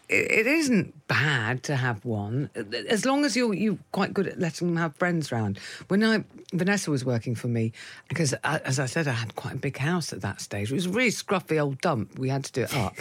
it, 0.10 0.32
it 0.32 0.48
isn't 0.48 1.08
bad 1.08 1.64
to 1.64 1.76
have 1.76 2.04
one 2.06 2.50
as 2.90 3.06
long 3.06 3.26
as 3.26 3.36
you're 3.36 3.54
you 3.54 3.80
quite 3.92 4.14
good 4.14 4.28
at 4.28 4.40
letting 4.40 4.68
them 4.68 4.78
have 4.78 4.96
friends 4.96 5.32
round. 5.32 5.60
When 5.88 6.04
I 6.04 6.24
Vanessa 6.54 6.92
was 6.92 7.04
working 7.04 7.36
for 7.36 7.48
me, 7.48 7.74
because 8.08 8.34
I, 8.44 8.60
as 8.60 8.80
I 8.80 8.86
said, 8.86 9.08
I 9.08 9.12
had 9.12 9.36
quite 9.36 9.56
a 9.56 9.58
big 9.58 9.78
house 9.78 10.14
at 10.14 10.22
that 10.22 10.42
stage. 10.42 10.72
It 10.72 10.76
was 10.76 10.86
a 10.86 10.90
really 10.90 11.12
scruffy 11.12 11.62
old 11.62 11.82
dump. 11.82 12.18
We 12.18 12.30
had 12.30 12.44
to 12.46 12.52
do 12.52 12.62
it 12.62 12.74
up, 12.74 12.96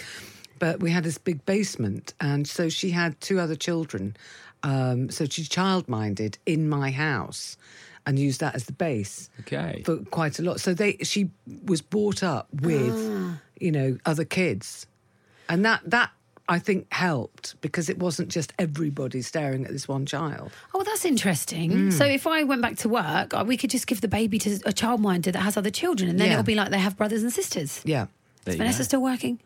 but 0.59 0.81
we 0.81 0.91
had 0.91 1.05
this 1.05 1.19
big 1.19 1.45
basement, 1.47 2.15
and 2.21 2.47
so 2.49 2.69
she 2.69 2.91
had 2.91 3.21
two 3.21 3.39
other 3.39 3.55
children. 3.57 4.17
Um, 4.63 5.11
so 5.11 5.27
she 5.27 5.43
childminded 5.43 6.39
in 6.47 6.69
my 6.69 6.91
house. 6.91 7.57
And 8.09 8.21
used 8.21 8.39
that 8.39 8.55
as 8.55 8.67
the 8.67 8.73
base 8.73 9.31
Okay. 9.41 9.83
for 9.85 9.97
quite 9.97 10.39
a 10.39 10.43
lot. 10.43 10.61
So 10.61 10.75
they 10.75 10.93
she 11.03 11.29
was 11.65 11.83
brought 11.83 12.23
up 12.23 12.47
with, 12.53 12.97
you 13.59 13.73
know, 13.73 13.99
other 14.07 14.25
kids, 14.25 14.87
and 15.49 15.65
that 15.65 15.81
that 15.91 16.13
I 16.49 16.59
think 16.61 16.87
helped 16.93 17.61
because 17.61 17.89
it 17.89 17.99
wasn't 17.99 18.29
just 18.29 18.53
everybody 18.59 19.21
staring 19.23 19.65
at 19.65 19.73
this 19.73 19.89
one 19.89 20.07
child. 20.07 20.53
Oh, 20.75 20.83
that's 20.85 21.05
interesting. 21.05 21.71
Hmm. 21.73 21.91
So 21.91 22.05
if 22.05 22.27
I 22.27 22.45
went 22.45 22.63
back 22.63 22.77
to 22.79 22.89
work, 22.89 23.35
uh, 23.35 23.45
we 23.47 23.57
could 23.57 23.71
just 23.71 23.87
give 23.87 24.01
the 24.01 24.09
baby 24.09 24.39
to 24.41 24.51
a 24.65 24.73
childminder 24.73 25.33
that 25.33 25.41
has 25.41 25.57
other 25.57 25.71
children, 25.71 26.09
and 26.09 26.19
then 26.21 26.29
Yeah. 26.29 26.35
it'll 26.35 26.45
be 26.45 26.55
like 26.55 26.71
they 26.71 26.79
have 26.79 26.97
brothers 26.97 27.23
and 27.23 27.33
sisters. 27.33 27.81
Yeah. 27.85 28.07
Is 28.47 28.55
you 28.55 28.59
Vanessa 28.59 28.79
go. 28.81 28.85
still 28.85 29.03
working? 29.03 29.41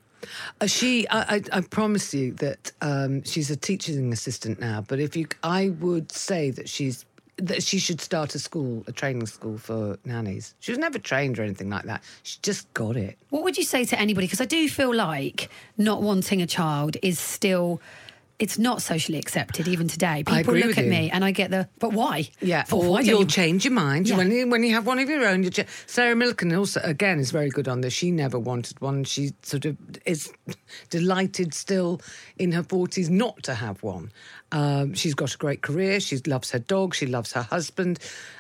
Uh, 0.61 0.67
she, 0.67 1.09
I, 1.09 1.37
I, 1.37 1.43
I 1.55 1.61
promise 1.63 2.13
you 2.13 2.35
that 2.35 2.73
um, 2.83 3.25
she's 3.25 3.51
a 3.51 3.57
teaching 3.57 4.13
assistant 4.13 4.61
now. 4.61 4.85
But 4.87 5.01
if 5.01 5.17
you, 5.17 5.27
I 5.43 5.71
would 5.81 6.13
say 6.13 6.51
that 6.51 6.69
she's 6.69 7.07
that 7.47 7.63
she 7.63 7.79
should 7.79 8.01
start 8.01 8.35
a 8.35 8.39
school, 8.39 8.85
a 8.87 8.93
training 8.93 9.27
school 9.27 9.59
for 9.59 9.99
nannies. 10.05 10.55
She 10.61 10.73
was 10.73 10.79
never 10.79 10.99
trained 10.99 11.39
or 11.39 11.43
anything 11.43 11.71
like 11.71 11.85
that. 11.85 12.03
She 12.23 12.39
just 12.43 12.73
got 12.75 12.97
it. 12.97 13.19
What 13.31 13.43
would 13.43 13.57
you 13.57 13.65
say 13.65 13.85
to 13.85 13.99
anybody? 13.99 14.27
Because 14.27 14.41
I 14.41 14.45
do 14.47 14.69
feel 14.69 14.95
like 14.95 15.49
not 15.77 16.03
wanting 16.03 16.43
a 16.43 16.47
child 16.47 16.97
is 17.03 17.19
still. 17.19 17.81
It's 18.41 18.59
not 18.59 18.81
socially 18.81 19.19
accepted 19.19 19.69
even 19.69 19.87
today. 19.87 20.25
People 20.27 20.55
look 20.55 20.79
at 20.79 20.85
you. 20.87 20.91
me 20.91 21.11
and 21.11 21.23
I 21.25 21.31
get 21.31 21.51
the, 21.51 21.69
but 21.79 21.93
why? 21.93 22.31
Yeah, 22.41 22.65
But 22.69 22.77
or 22.79 22.91
why 22.93 23.01
you'll 23.03 23.21
you- 23.21 23.27
change 23.27 23.67
your 23.67 23.75
mind 23.75 24.09
Yeah. 24.09 24.17
when 24.17 24.31
you 24.33 24.49
when 24.49 24.63
you 24.65 24.73
have 24.75 24.87
one 24.87 24.99
of 24.99 25.09
your 25.11 25.27
own. 25.27 25.43
You 25.43 25.51
ch- 25.51 25.67
Sarah 25.87 26.15
Millican 26.17 26.57
also 26.59 26.81
again 26.83 27.19
is 27.21 27.31
very 27.31 27.51
good 27.51 27.69
on 27.69 27.83
this. 27.83 27.93
She 27.93 28.11
never 28.11 28.39
wanted 28.39 28.81
one. 28.81 29.05
She 29.05 29.33
sort 29.43 29.67
of 29.67 29.77
is 30.07 30.33
delighted 30.89 31.53
still 31.55 32.01
in 32.39 32.53
her 32.53 32.63
forties 32.63 33.11
not 33.11 33.43
to 33.43 33.55
have 33.55 33.83
one. 33.83 34.11
Um, 34.53 34.95
she's 34.95 35.15
got 35.15 35.35
a 35.35 35.39
great 35.39 35.61
career. 35.63 36.01
She 36.01 36.17
loves 36.27 36.51
her 36.51 36.59
dog. 36.59 36.95
She 36.95 37.07
loves 37.07 37.33
her 37.35 37.43
husband. 37.43 37.99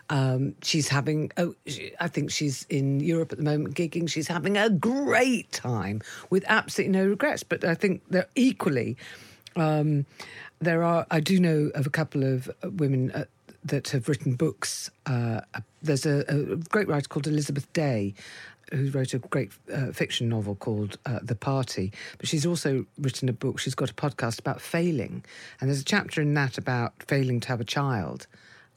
Um, 0.09 0.55
she's 0.63 0.89
having. 0.89 1.31
Oh, 1.37 1.55
she, 1.67 1.93
I 2.01 2.09
think 2.09 2.31
she's 2.31 2.65
in 2.71 3.01
Europe 3.01 3.33
at 3.33 3.39
the 3.39 3.45
moment 3.45 3.75
gigging. 3.77 4.09
She's 4.09 4.29
having 4.29 4.57
a 4.57 4.71
great 4.71 5.53
time 5.53 6.01
with 6.31 6.45
absolutely 6.49 6.97
no 6.99 7.07
regrets. 7.07 7.43
But 7.43 7.65
I 7.65 7.75
think 7.75 8.03
they're 8.09 8.29
equally. 8.35 8.97
Um, 9.57 10.07
there 10.61 10.83
are, 10.83 11.07
I 11.11 11.21
do 11.21 11.41
know 11.41 11.71
of 11.75 11.87
a 11.87 11.91
couple 11.91 12.23
of 12.23 12.49
uh, 12.63 12.71
women 12.71 13.11
uh, 13.13 13.25
that 13.65 13.89
have 13.91 14.09
written 14.09 14.35
books. 14.35 14.91
Uh, 15.07 15.41
uh, 15.55 15.61
there's 15.83 16.07
a, 16.07 16.25
a 16.29 16.57
great 16.57 16.89
writer 16.89 17.09
called 17.09 17.27
Elizabeth 17.27 17.71
Day 17.73 18.15
who 18.73 18.91
wrote 18.91 19.15
a 19.15 19.19
great 19.19 19.51
uh, 19.73 19.91
fiction 19.93 20.29
novel 20.29 20.55
called 20.55 20.97
uh, 21.05 21.19
The 21.23 21.35
Party, 21.35 21.93
but 22.19 22.29
she's 22.29 22.47
also 22.47 22.87
written 22.99 23.29
a 23.29 23.33
book. 23.33 23.59
She's 23.59 23.75
got 23.75 23.91
a 23.91 23.95
podcast 23.95 24.39
about 24.39 24.61
failing, 24.61 25.25
and 25.61 25.69
there's 25.69 25.81
a 25.81 25.85
chapter 25.85 26.23
in 26.23 26.35
that 26.35 26.57
about 26.57 26.93
failing 27.09 27.41
to 27.41 27.49
have 27.49 27.61
a 27.61 27.65
child. 27.65 28.27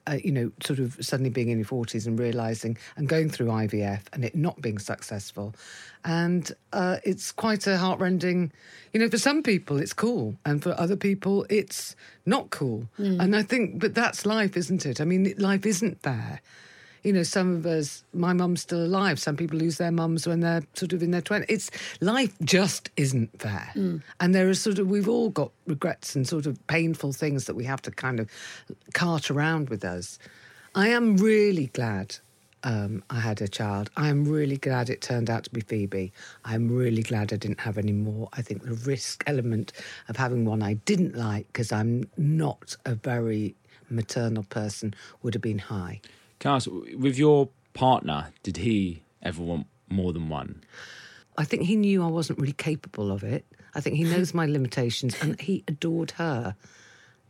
Uh, 0.06 0.18
you 0.22 0.34
know, 0.34 0.52
sort 0.62 0.80
of 0.80 0.98
suddenly 1.00 1.30
being 1.30 1.48
in 1.48 1.58
your 1.58 1.66
40s 1.66 2.06
and 2.08 2.20
realizing 2.20 2.78
and 2.98 3.08
going 3.08 3.30
through 3.30 3.48
IVF 3.48 4.02
and 4.12 4.26
it 4.26 4.36
not 4.36 4.62
being 4.62 4.78
successful. 4.78 5.56
And 6.04 6.52
uh, 6.74 6.98
it's 7.06 7.32
quite 7.32 7.66
a 7.68 7.78
heartrending, 7.78 8.52
you 8.92 9.00
know, 9.00 9.08
for 9.10 9.18
some 9.18 9.44
people 9.44 9.78
it's 9.78 9.94
cool 9.94 10.36
and 10.44 10.62
for 10.62 10.78
other 10.78 10.98
people 10.98 11.46
it's 11.50 11.96
not 12.26 12.50
cool. 12.50 12.90
And 13.22 13.34
I 13.34 13.44
think, 13.44 13.80
but 13.80 13.96
that's 13.96 14.26
life, 14.26 14.58
isn't 14.58 14.86
it? 14.86 15.00
I 15.00 15.06
mean, 15.06 15.34
life 15.38 15.66
isn't 15.66 16.02
fair. 16.02 16.42
You 17.04 17.14
know, 17.14 17.24
some 17.24 17.56
of 17.56 17.66
us, 17.66 18.04
my 18.14 18.34
mum's 18.34 18.62
still 18.62 18.84
alive. 18.84 19.20
Some 19.20 19.36
people 19.36 19.60
lose 19.60 19.78
their 19.78 19.92
mums 19.92 20.26
when 20.26 20.40
they're 20.40 20.64
sort 20.74 20.94
of 20.94 21.04
in 21.04 21.12
their 21.12 21.22
20s. 21.22 21.46
It's 21.50 21.70
life 22.00 22.34
just 22.44 22.90
isn't 22.98 23.42
fair. 23.42 23.70
And 24.20 24.34
there 24.34 24.48
are 24.50 24.54
sort 24.54 24.80
of, 24.80 24.88
we've 24.88 25.10
all 25.10 25.30
got 25.30 25.52
regrets 25.68 26.16
and 26.16 26.28
sort 26.28 26.46
of 26.46 26.66
painful 26.68 27.12
things 27.12 27.46
that 27.46 27.56
we 27.56 27.66
have 27.66 27.82
to 27.84 27.92
kind 27.92 28.20
of 28.20 28.30
cart 28.94 29.30
around 29.30 29.70
with 29.70 29.84
us. 29.84 30.18
I 30.76 30.88
am 30.88 31.18
really 31.18 31.68
glad 31.68 32.16
um, 32.64 33.04
I 33.10 33.20
had 33.20 33.42
a 33.42 33.48
child. 33.48 33.90
I'm 33.98 34.24
really 34.26 34.58
glad 34.58 34.90
it 34.90 35.02
turned 35.02 35.30
out 35.30 35.44
to 35.44 35.50
be 35.50 35.62
Phoebe. 35.62 36.14
I'm 36.46 36.72
really 36.72 37.04
glad 37.04 37.34
I 37.34 37.36
didn't 37.36 37.60
have 37.60 37.78
any 37.78 37.92
more. 37.92 38.30
I 38.34 38.42
think 38.42 38.64
the 38.64 38.74
risk 38.74 39.24
element 39.28 39.74
of 40.08 40.16
having 40.16 40.46
one 40.46 40.64
I 40.64 40.76
didn't 40.76 41.16
like, 41.16 41.48
because 41.48 41.72
I'm 41.72 42.10
not 42.18 42.76
a 42.86 42.96
very 42.96 43.56
maternal 43.90 44.44
person, 44.44 44.94
would 45.22 45.34
have 45.34 45.42
been 45.42 45.60
high. 45.60 46.00
Can 46.44 46.52
I 46.52 46.56
ask, 46.58 46.68
with 46.98 47.18
your 47.18 47.48
partner, 47.74 48.34
did 48.44 48.58
he 48.58 49.02
ever 49.22 49.42
want 49.42 49.66
more 49.88 50.12
than 50.12 50.28
one? 50.28 50.62
I 51.38 51.46
think 51.46 51.62
he 51.64 51.78
knew 51.78 52.04
I 52.04 52.08
wasn't 52.08 52.38
really 52.38 52.52
capable 52.52 53.14
of 53.14 53.24
it. 53.24 53.46
I 53.76 53.80
think 53.80 53.96
he 53.96 54.04
knows 54.04 54.34
my 54.34 54.46
limitations 54.46 55.16
and 55.22 55.40
he 55.40 55.64
adored 55.70 56.12
her. 56.12 56.58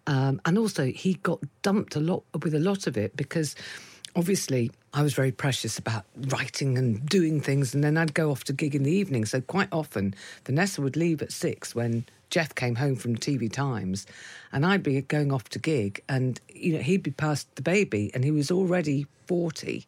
Um, 0.08 0.42
and 0.46 0.58
also, 0.58 0.86
he 0.86 1.14
got 1.22 1.42
dumped 1.62 1.96
a 1.96 2.00
lot 2.00 2.24
with 2.42 2.56
a 2.56 2.60
lot 2.60 2.88
of 2.88 2.98
it 2.98 3.16
because 3.16 3.56
obviously 4.16 4.72
I 4.96 5.04
was 5.04 5.14
very 5.14 5.32
precious 5.32 5.78
about 5.78 6.06
writing 6.30 6.76
and 6.80 7.06
doing 7.06 7.40
things. 7.40 7.76
And 7.76 7.84
then 7.84 7.98
I'd 7.98 8.16
go 8.16 8.32
off 8.32 8.46
to 8.46 8.54
gig 8.54 8.74
in 8.74 8.82
the 8.82 8.92
evening. 8.92 9.26
So, 9.26 9.42
quite 9.42 9.70
often, 9.72 10.16
Vanessa 10.44 10.82
would 10.82 10.98
leave 10.98 11.22
at 11.22 11.32
six 11.32 11.76
when 11.76 12.08
Jeff 12.34 12.56
came 12.56 12.74
home 12.74 12.96
from 12.96 13.16
TV 13.16 13.52
Times 13.52 14.08
and 14.52 14.66
I'd 14.66 14.82
be 14.82 15.00
going 15.02 15.32
off 15.32 15.50
to 15.50 15.60
gig. 15.60 16.02
And, 16.10 16.42
you 16.52 16.74
know, 16.74 16.80
he'd 16.80 17.04
be 17.04 17.12
past 17.12 17.48
the 17.56 17.62
baby 17.62 18.10
and 18.16 18.24
he 18.24 18.32
was 18.32 18.50
already 18.50 19.06
40. 19.28 19.86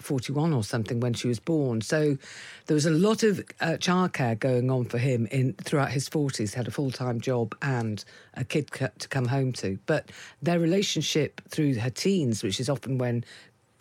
41 0.00 0.52
or 0.52 0.64
something 0.64 1.00
when 1.00 1.14
she 1.14 1.28
was 1.28 1.38
born. 1.38 1.80
So 1.80 2.18
there 2.66 2.74
was 2.74 2.86
a 2.86 2.90
lot 2.90 3.22
of 3.22 3.38
uh, 3.60 3.76
childcare 3.78 4.38
going 4.38 4.70
on 4.70 4.84
for 4.86 4.98
him 4.98 5.26
in 5.26 5.54
throughout 5.54 5.92
his 5.92 6.08
40s. 6.08 6.50
He 6.50 6.56
had 6.56 6.66
a 6.66 6.72
full 6.72 6.90
time 6.90 7.20
job 7.20 7.54
and 7.62 8.04
a 8.34 8.44
kid 8.44 8.68
c- 8.74 8.86
to 8.98 9.08
come 9.08 9.26
home 9.26 9.52
to. 9.54 9.78
But 9.86 10.10
their 10.42 10.58
relationship 10.58 11.40
through 11.48 11.76
her 11.76 11.90
teens, 11.90 12.42
which 12.42 12.58
is 12.58 12.68
often 12.68 12.98
when 12.98 13.24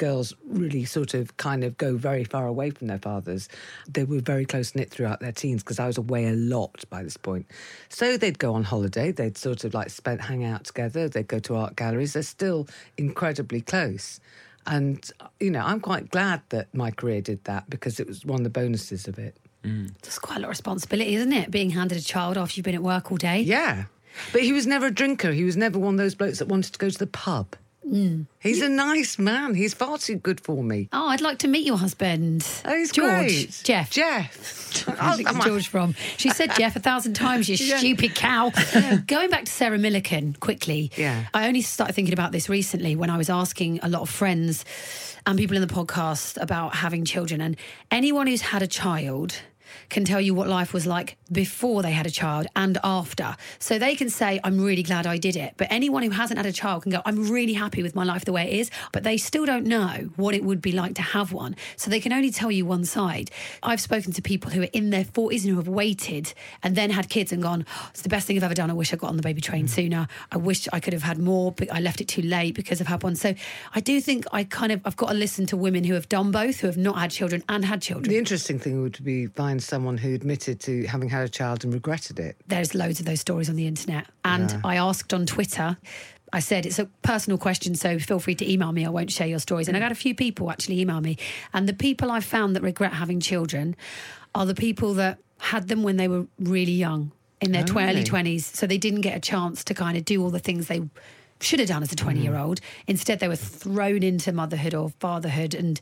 girls 0.02 0.34
really 0.48 0.84
sort 0.84 1.14
of 1.14 1.38
kind 1.38 1.64
of 1.64 1.78
go 1.78 1.96
very 1.96 2.24
far 2.24 2.48
away 2.48 2.72
from 2.72 2.88
their 2.88 2.98
fathers. 2.98 3.48
They 3.88 4.04
were 4.04 4.20
very 4.20 4.46
close 4.46 4.74
knit 4.74 4.90
throughout 4.90 5.20
their 5.20 5.32
teens 5.32 5.62
because 5.62 5.78
I 5.78 5.86
was 5.86 6.00
away 6.00 6.28
a 6.28 6.34
lot 6.34 6.84
by 6.90 7.04
this 7.04 7.18
point. 7.18 7.46
So 7.90 8.18
they'd 8.18 8.40
go 8.40 8.56
on 8.56 8.64
holiday, 8.64 9.12
they'd 9.12 9.38
sort 9.38 9.64
of 9.64 9.76
like 9.76 9.92
spend 9.92 10.20
hang 10.22 10.44
out 10.44 10.64
together, 10.64 11.08
they'd 11.08 11.28
go 11.28 11.38
to 11.38 11.56
art 11.56 11.76
galleries. 11.76 12.14
They're 12.14 12.24
still 12.24 12.68
incredibly 12.98 13.62
close. 13.62 14.20
And 14.66 15.08
you 15.40 15.52
know, 15.52 15.62
I'm 15.62 15.80
quite 15.80 16.10
glad 16.10 16.42
that 16.50 16.74
my 16.74 16.90
career 16.90 17.22
did 17.22 17.44
that 17.44 17.70
because 17.70 18.00
it 18.00 18.08
was 18.08 18.26
one 18.26 18.40
of 18.40 18.44
the 18.44 18.50
bonuses 18.50 19.08
of 19.08 19.20
it. 19.20 19.38
Mm. 19.64 19.92
It's 20.00 20.18
quite 20.18 20.38
a 20.38 20.40
lot 20.40 20.46
of 20.46 20.50
responsibility, 20.50 21.14
isn't 21.14 21.32
it? 21.32 21.52
Being 21.52 21.70
handed 21.70 22.00
a 22.00 22.02
child 22.02 22.40
after 22.40 22.58
you've 22.58 22.66
been 22.66 22.74
at 22.74 22.82
work 22.82 23.12
all 23.12 23.18
day. 23.18 23.42
Yeah. 23.42 23.86
But 24.34 24.42
he 24.42 24.52
was 24.52 24.66
never 24.66 24.88
a 24.88 24.92
drinker. 24.92 25.32
He 25.32 25.44
was 25.44 25.56
never 25.56 25.78
one 25.78 25.94
of 25.94 26.00
those 26.00 26.16
blokes 26.16 26.40
that 26.40 26.48
wanted 26.48 26.74
to 26.74 26.80
go 26.80 26.90
to 26.90 26.98
the 26.98 27.08
pub. 27.08 27.56
Mm. 27.88 28.28
He's 28.40 28.62
a 28.62 28.70
nice 28.70 29.18
man. 29.18 29.56
He's 29.56 29.74
far 29.74 29.98
too 29.98 30.16
good 30.16 30.40
for 30.40 30.64
me. 30.64 30.88
Oh, 30.94 31.08
I'd 31.08 31.22
like 31.22 31.40
to 31.40 31.48
meet 31.48 31.66
your 31.66 31.78
husband. 31.78 32.48
Oh, 32.64 32.76
he's 32.78 32.92
George. 32.92 33.10
great. 33.10 33.62
Jeff. 33.64 33.90
Jeff. 33.90 34.86
Where's 34.88 35.22
Oh. 35.28 35.42
George 35.44 35.68
from? 35.68 35.96
She 36.18 36.30
said 36.30 36.52
Jeff 36.56 36.76
a 36.76 36.80
thousand 36.80 37.14
times, 37.16 37.50
you 37.50 37.56
Yeah. 37.60 37.78
stupid 37.80 38.14
cow. 38.16 38.52
Going 39.08 39.30
back 39.32 39.46
to 39.46 39.52
Sarah 39.52 39.78
Millican 39.80 40.40
quickly. 40.40 40.92
Yeah. 40.96 41.26
I 41.34 41.48
only 41.48 41.62
started 41.62 41.94
thinking 41.94 42.14
about 42.14 42.32
this 42.32 42.50
recently 42.50 42.96
when 42.96 43.10
I 43.10 43.18
was 43.18 43.30
asking 43.30 43.80
a 43.82 43.90
lot 43.90 44.02
of 44.04 44.10
friends 44.10 44.64
and 45.26 45.38
people 45.38 45.56
in 45.58 45.62
the 45.62 45.74
podcast 45.74 46.42
about 46.42 46.76
having 46.76 47.04
children. 47.04 47.42
And 47.42 47.58
anyone 47.90 48.28
who's 48.28 48.42
had 48.42 48.62
a 48.62 48.68
child 48.68 49.36
can 49.92 50.06
tell 50.06 50.20
you 50.20 50.34
what 50.34 50.48
life 50.48 50.74
was 50.74 50.88
like 50.88 51.18
before 51.32 51.84
they 51.84 51.92
had 51.92 52.08
a 52.08 52.12
child 52.12 52.48
and 52.56 52.80
after. 52.84 53.36
So 53.60 53.78
they 53.78 53.96
can 53.96 54.10
say, 54.10 54.40
I'm 54.44 54.60
really 54.60 54.84
glad 54.84 55.06
I 55.06 55.18
did 55.18 55.36
it. 55.36 55.54
But 55.58 55.68
anyone 55.70 56.02
who 56.02 56.10
hasn't 56.10 56.38
had 56.38 56.48
a 56.48 56.52
child 56.52 56.84
can 56.84 56.92
go, 56.92 57.02
I'm 57.06 57.30
really 57.30 57.54
happy 57.54 57.84
with 57.84 57.94
my 57.94 58.04
life 58.04 58.26
the 58.26 58.32
way 58.32 58.50
it 58.50 58.60
is. 58.60 58.72
But 58.92 59.04
they 59.04 59.18
still 59.18 59.46
don't 59.46 59.66
know 59.66 60.10
what 60.16 60.34
it 60.34 60.44
would 60.44 60.62
be 60.62 60.72
like 60.72 60.96
to 60.96 61.02
have 61.02 61.32
one. 61.32 61.56
So 61.76 61.92
they 61.92 62.00
can 62.00 62.12
only 62.12 62.32
tell 62.32 62.52
you 62.52 62.66
one 62.66 62.86
side. 62.86 63.30
I've 63.62 63.80
spoken 63.80 64.12
to 64.14 64.22
people 64.22 64.50
who 64.52 64.64
are 64.64 64.70
in 64.74 64.90
their 64.90 65.04
40s 65.04 65.44
and 65.44 65.52
who 65.52 65.58
have 65.58 65.68
waited 65.68 66.34
and 66.64 66.76
then 66.76 66.90
had 66.90 67.10
kids 67.10 67.32
and 67.32 67.44
gone, 67.44 67.66
"Oh, 67.70 67.88
it's 67.92 68.02
the 68.02 68.10
best 68.10 68.26
thing 68.28 68.38
I've 68.38 68.44
ever 68.44 68.56
done. 68.56 68.72
I 68.72 68.74
wish 68.74 68.94
I 68.94 68.96
got 68.96 69.10
on 69.10 69.18
the 69.18 69.24
baby 69.24 69.42
train 69.42 69.66
mm. 69.66 69.70
sooner. 69.70 70.08
I 70.32 70.38
wish 70.38 70.68
I 70.74 70.80
could 70.80 70.94
have 70.94 71.04
had 71.04 71.20
more, 71.20 71.52
but 71.52 71.72
I 71.72 71.80
left 71.80 72.02
it 72.02 72.08
too 72.08 72.22
late 72.22 72.56
because 72.56 72.82
I've 72.82 72.88
had 72.88 73.04
one. 73.04 73.16
So 73.16 73.36
I 73.76 73.80
do 73.80 74.02
think 74.02 74.26
I 74.32 74.44
kind 74.46 74.72
of, 74.72 74.82
I've 74.86 74.98
got 74.98 75.10
to 75.10 75.14
listen 75.14 75.46
to 75.48 75.58
women 75.58 75.84
who 75.84 75.94
have 75.94 76.10
done 76.10 76.32
both, 76.32 76.62
who 76.62 76.68
have 76.68 76.78
not 76.78 76.98
had 76.98 77.12
children 77.12 77.44
and 77.50 77.66
had 77.66 77.82
children. 77.82 78.10
The 78.10 78.18
interesting 78.18 78.58
thing 78.58 78.82
would 78.82 79.04
be 79.04 79.28
find 79.28 79.52
find 79.52 79.62
someone 79.82 79.98
who 79.98 80.14
admitted 80.14 80.60
to 80.60 80.86
having 80.86 81.10
had 81.10 81.24
a 81.24 81.30
child 81.30 81.64
and 81.64 81.74
regretted 81.74 82.20
it. 82.20 82.38
There's 82.46 82.76
loads 82.76 83.00
of 83.00 83.08
those 83.08 83.20
stories 83.20 83.50
on 83.50 83.56
the 83.56 83.66
internet. 83.66 84.06
And 84.24 84.62
I 84.64 84.76
asked 84.76 85.12
on 85.12 85.26
Twitter, 85.26 85.76
I 86.32 86.40
said 86.40 86.68
it's 86.68 86.78
a 86.78 86.86
personal 87.02 87.40
question, 87.40 87.74
so 87.74 87.98
feel 87.98 88.20
free 88.20 88.36
to 88.36 88.50
email 88.50 88.72
me. 88.74 88.86
I 88.86 88.90
won't 88.90 89.12
share 89.12 89.26
your 89.26 89.40
stories. 89.40 89.68
And 89.68 89.76
I 89.76 89.80
got 89.80 89.92
a 89.92 89.96
few 89.96 90.14
people 90.14 90.52
actually 90.52 90.80
email 90.80 91.02
me. 91.02 91.18
And 91.52 91.68
the 91.68 91.74
people 91.74 92.12
I've 92.12 92.24
found 92.24 92.56
that 92.56 92.62
regret 92.62 92.94
having 92.94 93.20
children 93.20 93.76
are 94.36 94.46
the 94.46 94.54
people 94.54 94.94
that 94.94 95.18
had 95.40 95.68
them 95.68 95.82
when 95.82 95.98
they 95.98 96.08
were 96.08 96.28
really 96.38 96.74
young, 96.74 97.12
in 97.42 97.52
their 97.52 97.64
Oh, 97.64 97.74
tw- 97.74 97.78
early 97.78 98.04
20s. 98.04 98.44
So 98.56 98.68
they 98.68 98.78
didn't 98.78 99.02
get 99.02 99.18
a 99.18 99.20
chance 99.20 99.64
to 99.64 99.74
kind 99.74 99.98
of 99.98 100.06
do 100.06 100.22
all 100.22 100.30
the 100.30 100.38
things 100.38 100.68
they 100.68 100.84
should 101.40 101.58
have 101.58 101.70
done 101.70 101.82
as 101.82 101.92
a 101.92 101.96
20 101.96 102.20
year 102.20 102.38
old. 102.38 102.60
Hmm. 102.60 102.66
Instead, 102.92 103.20
they 103.20 103.28
were 103.28 103.36
thrown 103.36 104.04
into 104.04 104.32
motherhood 104.32 104.76
or 104.76 104.90
fatherhood 105.00 105.56
and 105.56 105.82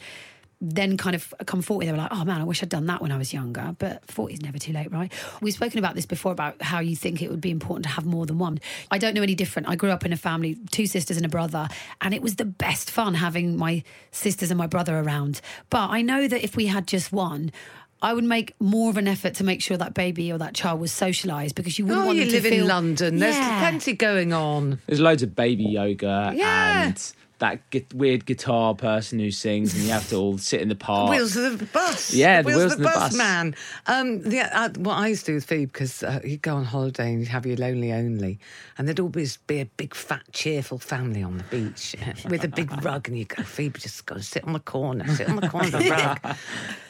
then 0.61 0.97
kind 0.97 1.15
of 1.15 1.33
come 1.45 1.61
40 1.61 1.85
they 1.85 1.91
were 1.93 1.97
like 1.97 2.11
oh 2.11 2.25
man 2.25 2.41
i 2.41 2.43
wish 2.43 2.61
i'd 2.61 2.67
done 2.69 2.85
that 2.87 3.01
when 3.01 3.13
i 3.13 3.17
was 3.17 3.31
younger 3.33 3.73
but 3.79 4.03
40 4.11 4.33
is 4.33 4.41
never 4.41 4.57
too 4.59 4.73
late 4.73 4.91
right 4.91 5.11
we've 5.41 5.53
spoken 5.53 5.79
about 5.79 5.95
this 5.95 6.05
before 6.05 6.33
about 6.33 6.61
how 6.61 6.79
you 6.79 6.97
think 6.97 7.21
it 7.21 7.29
would 7.29 7.39
be 7.39 7.49
important 7.51 7.83
to 7.85 7.89
have 7.91 8.05
more 8.05 8.25
than 8.25 8.39
one 8.39 8.59
i 8.91 8.97
don't 8.97 9.13
know 9.13 9.21
any 9.21 9.35
different 9.35 9.69
i 9.69 9.75
grew 9.77 9.89
up 9.89 10.05
in 10.05 10.11
a 10.11 10.17
family 10.17 10.57
two 10.71 10.85
sisters 10.85 11.15
and 11.15 11.25
a 11.25 11.29
brother 11.29 11.69
and 12.01 12.13
it 12.13 12.21
was 12.21 12.35
the 12.35 12.43
best 12.45 12.91
fun 12.91 13.13
having 13.13 13.55
my 13.55 13.81
sisters 14.11 14.51
and 14.51 14.57
my 14.57 14.67
brother 14.67 14.99
around 14.99 15.39
but 15.69 15.89
i 15.91 16.01
know 16.01 16.27
that 16.27 16.43
if 16.43 16.55
we 16.57 16.65
had 16.67 16.87
just 16.87 17.13
one 17.13 17.51
I 18.01 18.13
would 18.13 18.23
make 18.23 18.55
more 18.61 18.89
of 18.89 18.95
an 18.95 19.09
effort 19.09 19.33
to 19.35 19.43
make 19.43 19.61
sure 19.61 19.75
that 19.75 19.93
baby 19.93 20.31
or 20.31 20.37
that 20.37 20.53
child 20.53 20.79
was 20.79 20.89
socialised 20.89 21.53
because 21.53 21.77
you 21.77 21.85
wouldn't 21.85 22.03
Oh, 22.03 22.05
want 22.05 22.17
you 22.17 22.23
them 22.31 22.33
live 22.35 22.43
feel 22.43 22.61
in 22.61 22.67
London. 22.69 23.17
There's 23.17 23.35
Yeah. 23.35 23.59
plenty 23.59 23.91
going 23.91 24.31
on. 24.31 24.79
There's 24.87 25.01
loads 25.01 25.21
of 25.21 25.35
baby 25.35 25.65
yoga 25.65 26.31
Yeah. 26.33 26.85
and 26.87 27.13
that 27.39 27.69
gu- 27.71 27.85
weird 27.93 28.25
guitar 28.25 28.75
person 28.75 29.19
who 29.19 29.31
sings, 29.31 29.73
and 29.73 29.83
you 29.83 29.89
have 29.91 30.07
to 30.09 30.15
all 30.15 30.37
sit 30.37 30.61
in 30.61 30.69
the 30.69 30.75
park. 30.89 31.09
Wheels 31.09 31.35
of 31.35 31.59
the 31.59 31.65
bus. 31.65 32.13
Yeah, 32.13 32.41
the 32.41 32.47
wheels, 32.47 32.57
wheels 32.59 32.73
of 32.73 32.79
of 32.79 32.83
the 32.83 32.83
the 32.83 32.89
bus, 32.93 33.09
bus. 33.11 33.17
man. 33.17 33.55
Um, 33.87 34.21
yeah, 34.25 34.49
uh, 34.53 34.69
what 34.79 34.95
I 34.95 35.07
used 35.07 35.25
to 35.25 35.31
do 35.31 35.35
with 35.35 35.45
Phoebe 35.45 35.65
because 35.65 36.03
uh, 36.03 36.19
you'd 36.23 36.41
go 36.41 36.55
on 36.55 36.65
holiday 36.65 37.09
and 37.11 37.19
you'd 37.19 37.29
have 37.29 37.45
your 37.45 37.57
lonely 37.57 37.91
only, 37.93 38.39
and 38.77 38.87
there'd 38.87 38.99
always 38.99 39.37
be 39.47 39.59
a 39.59 39.65
big 39.65 39.93
fat 39.95 40.23
cheerful 40.33 40.77
family 40.79 41.23
on 41.23 41.37
the 41.37 41.43
beach 41.45 41.95
with 42.29 42.43
a 42.43 42.47
big 42.49 42.71
rug, 42.83 43.07
and 43.07 43.17
you 43.17 43.25
go, 43.25 43.43
Phoebe, 43.43 43.79
just 43.79 44.05
go 44.05 44.17
sit 44.19 44.43
on 44.45 44.53
the 44.53 44.59
corner, 44.59 45.07
sit 45.15 45.27
on 45.29 45.37
the 45.37 45.49
corner 45.49 45.67
of 45.67 45.83
the 45.83 45.89
rug. 45.89 46.35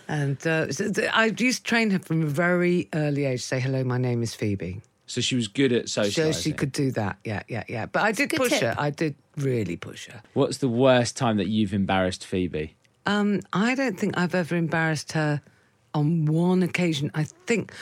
And 0.07 0.45
uh, 0.47 0.71
so 0.71 0.91
th- 0.91 1.09
I 1.13 1.25
used 1.37 1.59
to 1.59 1.63
train 1.63 1.91
her 1.91 1.99
from 1.99 2.23
a 2.23 2.25
very 2.25 2.89
early 2.93 3.25
age. 3.25 3.41
Say 3.43 3.59
hello, 3.59 3.83
my 3.83 3.97
name 3.99 4.23
is 4.23 4.33
Phoebe. 4.33 4.81
so 5.05 5.21
she 5.21 5.35
was 5.35 5.47
good 5.47 5.71
at 5.71 5.87
socializing. 5.89 6.33
So 6.33 6.39
she 6.41 6.51
could 6.51 6.71
do 6.71 6.91
that. 6.93 7.17
Yeah, 7.23 7.43
yeah, 7.47 7.63
yeah. 7.67 7.85
But 7.85 8.01
I 8.03 8.11
did 8.11 8.31
push 8.31 8.49
tip. 8.49 8.61
her. 8.61 8.75
I 8.77 8.89
did 8.89 9.13
really 9.43 9.75
push 9.75 10.07
her. 10.07 10.21
What's 10.33 10.57
the 10.57 10.69
worst 10.69 11.17
time 11.17 11.37
that 11.37 11.47
you've 11.47 11.73
embarrassed 11.73 12.25
Phoebe? 12.25 12.75
Um, 13.05 13.41
I 13.53 13.75
don't 13.75 13.99
think 13.99 14.17
I've 14.17 14.35
ever 14.35 14.55
embarrassed 14.55 15.13
her 15.13 15.41
on 15.93 16.25
one 16.25 16.63
occasion. 16.63 17.11
I 17.15 17.23
think 17.23 17.73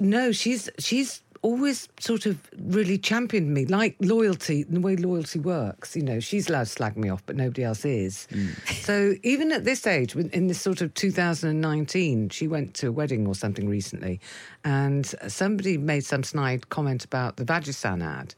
no, 0.00 0.32
she's 0.32 0.68
she's 0.78 1.22
always 1.42 1.88
sort 2.00 2.26
of 2.26 2.38
really 2.58 2.98
championed 2.98 3.54
me, 3.54 3.64
like 3.66 3.96
loyalty, 4.00 4.64
the 4.64 4.80
way 4.80 4.96
loyalty 4.96 5.38
works. 5.38 5.94
You 5.94 6.02
know, 6.02 6.20
she's 6.20 6.48
allowed 6.48 6.64
to 6.64 6.70
slag 6.70 6.96
me 6.96 7.08
off, 7.08 7.22
but 7.26 7.36
nobody 7.36 7.62
else 7.64 7.84
is. 7.84 8.26
So 8.80 9.14
even 9.22 9.52
at 9.52 9.64
this 9.64 9.86
age, 9.86 10.16
in 10.16 10.48
this 10.48 10.60
sort 10.60 10.80
of 10.80 10.92
2019, 10.94 12.30
she 12.30 12.48
went 12.48 12.74
to 12.74 12.88
a 12.88 12.92
wedding 12.92 13.26
or 13.26 13.34
something 13.34 13.68
recently, 13.68 14.20
and 14.64 15.06
somebody 15.28 15.78
made 15.78 16.04
some 16.04 16.24
snide 16.24 16.68
comment 16.70 17.04
about 17.04 17.36
the 17.36 17.44
Vagisan 17.44 18.02
ad, 18.02 18.34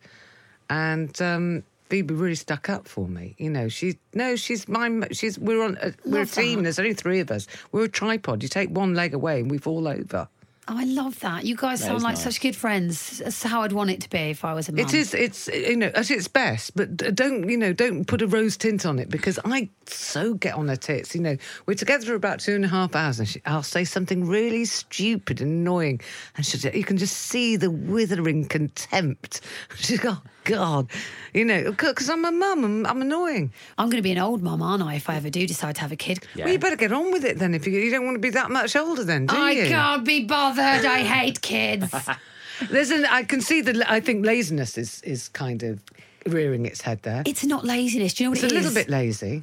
and. 0.68 1.20
Um, 1.20 1.62
Phoebe 1.90 2.14
really 2.14 2.36
stuck 2.36 2.68
up 2.70 2.86
for 2.88 3.06
me. 3.08 3.34
You 3.38 3.50
know, 3.50 3.68
she's 3.68 3.96
no, 4.14 4.36
she's 4.36 4.68
my. 4.68 5.08
She's 5.12 5.38
we're 5.38 5.62
on. 5.62 5.76
Uh, 5.76 5.90
a, 6.04 6.08
we're 6.08 6.22
a 6.22 6.26
team. 6.26 6.58
that. 6.58 6.62
There's 6.62 6.78
only 6.78 6.94
three 6.94 7.20
of 7.20 7.30
us. 7.30 7.46
We're 7.72 7.84
a 7.84 7.88
tripod. 7.88 8.42
You 8.42 8.48
take 8.48 8.70
one 8.70 8.94
leg 8.94 9.12
away, 9.12 9.40
and 9.40 9.50
we 9.50 9.58
fall 9.58 9.88
over. 9.88 10.28
Oh, 10.68 10.78
I 10.78 10.84
love 10.84 11.18
that. 11.20 11.44
You 11.44 11.56
guys 11.56 11.80
That 11.80 11.86
sound 11.86 12.02
like 12.04 12.14
nice. 12.14 12.22
such 12.22 12.40
good 12.40 12.54
friends. 12.54 13.18
That's 13.18 13.42
how 13.42 13.62
I'd 13.62 13.72
want 13.72 13.90
it 13.90 14.02
to 14.02 14.10
be 14.10 14.18
if 14.18 14.44
I 14.44 14.54
was 14.54 14.68
a 14.68 14.72
mum. 14.72 14.78
It 14.86 14.94
is. 14.94 15.14
It's 15.14 15.48
you 15.48 15.76
know 15.76 15.90
at 15.96 16.12
its 16.12 16.28
best, 16.28 16.76
but 16.76 16.96
don't 16.96 17.48
you 17.48 17.56
know? 17.56 17.72
Don't 17.72 18.04
put 18.04 18.22
a 18.22 18.28
rose 18.28 18.56
tint 18.56 18.86
on 18.86 19.00
it 19.00 19.10
because 19.10 19.40
I 19.44 19.68
so 19.86 20.34
get 20.34 20.54
on 20.54 20.68
her 20.68 20.76
tits. 20.76 21.12
You 21.12 21.22
know, 21.22 21.36
we're 21.66 21.74
together 21.74 22.06
for 22.06 22.14
about 22.14 22.38
two 22.38 22.54
and 22.54 22.64
a 22.64 22.68
half 22.68 22.94
hours, 22.94 23.18
and 23.18 23.28
she, 23.28 23.42
I'll 23.46 23.64
say 23.64 23.82
something 23.82 24.28
really 24.28 24.64
stupid 24.64 25.40
and 25.40 25.50
annoying, 25.50 26.02
and 26.36 26.46
she 26.46 26.56
you 26.70 26.84
can 26.84 26.98
just 26.98 27.16
see 27.16 27.56
the 27.56 27.70
withering 27.70 28.44
contempt. 28.44 29.40
She's 29.74 29.98
go, 29.98 30.10
oh 30.18 30.22
God, 30.44 30.88
you 31.34 31.44
know, 31.44 31.70
because 31.70 32.08
I'm 32.08 32.24
a 32.24 32.32
mum. 32.32 32.64
I'm, 32.64 32.86
I'm 32.86 33.02
annoying. 33.02 33.52
I'm 33.78 33.86
going 33.88 33.98
to 33.98 34.02
be 34.02 34.12
an 34.12 34.18
old 34.18 34.42
mum, 34.42 34.62
aren't 34.62 34.82
I, 34.82 34.94
if 34.94 35.08
I 35.10 35.16
ever 35.16 35.30
do 35.30 35.46
decide 35.46 35.74
to 35.76 35.80
have 35.82 35.92
a 35.92 35.96
kid? 35.96 36.24
Yeah. 36.34 36.44
Well, 36.44 36.52
you 36.54 36.58
better 36.58 36.76
get 36.76 36.92
on 36.92 37.12
with 37.12 37.24
it 37.24 37.38
then. 37.38 37.54
If 37.54 37.66
you, 37.66 37.72
you 37.74 37.90
don't 37.90 38.04
want 38.04 38.14
to 38.16 38.20
be 38.20 38.30
that 38.30 38.50
much 38.50 38.74
older, 38.76 39.04
then 39.04 39.26
do 39.26 39.36
I 39.36 39.50
you? 39.52 39.66
can't 39.68 40.04
be 40.04 40.24
bothered. 40.24 40.84
I 40.84 41.00
hate 41.02 41.40
kids. 41.42 41.94
There's 42.70 42.90
an. 42.90 43.06
I 43.06 43.22
can 43.22 43.40
see 43.40 43.60
that. 43.62 43.90
I 43.90 44.00
think 44.00 44.24
laziness 44.26 44.76
is 44.76 45.00
is 45.02 45.28
kind 45.28 45.62
of 45.62 45.82
rearing 46.26 46.66
its 46.66 46.82
head 46.82 47.02
there. 47.02 47.22
it's 47.26 47.44
not 47.44 47.64
laziness. 47.64 48.12
Do 48.14 48.24
you 48.24 48.26
know 48.28 48.30
what 48.32 48.38
It's 48.38 48.44
It's 48.44 48.52
a 48.52 48.56
it 48.56 48.58
little 48.62 48.74
bit 48.74 48.88
lazy. 48.90 49.42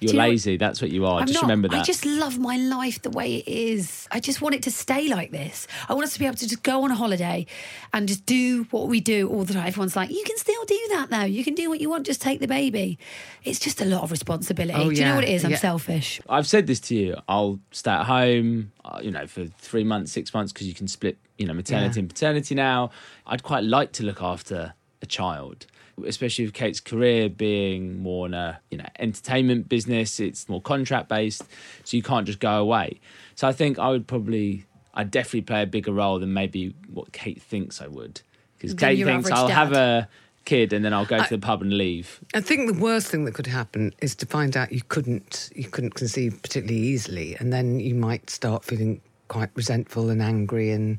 You're 0.00 0.12
you 0.12 0.18
know- 0.18 0.28
lazy. 0.28 0.56
That's 0.56 0.80
what 0.80 0.90
you 0.90 1.04
are. 1.06 1.20
I'm 1.20 1.26
just 1.26 1.34
not. 1.34 1.42
remember 1.42 1.68
that. 1.68 1.80
I 1.80 1.82
just 1.82 2.04
love 2.06 2.38
my 2.38 2.56
life 2.56 3.02
the 3.02 3.10
way 3.10 3.36
it 3.36 3.48
is. 3.48 4.06
I 4.12 4.20
just 4.20 4.40
want 4.40 4.54
it 4.54 4.62
to 4.64 4.70
stay 4.70 5.08
like 5.08 5.30
this. 5.32 5.66
I 5.88 5.94
want 5.94 6.04
us 6.04 6.12
to 6.12 6.18
be 6.18 6.26
able 6.26 6.36
to 6.36 6.48
just 6.48 6.62
go 6.62 6.84
on 6.84 6.90
a 6.90 6.94
holiday 6.94 7.46
and 7.92 8.06
just 8.06 8.24
do 8.24 8.64
what 8.70 8.88
we 8.88 9.00
do 9.00 9.28
all 9.28 9.44
the 9.44 9.54
time. 9.54 9.66
Everyone's 9.66 9.96
like, 9.96 10.10
you 10.10 10.22
can 10.24 10.36
still 10.36 10.64
do 10.66 10.78
that 10.90 11.10
though. 11.10 11.24
You 11.24 11.42
can 11.42 11.54
do 11.54 11.68
what 11.68 11.80
you 11.80 11.90
want. 11.90 12.06
Just 12.06 12.22
take 12.22 12.40
the 12.40 12.46
baby. 12.46 12.98
It's 13.44 13.58
just 13.58 13.80
a 13.80 13.84
lot 13.84 14.02
of 14.02 14.10
responsibility. 14.10 14.78
Oh, 14.80 14.90
do 14.90 14.96
you 14.96 15.04
know 15.04 15.16
what 15.16 15.24
it 15.24 15.30
is? 15.30 15.44
I'm 15.44 15.50
yeah. 15.52 15.56
selfish. 15.58 16.20
I've 16.28 16.46
said 16.46 16.66
this 16.66 16.80
to 16.80 16.94
you. 16.94 17.16
I'll 17.28 17.58
stay 17.72 17.90
at 17.90 18.04
home, 18.06 18.72
uh, 18.84 19.00
you 19.02 19.10
know, 19.10 19.26
for 19.26 19.46
three 19.58 19.84
months, 19.84 20.12
six 20.12 20.32
months, 20.32 20.52
because 20.52 20.66
you 20.68 20.74
can 20.74 20.86
split, 20.86 21.18
you 21.38 21.46
know, 21.46 21.54
maternity 21.54 21.96
Yeah. 21.96 22.00
and 22.00 22.08
paternity 22.08 22.54
now. 22.54 22.90
I'd 23.26 23.42
quite 23.42 23.64
like 23.64 23.92
to 23.92 24.04
look 24.04 24.22
after 24.22 24.74
a 25.02 25.06
child, 25.06 25.66
especially 26.06 26.44
with 26.44 26.54
Kate's 26.54 26.80
career 26.80 27.28
being 27.28 28.02
more 28.02 28.26
in 28.26 28.34
a, 28.34 28.60
you 28.70 28.78
know, 28.78 28.86
entertainment 28.98 29.68
business. 29.68 30.20
It's 30.20 30.48
more 30.48 30.60
contract 30.60 31.08
based, 31.08 31.42
so 31.84 31.96
you 31.96 32.02
can't 32.02 32.26
just 32.26 32.40
go 32.40 32.60
away. 32.60 33.00
So 33.34 33.48
I 33.48 33.52
think 33.52 33.78
I 33.78 33.88
would 33.88 34.06
probably, 34.06 34.64
I'd 34.94 35.10
definitely 35.10 35.42
play 35.42 35.62
a 35.62 35.66
bigger 35.66 35.92
role 35.92 36.18
than 36.18 36.32
maybe 36.32 36.74
what 36.92 37.12
Kate 37.12 37.40
thinks 37.40 37.80
I 37.80 37.86
would, 37.86 38.20
because 38.56 38.74
Kate 38.74 39.04
thinks 39.04 39.30
I'll 39.30 39.48
have 39.48 39.72
a 39.72 40.08
kid 40.44 40.72
and 40.72 40.84
then 40.84 40.94
I'll 40.94 41.04
go 41.04 41.22
to 41.22 41.30
the 41.30 41.38
pub 41.38 41.60
and 41.62 41.76
leave. 41.76 42.20
I 42.34 42.40
think 42.40 42.72
the 42.72 42.80
worst 42.80 43.08
thing 43.08 43.24
that 43.26 43.34
could 43.34 43.46
happen 43.46 43.94
is 44.00 44.14
to 44.16 44.26
find 44.26 44.56
out 44.56 44.72
you 44.72 44.82
couldn't 44.88 45.50
you 45.54 45.68
couldn't 45.68 45.94
conceive 45.94 46.40
particularly 46.42 46.80
easily, 46.80 47.36
and 47.36 47.52
then 47.52 47.80
you 47.80 47.94
might 47.94 48.30
start 48.30 48.64
feeling 48.64 49.00
quite 49.28 49.50
resentful 49.54 50.10
and 50.10 50.22
angry 50.22 50.70
and. 50.70 50.98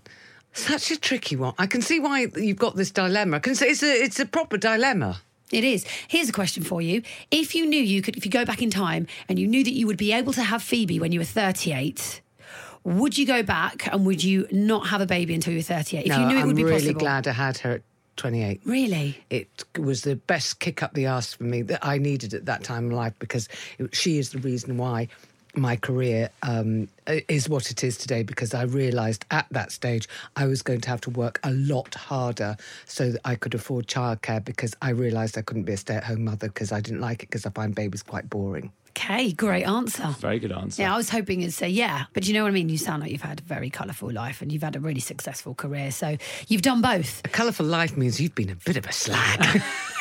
Such 0.53 0.91
a 0.91 0.97
tricky 0.99 1.35
one. 1.35 1.53
I 1.57 1.67
can 1.67 1.81
see 1.81 1.99
why 1.99 2.27
you've 2.35 2.57
got 2.57 2.75
this 2.75 2.91
dilemma. 2.91 3.37
I 3.37 3.39
can 3.39 3.55
see 3.55 3.67
it's 3.67 3.83
a 3.83 4.03
it's 4.03 4.19
a 4.19 4.25
proper 4.25 4.57
dilemma. 4.57 5.21
It 5.51 5.63
is. 5.63 5.85
Here's 6.07 6.29
a 6.29 6.33
question 6.33 6.63
for 6.63 6.81
you. 6.81 7.01
If 7.31 7.55
you 7.55 7.65
knew 7.65 7.81
you 7.81 8.01
could, 8.01 8.15
if 8.15 8.25
you 8.25 8.31
go 8.31 8.45
back 8.45 8.61
in 8.61 8.69
time 8.69 9.07
and 9.27 9.39
you 9.39 9.47
knew 9.47 9.63
that 9.63 9.73
you 9.73 9.87
would 9.87 9.97
be 9.97 10.13
able 10.13 10.33
to 10.33 10.43
have 10.43 10.61
Phoebe 10.61 10.99
when 10.99 11.11
you 11.11 11.19
were 11.19 11.25
38, 11.25 12.21
would 12.83 13.17
you 13.17 13.25
go 13.25 13.41
back 13.41 13.87
and 13.91 14.05
would 14.05 14.23
you 14.23 14.47
not 14.51 14.87
have 14.87 15.01
a 15.01 15.07
baby 15.07 15.33
until 15.33 15.53
you 15.53 15.59
were 15.59 15.63
38? 15.63 16.05
If 16.05 16.09
no, 16.09 16.19
you 16.19 16.25
knew 16.27 16.37
it 16.37 16.41
I'm 16.41 16.47
would 16.47 16.55
be 16.55 16.63
really 16.63 16.79
possible. 16.93 16.99
glad 16.99 17.27
I 17.27 17.31
had 17.31 17.57
her 17.59 17.71
at 17.73 17.81
28. 18.17 18.61
Really? 18.65 19.17
It 19.29 19.65
was 19.79 20.01
the 20.01 20.17
best 20.17 20.59
kick 20.59 20.83
up 20.83 20.93
the 20.93 21.07
arse 21.07 21.33
for 21.33 21.45
me 21.45 21.61
that 21.63 21.83
I 21.83 21.97
needed 21.97 22.33
at 22.33 22.45
that 22.45 22.63
time 22.63 22.91
in 22.91 22.91
life 22.91 23.13
because 23.17 23.47
it, 23.79 23.95
she 23.95 24.19
is 24.19 24.31
the 24.31 24.39
reason 24.39 24.77
why 24.77 25.07
my 25.55 25.75
career 25.75 26.29
um, 26.43 26.87
is 27.27 27.49
what 27.49 27.71
it 27.71 27.83
is 27.83 27.97
today 27.97 28.23
because 28.23 28.53
I 28.53 28.63
realised 28.63 29.25
at 29.31 29.47
that 29.51 29.71
stage 29.71 30.07
I 30.35 30.45
was 30.45 30.61
going 30.61 30.81
to 30.81 30.89
have 30.89 31.01
to 31.01 31.09
work 31.09 31.39
a 31.43 31.51
lot 31.51 31.95
harder 31.95 32.57
so 32.85 33.11
that 33.11 33.21
I 33.25 33.35
could 33.35 33.53
afford 33.53 33.87
childcare 33.87 34.43
because 34.43 34.75
I 34.81 34.91
realised 34.91 35.37
I 35.37 35.41
couldn't 35.41 35.63
be 35.63 35.73
a 35.73 35.77
stay 35.77 35.95
at 35.95 36.03
home 36.03 36.25
mother 36.25 36.47
because 36.47 36.71
I 36.71 36.81
didn't 36.81 37.01
like 37.01 37.23
it 37.23 37.29
because 37.29 37.45
I 37.45 37.49
find 37.49 37.73
babies 37.73 38.03
quite 38.03 38.29
boring. 38.29 38.71
Okay, 38.89 39.31
great 39.31 39.63
answer. 39.63 40.07
Very 40.19 40.39
good 40.39 40.51
answer. 40.51 40.81
Yeah, 40.81 40.93
I 40.93 40.97
was 40.97 41.09
hoping 41.09 41.41
you'd 41.41 41.53
say 41.53 41.69
yeah, 41.69 42.05
but 42.13 42.27
you 42.27 42.33
know 42.33 42.43
what 42.43 42.49
I 42.49 42.51
mean. 42.51 42.69
You 42.69 42.77
sound 42.77 43.01
like 43.01 43.11
you've 43.11 43.21
had 43.21 43.39
a 43.39 43.43
very 43.43 43.69
colourful 43.69 44.11
life 44.11 44.41
and 44.41 44.51
you've 44.51 44.63
had 44.63 44.75
a 44.75 44.79
really 44.79 44.99
successful 44.99 45.53
career. 45.53 45.91
So 45.91 46.17
you've 46.47 46.63
done 46.63 46.81
both. 46.81 47.21
A 47.23 47.29
colourful 47.29 47.65
life 47.65 47.95
means 47.95 48.19
you've 48.19 48.35
been 48.35 48.49
a 48.49 48.55
bit 48.55 48.77
of 48.77 48.85
a 48.85 48.91
slag. 48.91 49.61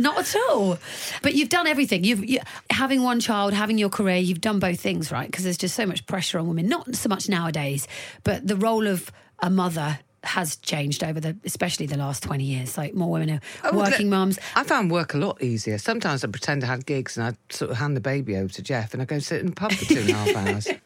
Not 0.00 0.18
at 0.18 0.34
all. 0.48 0.78
But 1.22 1.34
you've 1.34 1.50
done 1.50 1.66
everything. 1.66 2.04
You've 2.04 2.24
you, 2.24 2.40
having 2.70 3.02
one 3.02 3.20
child, 3.20 3.52
having 3.52 3.76
your 3.78 3.90
career. 3.90 4.16
You've 4.16 4.40
done 4.40 4.58
both 4.58 4.80
things, 4.80 5.12
right? 5.12 5.26
Because 5.30 5.44
there's 5.44 5.58
just 5.58 5.76
so 5.76 5.84
much 5.86 6.06
pressure 6.06 6.38
on 6.38 6.48
women. 6.48 6.66
Not 6.68 6.94
so 6.96 7.08
much 7.08 7.28
nowadays, 7.28 7.86
but 8.24 8.46
the 8.46 8.56
role 8.56 8.86
of 8.86 9.12
a 9.40 9.50
mother 9.50 9.98
has 10.22 10.56
changed 10.56 11.02
over 11.02 11.18
the, 11.20 11.36
especially 11.44 11.86
the 11.86 11.96
last 11.96 12.22
twenty 12.22 12.44
years. 12.44 12.76
Like 12.78 12.94
more 12.94 13.10
women 13.10 13.30
are 13.30 13.40
Oh, 13.64 13.76
working 13.76 14.06
look, 14.10 14.18
mums. 14.18 14.38
I 14.56 14.64
found 14.64 14.90
work 14.90 15.14
a 15.14 15.18
lot 15.18 15.42
easier. 15.42 15.78
Sometimes 15.78 16.24
I 16.24 16.28
pretend 16.28 16.64
I 16.64 16.68
had 16.68 16.86
gigs 16.86 17.16
and 17.16 17.26
I'd 17.26 17.36
sort 17.52 17.70
of 17.70 17.76
hand 17.78 17.96
the 17.96 18.00
baby 18.00 18.36
over 18.36 18.52
to 18.54 18.62
Jeff 18.62 18.92
and 18.94 19.02
I 19.02 19.04
go 19.06 19.18
sit 19.18 19.40
in 19.40 19.46
the 19.46 19.52
pub 19.52 19.72
for 19.72 19.84
two 19.84 20.00
and 20.00 20.10
a 20.10 20.12
half 20.14 20.36
hours. 20.36 20.68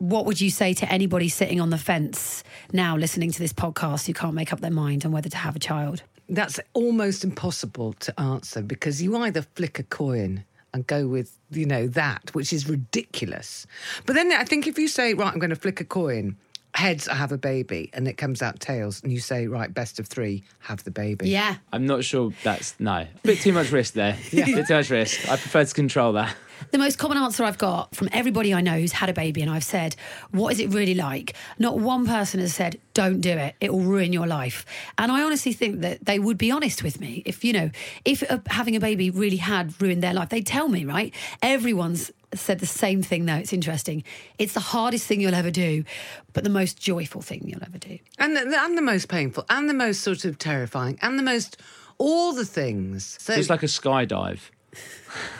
What 0.00 0.26
would 0.26 0.40
you 0.40 0.48
say 0.48 0.74
to 0.74 0.92
anybody 0.92 1.28
sitting 1.28 1.60
on 1.60 1.70
the 1.70 1.76
fence 1.78 2.44
now, 2.72 2.96
listening 2.96 3.32
to 3.32 3.38
this 3.40 3.52
podcast, 3.52 4.06
who 4.06 4.12
can't 4.14 4.32
make 4.34 4.52
up 4.52 4.60
their 4.60 4.70
mind 4.70 5.04
on 5.04 5.10
whether 5.10 5.28
to 5.28 5.36
have 5.36 5.56
a 5.56 5.58
child? 5.58 6.04
That's 6.28 6.60
almost 6.74 7.24
impossible 7.24 7.94
to 7.94 8.20
answer 8.20 8.62
because 8.62 9.00
you 9.00 9.16
either 9.16 9.42
flick 9.54 9.78
a 9.78 9.82
coin 9.84 10.44
and 10.74 10.86
go 10.86 11.06
with, 11.06 11.38
you 11.50 11.64
know, 11.64 11.86
that, 11.88 12.34
which 12.34 12.52
is 12.52 12.68
ridiculous. 12.68 13.66
But 14.04 14.14
then 14.14 14.30
I 14.32 14.44
think 14.44 14.66
if 14.66 14.78
you 14.78 14.88
say, 14.88 15.14
right, 15.14 15.32
I'm 15.32 15.38
going 15.38 15.50
to 15.50 15.56
flick 15.56 15.80
a 15.80 15.84
coin 15.84 16.36
heads, 16.74 17.08
I 17.08 17.14
have 17.14 17.32
a 17.32 17.38
baby, 17.38 17.90
and 17.92 18.06
it 18.06 18.14
comes 18.14 18.42
out 18.42 18.60
tails, 18.60 19.02
and 19.02 19.12
you 19.12 19.20
say, 19.20 19.46
right, 19.46 19.72
best 19.72 19.98
of 19.98 20.06
three, 20.06 20.44
have 20.60 20.84
the 20.84 20.90
baby. 20.90 21.28
Yeah. 21.28 21.56
I'm 21.72 21.86
not 21.86 22.04
sure 22.04 22.32
that's 22.42 22.78
no. 22.78 22.92
A 22.92 23.08
bit 23.22 23.40
too 23.40 23.52
much 23.52 23.70
risk 23.72 23.94
there. 23.94 24.16
Yeah. 24.30 24.44
bit 24.44 24.66
too 24.66 24.74
much 24.74 24.90
risk. 24.90 25.28
I 25.28 25.36
prefer 25.36 25.64
to 25.64 25.74
control 25.74 26.12
that. 26.12 26.36
The 26.70 26.78
most 26.78 26.98
common 26.98 27.18
answer 27.18 27.44
I've 27.44 27.58
got 27.58 27.94
from 27.94 28.08
everybody 28.12 28.52
I 28.52 28.60
know 28.60 28.78
who's 28.78 28.92
had 28.92 29.08
a 29.08 29.12
baby, 29.12 29.42
and 29.42 29.50
I've 29.50 29.64
said, 29.64 29.96
What 30.30 30.52
is 30.52 30.60
it 30.60 30.70
really 30.70 30.94
like? 30.94 31.34
Not 31.58 31.78
one 31.78 32.06
person 32.06 32.40
has 32.40 32.54
said, 32.54 32.78
Don't 32.94 33.20
do 33.20 33.30
it. 33.30 33.54
It 33.60 33.72
will 33.72 33.80
ruin 33.80 34.12
your 34.12 34.26
life. 34.26 34.66
And 34.96 35.10
I 35.12 35.22
honestly 35.22 35.52
think 35.52 35.80
that 35.80 36.04
they 36.04 36.18
would 36.18 36.38
be 36.38 36.50
honest 36.50 36.82
with 36.82 37.00
me. 37.00 37.22
If, 37.24 37.44
you 37.44 37.52
know, 37.52 37.70
if 38.04 38.28
uh, 38.30 38.38
having 38.46 38.76
a 38.76 38.80
baby 38.80 39.10
really 39.10 39.36
had 39.36 39.80
ruined 39.80 40.02
their 40.02 40.14
life, 40.14 40.30
they'd 40.30 40.46
tell 40.46 40.68
me, 40.68 40.84
right? 40.84 41.14
Everyone's 41.42 42.10
said 42.34 42.58
the 42.60 42.66
same 42.66 43.02
thing, 43.02 43.26
though. 43.26 43.36
It's 43.36 43.52
interesting. 43.52 44.04
It's 44.38 44.52
the 44.54 44.60
hardest 44.60 45.06
thing 45.06 45.20
you'll 45.20 45.34
ever 45.34 45.50
do, 45.50 45.84
but 46.32 46.44
the 46.44 46.50
most 46.50 46.78
joyful 46.80 47.22
thing 47.22 47.42
you'll 47.46 47.62
ever 47.64 47.78
do. 47.78 47.98
And 48.18 48.36
the, 48.36 48.40
and 48.60 48.76
the 48.76 48.82
most 48.82 49.08
painful, 49.08 49.44
and 49.48 49.68
the 49.68 49.74
most 49.74 50.00
sort 50.02 50.24
of 50.24 50.38
terrifying, 50.38 50.98
and 51.02 51.18
the 51.18 51.22
most 51.22 51.56
all 51.98 52.32
the 52.32 52.44
things. 52.44 53.16
So 53.20 53.32
It's 53.32 53.50
like 53.50 53.62
a 53.62 53.66
skydive. 53.66 54.40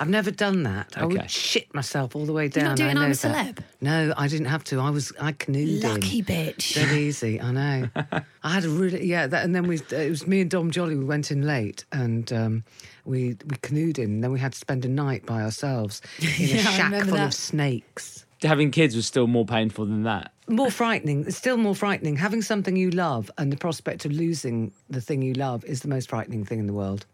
I've 0.01 0.09
never 0.09 0.31
done 0.31 0.63
that. 0.65 0.95
I 0.97 1.03
Okay. 1.05 1.19
would 1.19 1.31
shit 1.31 1.73
myself 1.75 2.17
all 2.17 2.25
the 2.25 2.33
way 2.33 2.49
down. 2.49 2.71
you 2.71 2.77
down. 2.77 2.77
not 2.77 2.77
do 2.77 2.83
it 2.85 2.87
I 2.87 2.91
in 2.91 2.97
I'm 2.97 3.03
know 3.05 3.11
a 3.11 3.15
that. 3.45 3.57
Celeb? 3.57 3.59
No, 3.81 4.15
I 4.17 4.27
didn't 4.27 4.47
have 4.47 4.65
to. 4.65 4.81
I 4.81 4.91
was 4.91 5.13
I 5.21 5.33
canoed 5.33 5.85
in. 5.85 5.91
Lucky 5.95 6.23
bitch. 6.23 6.75
Dead 6.75 6.91
easy, 6.97 7.41
I 7.41 7.53
know. 7.53 7.89
I 8.43 8.49
had 8.49 8.65
a 8.65 8.69
really 8.71 9.05
yeah, 9.07 9.27
that, 9.27 9.45
and 9.45 9.55
then 9.55 9.69
we 9.69 9.77
it 9.91 10.11
was 10.11 10.27
me 10.27 10.41
and 10.41 10.51
Dom 10.51 10.71
Jolly. 10.71 10.97
We 10.97 11.05
went 11.05 11.31
in 11.31 11.43
late 11.47 11.85
and 11.93 12.33
um, 12.33 12.65
we 13.09 13.37
we 13.47 13.57
canoed 13.63 13.99
in. 13.99 14.05
And 14.11 14.25
then 14.25 14.33
we 14.33 14.39
had 14.39 14.53
to 14.53 14.59
spend 14.59 14.85
a 14.85 14.89
night 14.89 15.27
by 15.27 15.43
ourselves 15.43 16.01
in 16.19 16.27
a 16.29 16.31
Yeah, 16.31 16.57
I 16.59 16.63
shack 16.77 17.05
full 17.05 17.15
that. 17.17 17.27
of 17.29 17.35
snakes. 17.35 18.25
Having 18.43 18.71
kids 18.71 18.95
was 18.95 19.05
still 19.07 19.27
more 19.27 19.45
painful 19.45 19.87
than 19.87 20.05
that. 20.05 20.33
More 20.47 20.71
frightening. 20.71 21.25
It's 21.27 21.37
still 21.37 21.57
more 21.57 21.75
frightening. 21.75 22.17
Having 22.17 22.43
something 22.43 22.77
you 22.77 22.91
love 22.91 23.31
and 23.37 23.53
the 23.53 23.57
prospect 23.57 24.05
of 24.05 24.13
losing 24.13 24.71
the 24.89 25.01
thing 25.01 25.23
you 25.23 25.35
love 25.35 25.65
is 25.65 25.81
the 25.81 25.89
most 25.89 26.09
frightening 26.09 26.45
thing 26.45 26.61
in 26.61 26.67
the 26.69 26.73
world. 26.73 27.05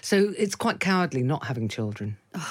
So 0.00 0.32
it's 0.38 0.54
quite 0.54 0.80
cowardly 0.80 1.22
not 1.22 1.44
having 1.44 1.68
children. 1.68 2.16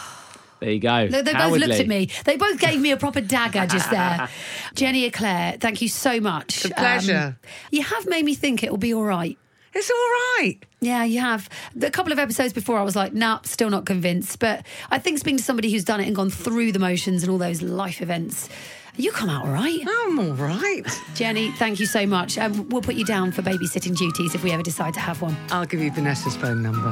There 0.62 0.72
you 0.72 0.80
go. 0.82 1.08
Look, 1.10 1.24
they 1.24 1.32
both 1.32 1.58
looked 1.58 1.80
at 1.80 1.88
me. 1.88 2.10
They 2.26 2.36
both 2.36 2.60
gave 2.60 2.82
me 2.82 2.92
a 2.92 2.98
proper 2.98 3.22
dagger 3.22 3.66
just 3.66 3.90
there. 3.98 4.28
Jenny 4.76 5.06
Eclair, 5.06 5.56
thank 5.58 5.82
you 5.82 5.88
so 5.88 6.20
much. 6.20 6.66
Um, 6.66 6.72
It's 6.72 6.78
a 6.78 6.82
pleasure. 6.82 7.38
you 7.72 7.82
have 7.82 8.06
made 8.08 8.26
me 8.26 8.36
think 8.36 8.62
it 8.62 8.70
will 8.70 8.78
be 8.78 8.94
all 8.94 9.06
right. 9.06 9.38
It's 9.74 9.90
all 9.90 9.96
right. 9.96 10.58
Yeah, 10.82 11.04
you 11.04 11.20
have. 11.20 11.50
A 11.82 11.92
couple 11.92 12.12
of 12.12 12.20
episodes 12.20 12.54
before, 12.54 12.78
I 12.80 12.84
was 12.84 12.96
like, 12.96 13.14
nah, 13.14 13.40
still 13.44 13.70
not 13.70 13.86
convinced. 13.86 14.40
But 14.40 14.66
I 14.90 15.00
think 15.00 15.20
speaking 15.20 15.38
to 15.38 15.44
somebody 15.44 15.72
who's 15.72 15.84
done 15.84 16.00
it 16.00 16.08
and 16.08 16.16
gone 16.16 16.30
through 16.30 16.72
the 16.72 16.80
motions 16.80 17.24
and 17.24 17.32
all 17.32 17.38
those 17.38 17.62
life 17.62 18.02
events, 18.02 18.50
you 18.96 19.12
come 19.12 19.30
out 19.30 19.46
all 19.46 19.52
right. 19.52 19.80
I'm 19.88 20.20
all 20.20 20.34
right. 20.34 20.84
Jenny, 21.16 21.52
thank 21.52 21.80
you 21.80 21.86
so 21.86 22.06
much. 22.06 22.38
Um, 22.38 22.68
we'll 22.70 22.82
put 22.82 22.96
you 22.96 23.06
down 23.06 23.32
for 23.32 23.42
babysitting 23.42 23.96
duties 23.96 24.36
if 24.36 24.44
we 24.44 24.52
ever 24.52 24.64
decide 24.64 24.94
to 24.96 25.00
have 25.00 25.22
one. 25.22 25.38
I'll 25.52 25.66
give 25.66 25.82
you 25.82 25.92
Vanessa's 25.92 26.36
phone 26.36 26.62
number. 26.64 26.92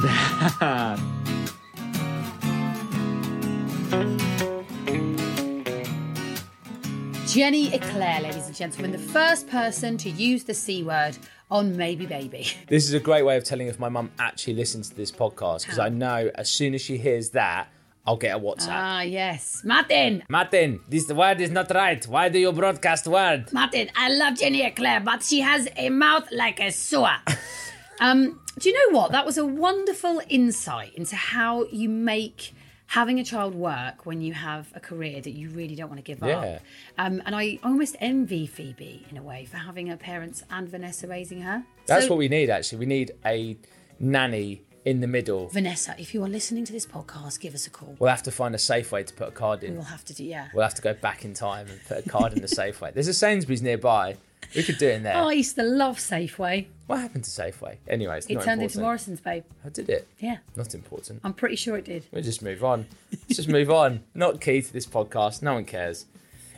Jenny 7.27 7.73
Eclair, 7.73 8.21
ladies 8.21 8.47
and 8.47 8.55
gentlemen, 8.55 8.93
the 8.93 8.97
first 8.97 9.49
person 9.49 9.97
to 9.97 10.09
use 10.09 10.45
the 10.45 10.53
C 10.53 10.81
word 10.81 11.17
on 11.51 11.75
Maybe 11.75 12.05
Baby. 12.05 12.47
This 12.67 12.85
is 12.87 12.93
a 12.93 13.01
great 13.01 13.23
way 13.23 13.35
of 13.35 13.43
telling 13.43 13.67
if 13.67 13.79
my 13.79 13.89
mum 13.89 14.11
actually 14.17 14.53
listens 14.53 14.87
to 14.89 14.95
this 14.95 15.11
podcast 15.11 15.63
because 15.63 15.77
I 15.77 15.89
know 15.89 16.31
as 16.35 16.49
soon 16.49 16.73
as 16.73 16.81
she 16.81 16.97
hears 16.97 17.31
that, 17.31 17.67
I'll 18.05 18.15
get 18.15 18.37
a 18.37 18.39
WhatsApp. 18.39 18.67
Ah, 18.69 19.01
yes. 19.01 19.61
Martin, 19.65 20.23
Martin, 20.29 20.79
this 20.87 21.11
word 21.11 21.41
is 21.41 21.51
not 21.51 21.69
right. 21.71 22.01
Why 22.07 22.29
do 22.29 22.39
you 22.39 22.53
broadcast 22.53 23.05
word? 23.07 23.51
Martin, 23.51 23.89
I 23.97 24.07
love 24.07 24.37
Jenny 24.37 24.63
Eclair, 24.63 25.01
but 25.01 25.21
she 25.21 25.41
has 25.41 25.67
a 25.75 25.89
mouth 25.89 26.29
like 26.31 26.61
a 26.61 26.71
sewer. 26.71 27.17
um, 27.99 28.39
do 28.57 28.69
you 28.69 28.73
know 28.73 28.97
what? 28.97 29.11
That 29.11 29.25
was 29.25 29.37
a 29.37 29.45
wonderful 29.45 30.21
insight 30.29 30.93
into 30.95 31.17
how 31.17 31.65
you 31.65 31.89
make 31.89 32.53
having 32.87 33.19
a 33.19 33.23
child 33.23 33.53
work 33.53 34.05
when 34.05 34.21
you 34.21 34.33
have 34.33 34.71
a 34.73 34.79
career 34.79 35.19
that 35.21 35.31
you 35.31 35.49
really 35.49 35.75
don't 35.75 35.89
want 35.89 35.97
to 35.97 36.03
give 36.03 36.19
Yeah. 36.25 36.37
up. 36.39 36.61
Um, 36.97 37.21
and 37.25 37.35
I 37.35 37.59
almost 37.63 37.95
envy 37.99 38.47
Phoebe 38.47 39.05
in 39.09 39.17
a 39.17 39.21
way 39.23 39.45
for 39.45 39.57
having 39.57 39.87
her 39.87 39.97
parents 39.97 40.43
and 40.49 40.67
Vanessa 40.69 41.07
raising 41.07 41.41
her. 41.41 41.63
That's 41.85 42.05
So- 42.05 42.11
what 42.11 42.17
we 42.17 42.27
need 42.29 42.49
actually. 42.49 42.79
We 42.79 42.85
need 42.85 43.11
a 43.25 43.57
nanny 43.99 44.61
in 44.85 45.01
the 45.01 45.07
middle. 45.07 45.49
Vanessa, 45.49 45.95
if 45.99 46.13
you 46.13 46.23
are 46.23 46.29
listening 46.29 46.63
to 46.63 46.71
this 46.71 46.85
podcast, 46.85 47.41
give 47.41 47.53
us 47.53 47.67
a 47.67 47.69
call. 47.69 47.97
We'll 47.99 48.09
have 48.09 48.23
to 48.23 48.31
find 48.31 48.55
a 48.55 48.59
safe 48.59 48.91
way 48.93 49.03
to 49.03 49.13
put 49.13 49.27
a 49.27 49.31
card 49.31 49.63
in. 49.65 49.73
We'll 49.75 49.83
have 49.83 50.05
to 50.05 50.13
do, 50.13 50.23
yeah. 50.23 50.47
We'll 50.53 50.63
have 50.63 50.75
to 50.75 50.81
go 50.81 50.93
back 50.93 51.25
in 51.25 51.33
time 51.33 51.67
and 51.67 51.79
put 51.89 52.05
a 52.05 52.09
card 52.09 52.31
in 52.33 52.41
the 52.41 52.47
Safeway. 52.47 52.93
There's 52.93 53.09
a 53.09 53.13
Sainsbury's 53.13 53.61
nearby. 53.61 54.15
We 54.55 54.63
could 54.63 54.77
do 54.77 54.87
it 54.87 54.95
in 54.95 55.03
there. 55.03 55.17
Oh, 55.17 55.27
I 55.27 55.33
used 55.33 55.55
to 55.55 55.63
love 55.63 55.97
Safeway. 55.97 56.67
What 56.87 56.99
happened 57.01 57.25
to 57.25 57.29
Safeway? 57.29 57.77
Anyway, 57.87 58.17
it's 58.17 58.27
It 58.27 58.35
not 58.35 58.43
turned 58.45 58.63
into. 58.63 58.79
Morrisons, 58.79 59.19
babe. 59.19 59.43
How 59.63 59.69
did 59.69 59.89
it? 59.89 60.07
Yeah, 60.19 60.37
Not 60.55 60.73
important. 60.73 61.19
I'm 61.23 61.33
pretty 61.33 61.57
sure 61.57 61.77
it 61.77 61.83
did. 61.85 62.05
We'll 62.11 62.23
just 62.23 62.41
move 62.41 62.63
on. 62.63 62.85
Let's 63.11 63.35
just 63.35 63.49
move 63.49 63.69
on. 63.69 64.01
Not 64.15 64.39
key 64.39 64.61
to 64.61 64.73
this 64.73 64.85
podcast. 64.85 65.41
No 65.41 65.53
one 65.55 65.65
cares. 65.65 66.05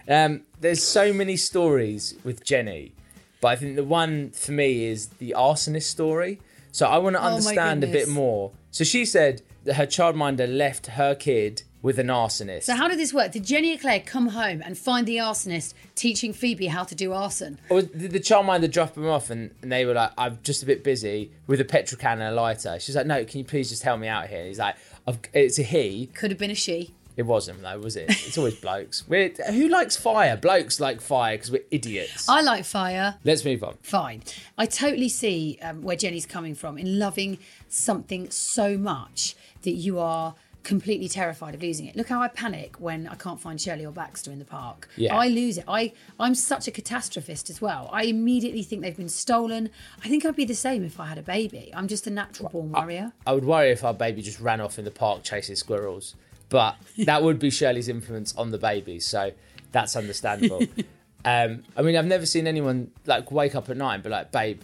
Um, 0.08 0.42
there's 0.62 0.84
so 0.84 1.12
many 1.14 1.36
stories 1.36 2.16
with 2.24 2.44
Jenny, 2.44 2.94
but 3.42 3.50
I 3.50 3.56
think 3.56 3.76
the 3.76 3.84
one 3.84 4.30
for 4.32 4.52
me 4.52 4.86
is 4.86 5.08
the 5.08 5.34
arsonist 5.38 5.84
story. 5.84 6.40
So 6.72 6.86
I 6.86 7.00
want 7.00 7.16
to 7.16 7.24
Oh 7.24 7.28
understand 7.28 7.84
a 7.84 7.88
bit 7.88 8.08
more. 8.08 8.52
So 8.70 8.84
she 8.84 9.06
said 9.06 9.42
that 9.64 9.74
her 9.76 9.88
childminder 9.88 10.48
left 10.48 10.88
her 10.88 11.16
kid 11.16 11.64
with 11.82 11.98
an 12.00 12.08
arsonist. 12.08 12.64
So 12.64 12.76
how 12.76 12.88
did 12.88 13.00
this 13.00 13.14
work? 13.14 13.32
Did 13.32 13.46
Jenny 13.46 13.74
Eclair 13.74 14.02
come 14.02 14.30
home 14.30 14.62
and 14.64 14.78
find 14.78 15.08
the 15.08 15.18
arsonist 15.18 15.74
teaching 15.96 16.34
Phoebe 16.34 16.68
how 16.68 16.84
to 16.84 16.96
do 16.96 17.14
arson? 17.14 17.60
Or 17.70 17.82
did 17.82 18.12
the 18.12 18.20
childminder 18.20 18.70
drop 18.70 18.98
him 18.98 19.08
off 19.08 19.30
and, 19.30 19.52
and 19.62 19.72
they 19.72 19.86
were 19.86 19.94
like, 19.94 20.12
I'm 20.18 20.40
just 20.44 20.62
a 20.64 20.66
bit 20.66 20.84
busy 20.84 21.32
with 21.48 21.62
a 21.62 21.66
petrol 21.66 22.00
can 22.00 22.22
and 22.22 22.34
a 22.34 22.36
lighter. 22.36 22.80
She's 22.80 22.96
like, 22.96 23.06
no, 23.06 23.24
can 23.24 23.40
you 23.40 23.46
please 23.46 23.70
just 23.70 23.84
help 23.84 24.00
me 24.00 24.08
out 24.08 24.28
here? 24.28 24.40
And 24.40 24.48
he's 24.48 24.60
like, 24.60 24.76
I've, 25.08 25.20
it's 25.34 25.58
a 25.60 25.64
he. 25.64 26.08
Could 26.08 26.32
have 26.32 26.38
been 26.38 26.52
a 26.52 26.56
she. 26.56 26.94
It 27.16 27.26
wasn't 27.26 27.62
though, 27.62 27.80
was 27.80 27.98
it? 27.98 28.10
It's 28.10 28.38
always 28.38 28.56
blokes. 28.62 29.06
We're, 29.08 29.30
who 29.50 29.68
likes 29.68 29.98
fire? 29.98 30.38
Blokes 30.38 30.80
like 30.80 31.02
fire 31.02 31.36
because 31.36 31.52
we're 31.52 31.66
idiots. 31.72 32.30
I 32.30 32.42
like 32.42 32.64
fire. 32.64 33.16
Let's 33.26 33.44
move 33.44 33.64
on. 33.64 33.76
Fine. 33.84 34.24
I 34.58 34.66
totally 34.66 35.10
see 35.10 35.60
um, 35.62 35.82
where 35.82 35.98
Jenny's 35.98 36.26
coming 36.26 36.56
from 36.56 36.78
in 36.78 36.98
loving 37.00 37.38
something 37.68 38.30
so 38.30 38.78
much 38.78 39.36
that 39.64 39.72
you 39.72 40.00
are 40.00 40.36
completely 40.64 41.08
terrified 41.08 41.56
of 41.56 41.62
losing 41.62 41.86
it. 41.86 41.96
Look 41.96 42.10
how 42.10 42.22
I 42.22 42.28
panic 42.28 42.76
when 42.80 43.08
I 43.08 43.16
can't 43.16 43.40
find 43.40 43.60
Shirley 43.60 43.86
or 43.86 43.92
Baxter 43.92 44.32
in 44.32 44.40
the 44.40 44.46
park. 44.46 44.90
Yeah. 44.96 45.16
I 45.16 45.28
lose 45.28 45.58
it. 45.58 45.66
I 45.68 45.94
I'm 46.20 46.36
such 46.36 46.68
a 46.68 46.72
catastrophist 46.72 47.50
as 47.50 47.62
well. 47.62 47.90
I 47.92 48.04
immediately 48.04 48.64
think 48.64 48.82
they've 48.82 48.96
been 48.96 49.10
stolen. 49.10 49.70
I 50.04 50.10
think 50.10 50.26
I'd 50.26 50.36
be 50.36 50.46
the 50.46 50.56
same 50.56 50.84
if 50.84 51.00
I 51.00 51.08
had 51.08 51.18
a 51.18 51.24
baby. 51.24 51.72
I'm 51.74 51.88
just 51.88 52.08
a 52.08 52.10
natural 52.10 52.50
born 52.50 52.72
warrior. 52.72 53.14
I 53.26 53.34
would 53.34 53.46
worry 53.46 53.72
if 53.72 53.84
our 53.84 53.94
baby 53.94 54.22
just 54.22 54.40
ran 54.40 54.62
off 54.62 54.78
in 54.78 54.86
the 54.86 54.92
park 54.92 55.24
chasing 55.24 55.56
squirrels, 55.56 56.16
but 56.50 56.76
that 56.98 57.24
would 57.24 57.40
be 57.40 57.50
Shirley's 57.50 57.88
influence 57.88 58.36
on 58.36 58.52
the 58.52 58.58
baby, 58.58 59.00
so 59.00 59.32
that's 59.72 59.96
understandable. 59.96 60.62
um, 61.26 61.64
I 61.76 61.82
mean, 61.82 61.96
I've 61.96 62.06
never 62.06 62.26
seen 62.26 62.48
anyone 62.48 62.92
like 63.06 63.32
wake 63.32 63.56
up 63.56 63.70
at 63.70 63.78
night 63.78 63.96
and 63.96 64.04
be 64.04 64.10
like, 64.10 64.32
"Babe, 64.32 64.62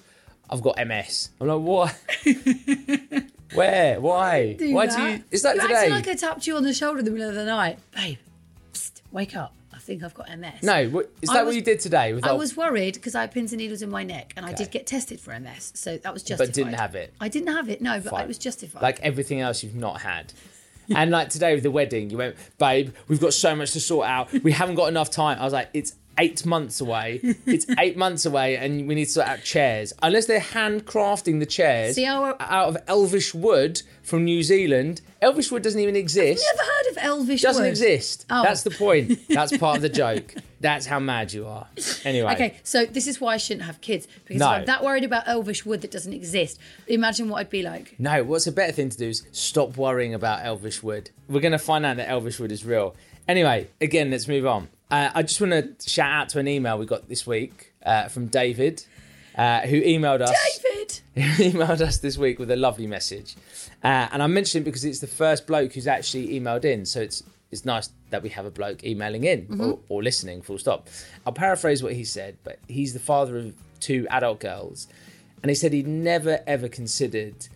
I've 0.50 0.62
got 0.62 0.78
MS." 0.86 1.30
I'm 1.40 1.48
like, 1.48 1.62
"What? 1.62 1.98
Where? 3.54 4.00
Why? 4.02 4.54
Do 4.54 4.74
Why 4.74 4.88
that. 4.88 4.98
do 4.98 5.04
you?" 5.04 5.24
Is 5.32 5.44
that 5.44 5.56
you 5.56 5.62
today? 5.62 5.90
like 5.90 6.08
I 6.08 6.16
tapped 6.16 6.48
you 6.48 6.56
on 6.58 6.64
the 6.64 6.74
shoulder 6.74 7.00
in 7.00 7.06
the 7.06 7.12
middle 7.12 7.30
of 7.30 7.36
the 7.36 7.46
night, 7.46 7.80
babe. 7.96 8.18
Psst, 8.74 9.02
wake 9.12 9.36
up. 9.36 9.54
I 9.74 9.78
think 9.80 10.04
I've 10.04 10.14
got 10.16 10.28
MS. 10.36 10.64
no, 10.64 10.88
what, 10.90 11.12
is 11.22 11.30
I 11.30 11.34
that 11.36 11.46
was- 11.46 11.52
what 11.54 11.56
you 11.58 11.62
did 11.62 11.80
today? 11.80 12.14
With 12.14 12.26
I 12.26 12.32
was 12.32 12.58
worried 12.58 12.96
because 12.96 13.14
I 13.14 13.22
had 13.22 13.32
pins 13.32 13.52
and 13.54 13.60
needles 13.62 13.82
in 13.84 13.90
my 13.92 14.04
neck, 14.04 14.34
and 14.36 14.46
I 14.46 14.52
did 14.54 14.72
get 14.72 14.88
tested 14.88 15.20
for 15.20 15.38
MS, 15.40 15.74
so 15.76 15.98
that 15.98 16.12
was 16.12 16.24
justified. 16.24 16.48
But 16.48 16.56
didn't 16.56 16.74
have 16.74 16.96
it? 16.96 17.14
I 17.20 17.28
didn't 17.28 17.54
have 17.54 17.70
it. 17.70 17.82
No, 17.82 18.00
but 18.00 18.10
Fine. 18.12 18.24
it 18.24 18.28
was 18.28 18.38
justified. 18.40 18.82
like 18.82 19.00
everything 19.02 19.42
else 19.42 19.64
you've 19.64 19.76
not 19.76 20.02
had. 20.02 20.34
and 20.90 21.12
like 21.12 21.30
today 21.30 21.54
with 21.54 21.64
the 21.64 21.70
wedding, 21.72 22.10
you 22.10 22.18
went, 22.18 22.36
babe, 22.58 22.94
we've 23.08 23.20
got 23.20 23.34
so 23.34 23.56
much 23.56 23.72
to 23.74 23.80
sort 23.80 24.08
out. 24.08 24.32
We 24.44 24.52
haven't 24.54 24.76
got 24.76 24.88
enough 24.88 25.12
time. 25.12 25.38
I 25.40 25.44
was 25.44 25.54
like, 25.54 25.70
it's 25.74 25.94
eight 26.18 26.46
months 26.46 26.82
away. 26.82 27.20
It's 27.46 27.66
eight 27.80 27.98
months 27.98 28.26
away, 28.26 28.58
and 28.58 28.88
we 28.88 28.96
need 28.96 29.06
to 29.06 29.12
sort 29.12 29.28
out 29.28 29.44
chairs. 29.44 29.94
Unless 30.02 30.26
they're 30.28 30.40
handcrafting 30.40 31.40
the 31.40 31.46
chairs 31.46 31.96
See 31.96 32.04
how- 32.04 32.36
out 32.40 32.68
of 32.70 32.78
elvish 32.88 33.34
wood 33.34 33.82
from 34.02 34.24
New 34.26 34.44
Zealand. 34.44 35.02
Elvish 35.22 35.52
wood 35.52 35.64
doesn't 35.64 35.80
even 35.80 35.96
exist. 35.96 36.46
I've 36.48 36.58
never 36.58 36.70
heard 36.72 36.92
of 36.92 36.98
elvish 37.04 37.42
Wood. 37.42 37.48
doesn't 37.48 37.66
exist. 37.66 38.26
Oh. 38.30 38.44
That's 38.44 38.64
the 38.64 38.70
point. 38.72 39.20
That's 39.30 39.58
part 39.58 39.78
of 39.78 39.82
the 39.82 39.90
joke. 39.90 40.34
That's 40.66 40.88
how 40.88 41.00
mad 41.00 41.32
you 41.32 41.46
are. 41.46 41.68
Anyway. 42.04 42.34
Okay, 42.34 42.58
so 42.64 42.86
this 42.88 43.06
is 43.06 43.22
why 43.22 43.36
I 43.36 43.38
shouldn't 43.38 43.68
have 43.68 43.82
kids 43.82 44.08
because 44.26 44.40
No. 44.40 44.48
if 44.52 44.60
I'm 44.62 44.66
that 44.66 44.84
worried 44.84 45.04
about 45.04 45.28
elvish 45.28 45.64
wood 45.64 45.82
that 45.82 45.92
doesn't 45.92 46.12
exist, 46.14 46.60
imagine 46.88 47.30
what 47.30 47.38
I'd 47.42 47.52
be 47.52 47.62
like. 47.62 47.94
No, 48.00 48.24
what's 48.24 48.48
a 48.48 48.52
better 48.52 48.72
thing 48.72 48.90
to 48.90 48.98
do 48.98 49.08
is 49.10 49.24
stop 49.32 49.78
worrying 49.78 50.14
about 50.16 50.44
Elvish 50.44 50.82
Wood. 50.82 51.12
We're 51.30 51.40
going 51.48 51.52
to 51.52 51.60
find 51.60 51.86
out 51.86 51.98
that 51.98 52.10
Elvish 52.10 52.40
Wood 52.40 52.52
is 52.52 52.66
real. 52.66 52.96
Anyway, 53.28 53.68
again, 53.80 54.10
let's 54.10 54.28
move 54.28 54.48
on. 54.48 54.70
Uh, 54.90 55.10
I 55.14 55.22
just 55.22 55.40
want 55.40 55.54
to 55.54 55.90
shout 55.90 56.12
out 56.12 56.30
to 56.30 56.40
an 56.40 56.48
email 56.48 56.78
we 56.80 56.86
got 56.88 57.08
this 57.10 57.28
week 57.28 57.74
uh, 57.86 58.08
from 58.08 58.26
David. 58.28 58.84
uh, 59.38 59.62
who 59.62 59.82
emailed 59.82 60.22
us. 60.22 60.34
David! 60.64 61.00
who 61.38 61.44
emailed 61.60 61.82
us 61.82 61.98
this 62.00 62.18
week 62.18 62.40
with 62.40 62.50
a 62.50 62.56
lovely 62.56 62.88
message. 62.88 63.36
Uh, 63.84 64.08
and 64.12 64.24
I 64.24 64.28
mentioned 64.28 64.64
it 64.64 64.66
because 64.66 64.86
it's 64.86 65.00
the 65.00 65.08
first 65.08 65.46
bloke 65.46 65.74
who's 65.74 65.88
actually 65.88 66.40
emailed 66.40 66.66
in. 66.66 66.86
So 66.86 67.02
it's 67.02 67.22
it's 67.56 67.66
nice 67.66 67.90
that 68.10 68.22
we 68.22 68.30
have 68.30 68.46
a 68.46 68.52
bloke 68.52 68.84
emailing 68.84 69.24
in 69.24 69.48
or, 69.50 69.56
mm-hmm. 69.56 69.82
or 69.90 70.04
listening, 70.04 70.42
full 70.42 70.58
stop. 70.58 70.88
I'll 71.26 71.34
paraphrase 71.34 71.82
what 71.82 71.94
he 71.94 72.04
said, 72.04 72.38
but 72.44 72.60
he's 72.68 72.94
the 72.94 73.00
father 73.00 73.38
of 73.38 73.54
two 73.80 74.08
adult 74.10 74.40
girls. 74.40 74.88
And 75.42 75.50
he 75.50 75.56
said 75.56 75.74
he'd 75.74 75.88
never 75.88 76.40
ever 76.48 76.68
considered 76.68 77.48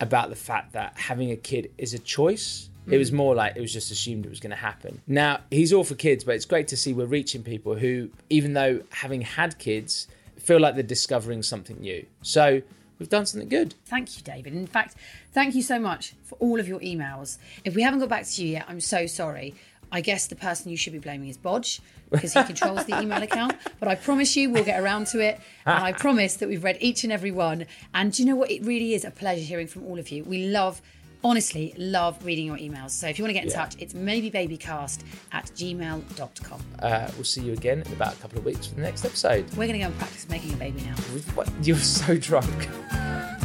about 0.00 0.30
the 0.30 0.36
fact 0.36 0.72
that 0.72 0.92
having 0.96 1.30
a 1.30 1.36
kid 1.36 1.70
is 1.78 1.94
a 1.94 1.98
choice. 1.98 2.68
It 2.90 2.96
was 2.96 3.10
mm. 3.10 3.14
more 3.14 3.34
like 3.34 3.56
it 3.56 3.60
was 3.60 3.72
just 3.72 3.90
assumed 3.90 4.24
it 4.24 4.30
was 4.30 4.40
going 4.40 4.50
to 4.50 4.56
happen. 4.56 5.02
Now, 5.06 5.40
he's 5.50 5.74
all 5.74 5.84
for 5.84 5.94
kids, 5.94 6.24
but 6.24 6.36
it's 6.36 6.46
great 6.46 6.68
to 6.68 6.76
see 6.76 6.94
we're 6.94 7.04
reaching 7.04 7.42
people 7.42 7.74
who, 7.74 8.08
even 8.30 8.54
though 8.54 8.80
having 8.90 9.20
had 9.20 9.58
kids, 9.58 10.08
feel 10.38 10.58
like 10.58 10.74
they're 10.74 10.82
discovering 10.82 11.42
something 11.42 11.78
new. 11.80 12.06
So 12.22 12.62
we've 12.98 13.08
done 13.10 13.26
something 13.26 13.48
good. 13.50 13.74
Thank 13.84 14.16
you, 14.16 14.22
David. 14.22 14.54
In 14.54 14.66
fact, 14.66 14.94
thank 15.38 15.54
you 15.54 15.62
so 15.62 15.78
much 15.78 16.14
for 16.24 16.34
all 16.40 16.58
of 16.58 16.66
your 16.66 16.80
emails. 16.80 17.38
If 17.64 17.76
we 17.76 17.82
haven't 17.82 18.00
got 18.00 18.08
back 18.08 18.26
to 18.26 18.42
you 18.44 18.48
yet, 18.56 18.64
I'm 18.68 18.80
so 18.80 19.06
sorry. 19.06 19.54
I 19.92 20.00
guess 20.00 20.26
the 20.26 20.34
person 20.34 20.70
you 20.72 20.76
should 20.76 20.92
be 20.92 20.98
blaming 20.98 21.28
is 21.28 21.38
Boj 21.38 21.78
because 22.10 22.32
he 22.34 22.42
controls 22.42 22.84
the 22.86 23.00
email 23.00 23.22
account. 23.22 23.54
But 23.80 23.88
I 23.88 23.94
promise 23.94 24.34
you, 24.36 24.50
we'll 24.50 24.64
get 24.64 24.80
around 24.82 25.06
to 25.08 25.20
it. 25.20 25.38
And 25.64 25.82
I 25.84 25.92
promise 25.92 26.34
that 26.38 26.48
we've 26.48 26.64
read 26.64 26.76
each 26.80 27.04
and 27.04 27.12
every 27.12 27.30
one. 27.30 27.66
And 27.94 28.12
do 28.12 28.22
you 28.22 28.28
know 28.28 28.34
what? 28.34 28.50
It 28.50 28.64
really 28.64 28.94
is 28.94 29.04
a 29.04 29.12
pleasure 29.12 29.42
hearing 29.52 29.68
from 29.68 29.84
all 29.84 29.98
of 30.00 30.08
you. 30.10 30.24
We 30.24 30.48
love, 30.48 30.82
honestly, 31.22 31.72
love 31.78 32.22
reading 32.26 32.46
your 32.46 32.56
emails. 32.56 32.90
So 32.90 33.06
if 33.06 33.16
you 33.18 33.24
want 33.24 33.30
to 33.30 33.34
get 33.40 33.44
in 33.44 33.50
Yeah. 33.50 33.56
touch, 33.62 33.76
it's 33.78 33.94
maybebabycast 33.94 34.98
at 35.32 35.46
gmail.com. 35.58 36.60
Uh, 36.80 37.10
we'll 37.14 37.24
see 37.24 37.42
you 37.42 37.52
again 37.52 37.82
in 37.86 37.92
about 37.92 38.14
a 38.14 38.16
couple 38.16 38.38
of 38.40 38.44
weeks 38.44 38.66
for 38.66 38.74
the 38.74 38.82
next 38.82 39.04
episode. 39.04 39.44
We're 39.52 39.68
going 39.68 39.78
to 39.80 39.84
go 39.86 39.90
and 39.92 39.98
practice 39.98 40.28
making 40.28 40.52
a 40.52 40.56
baby 40.56 40.82
now. 40.82 40.96
What? 41.36 41.48
You're 41.62 41.76
so 41.78 42.16
drunk. 42.18 42.68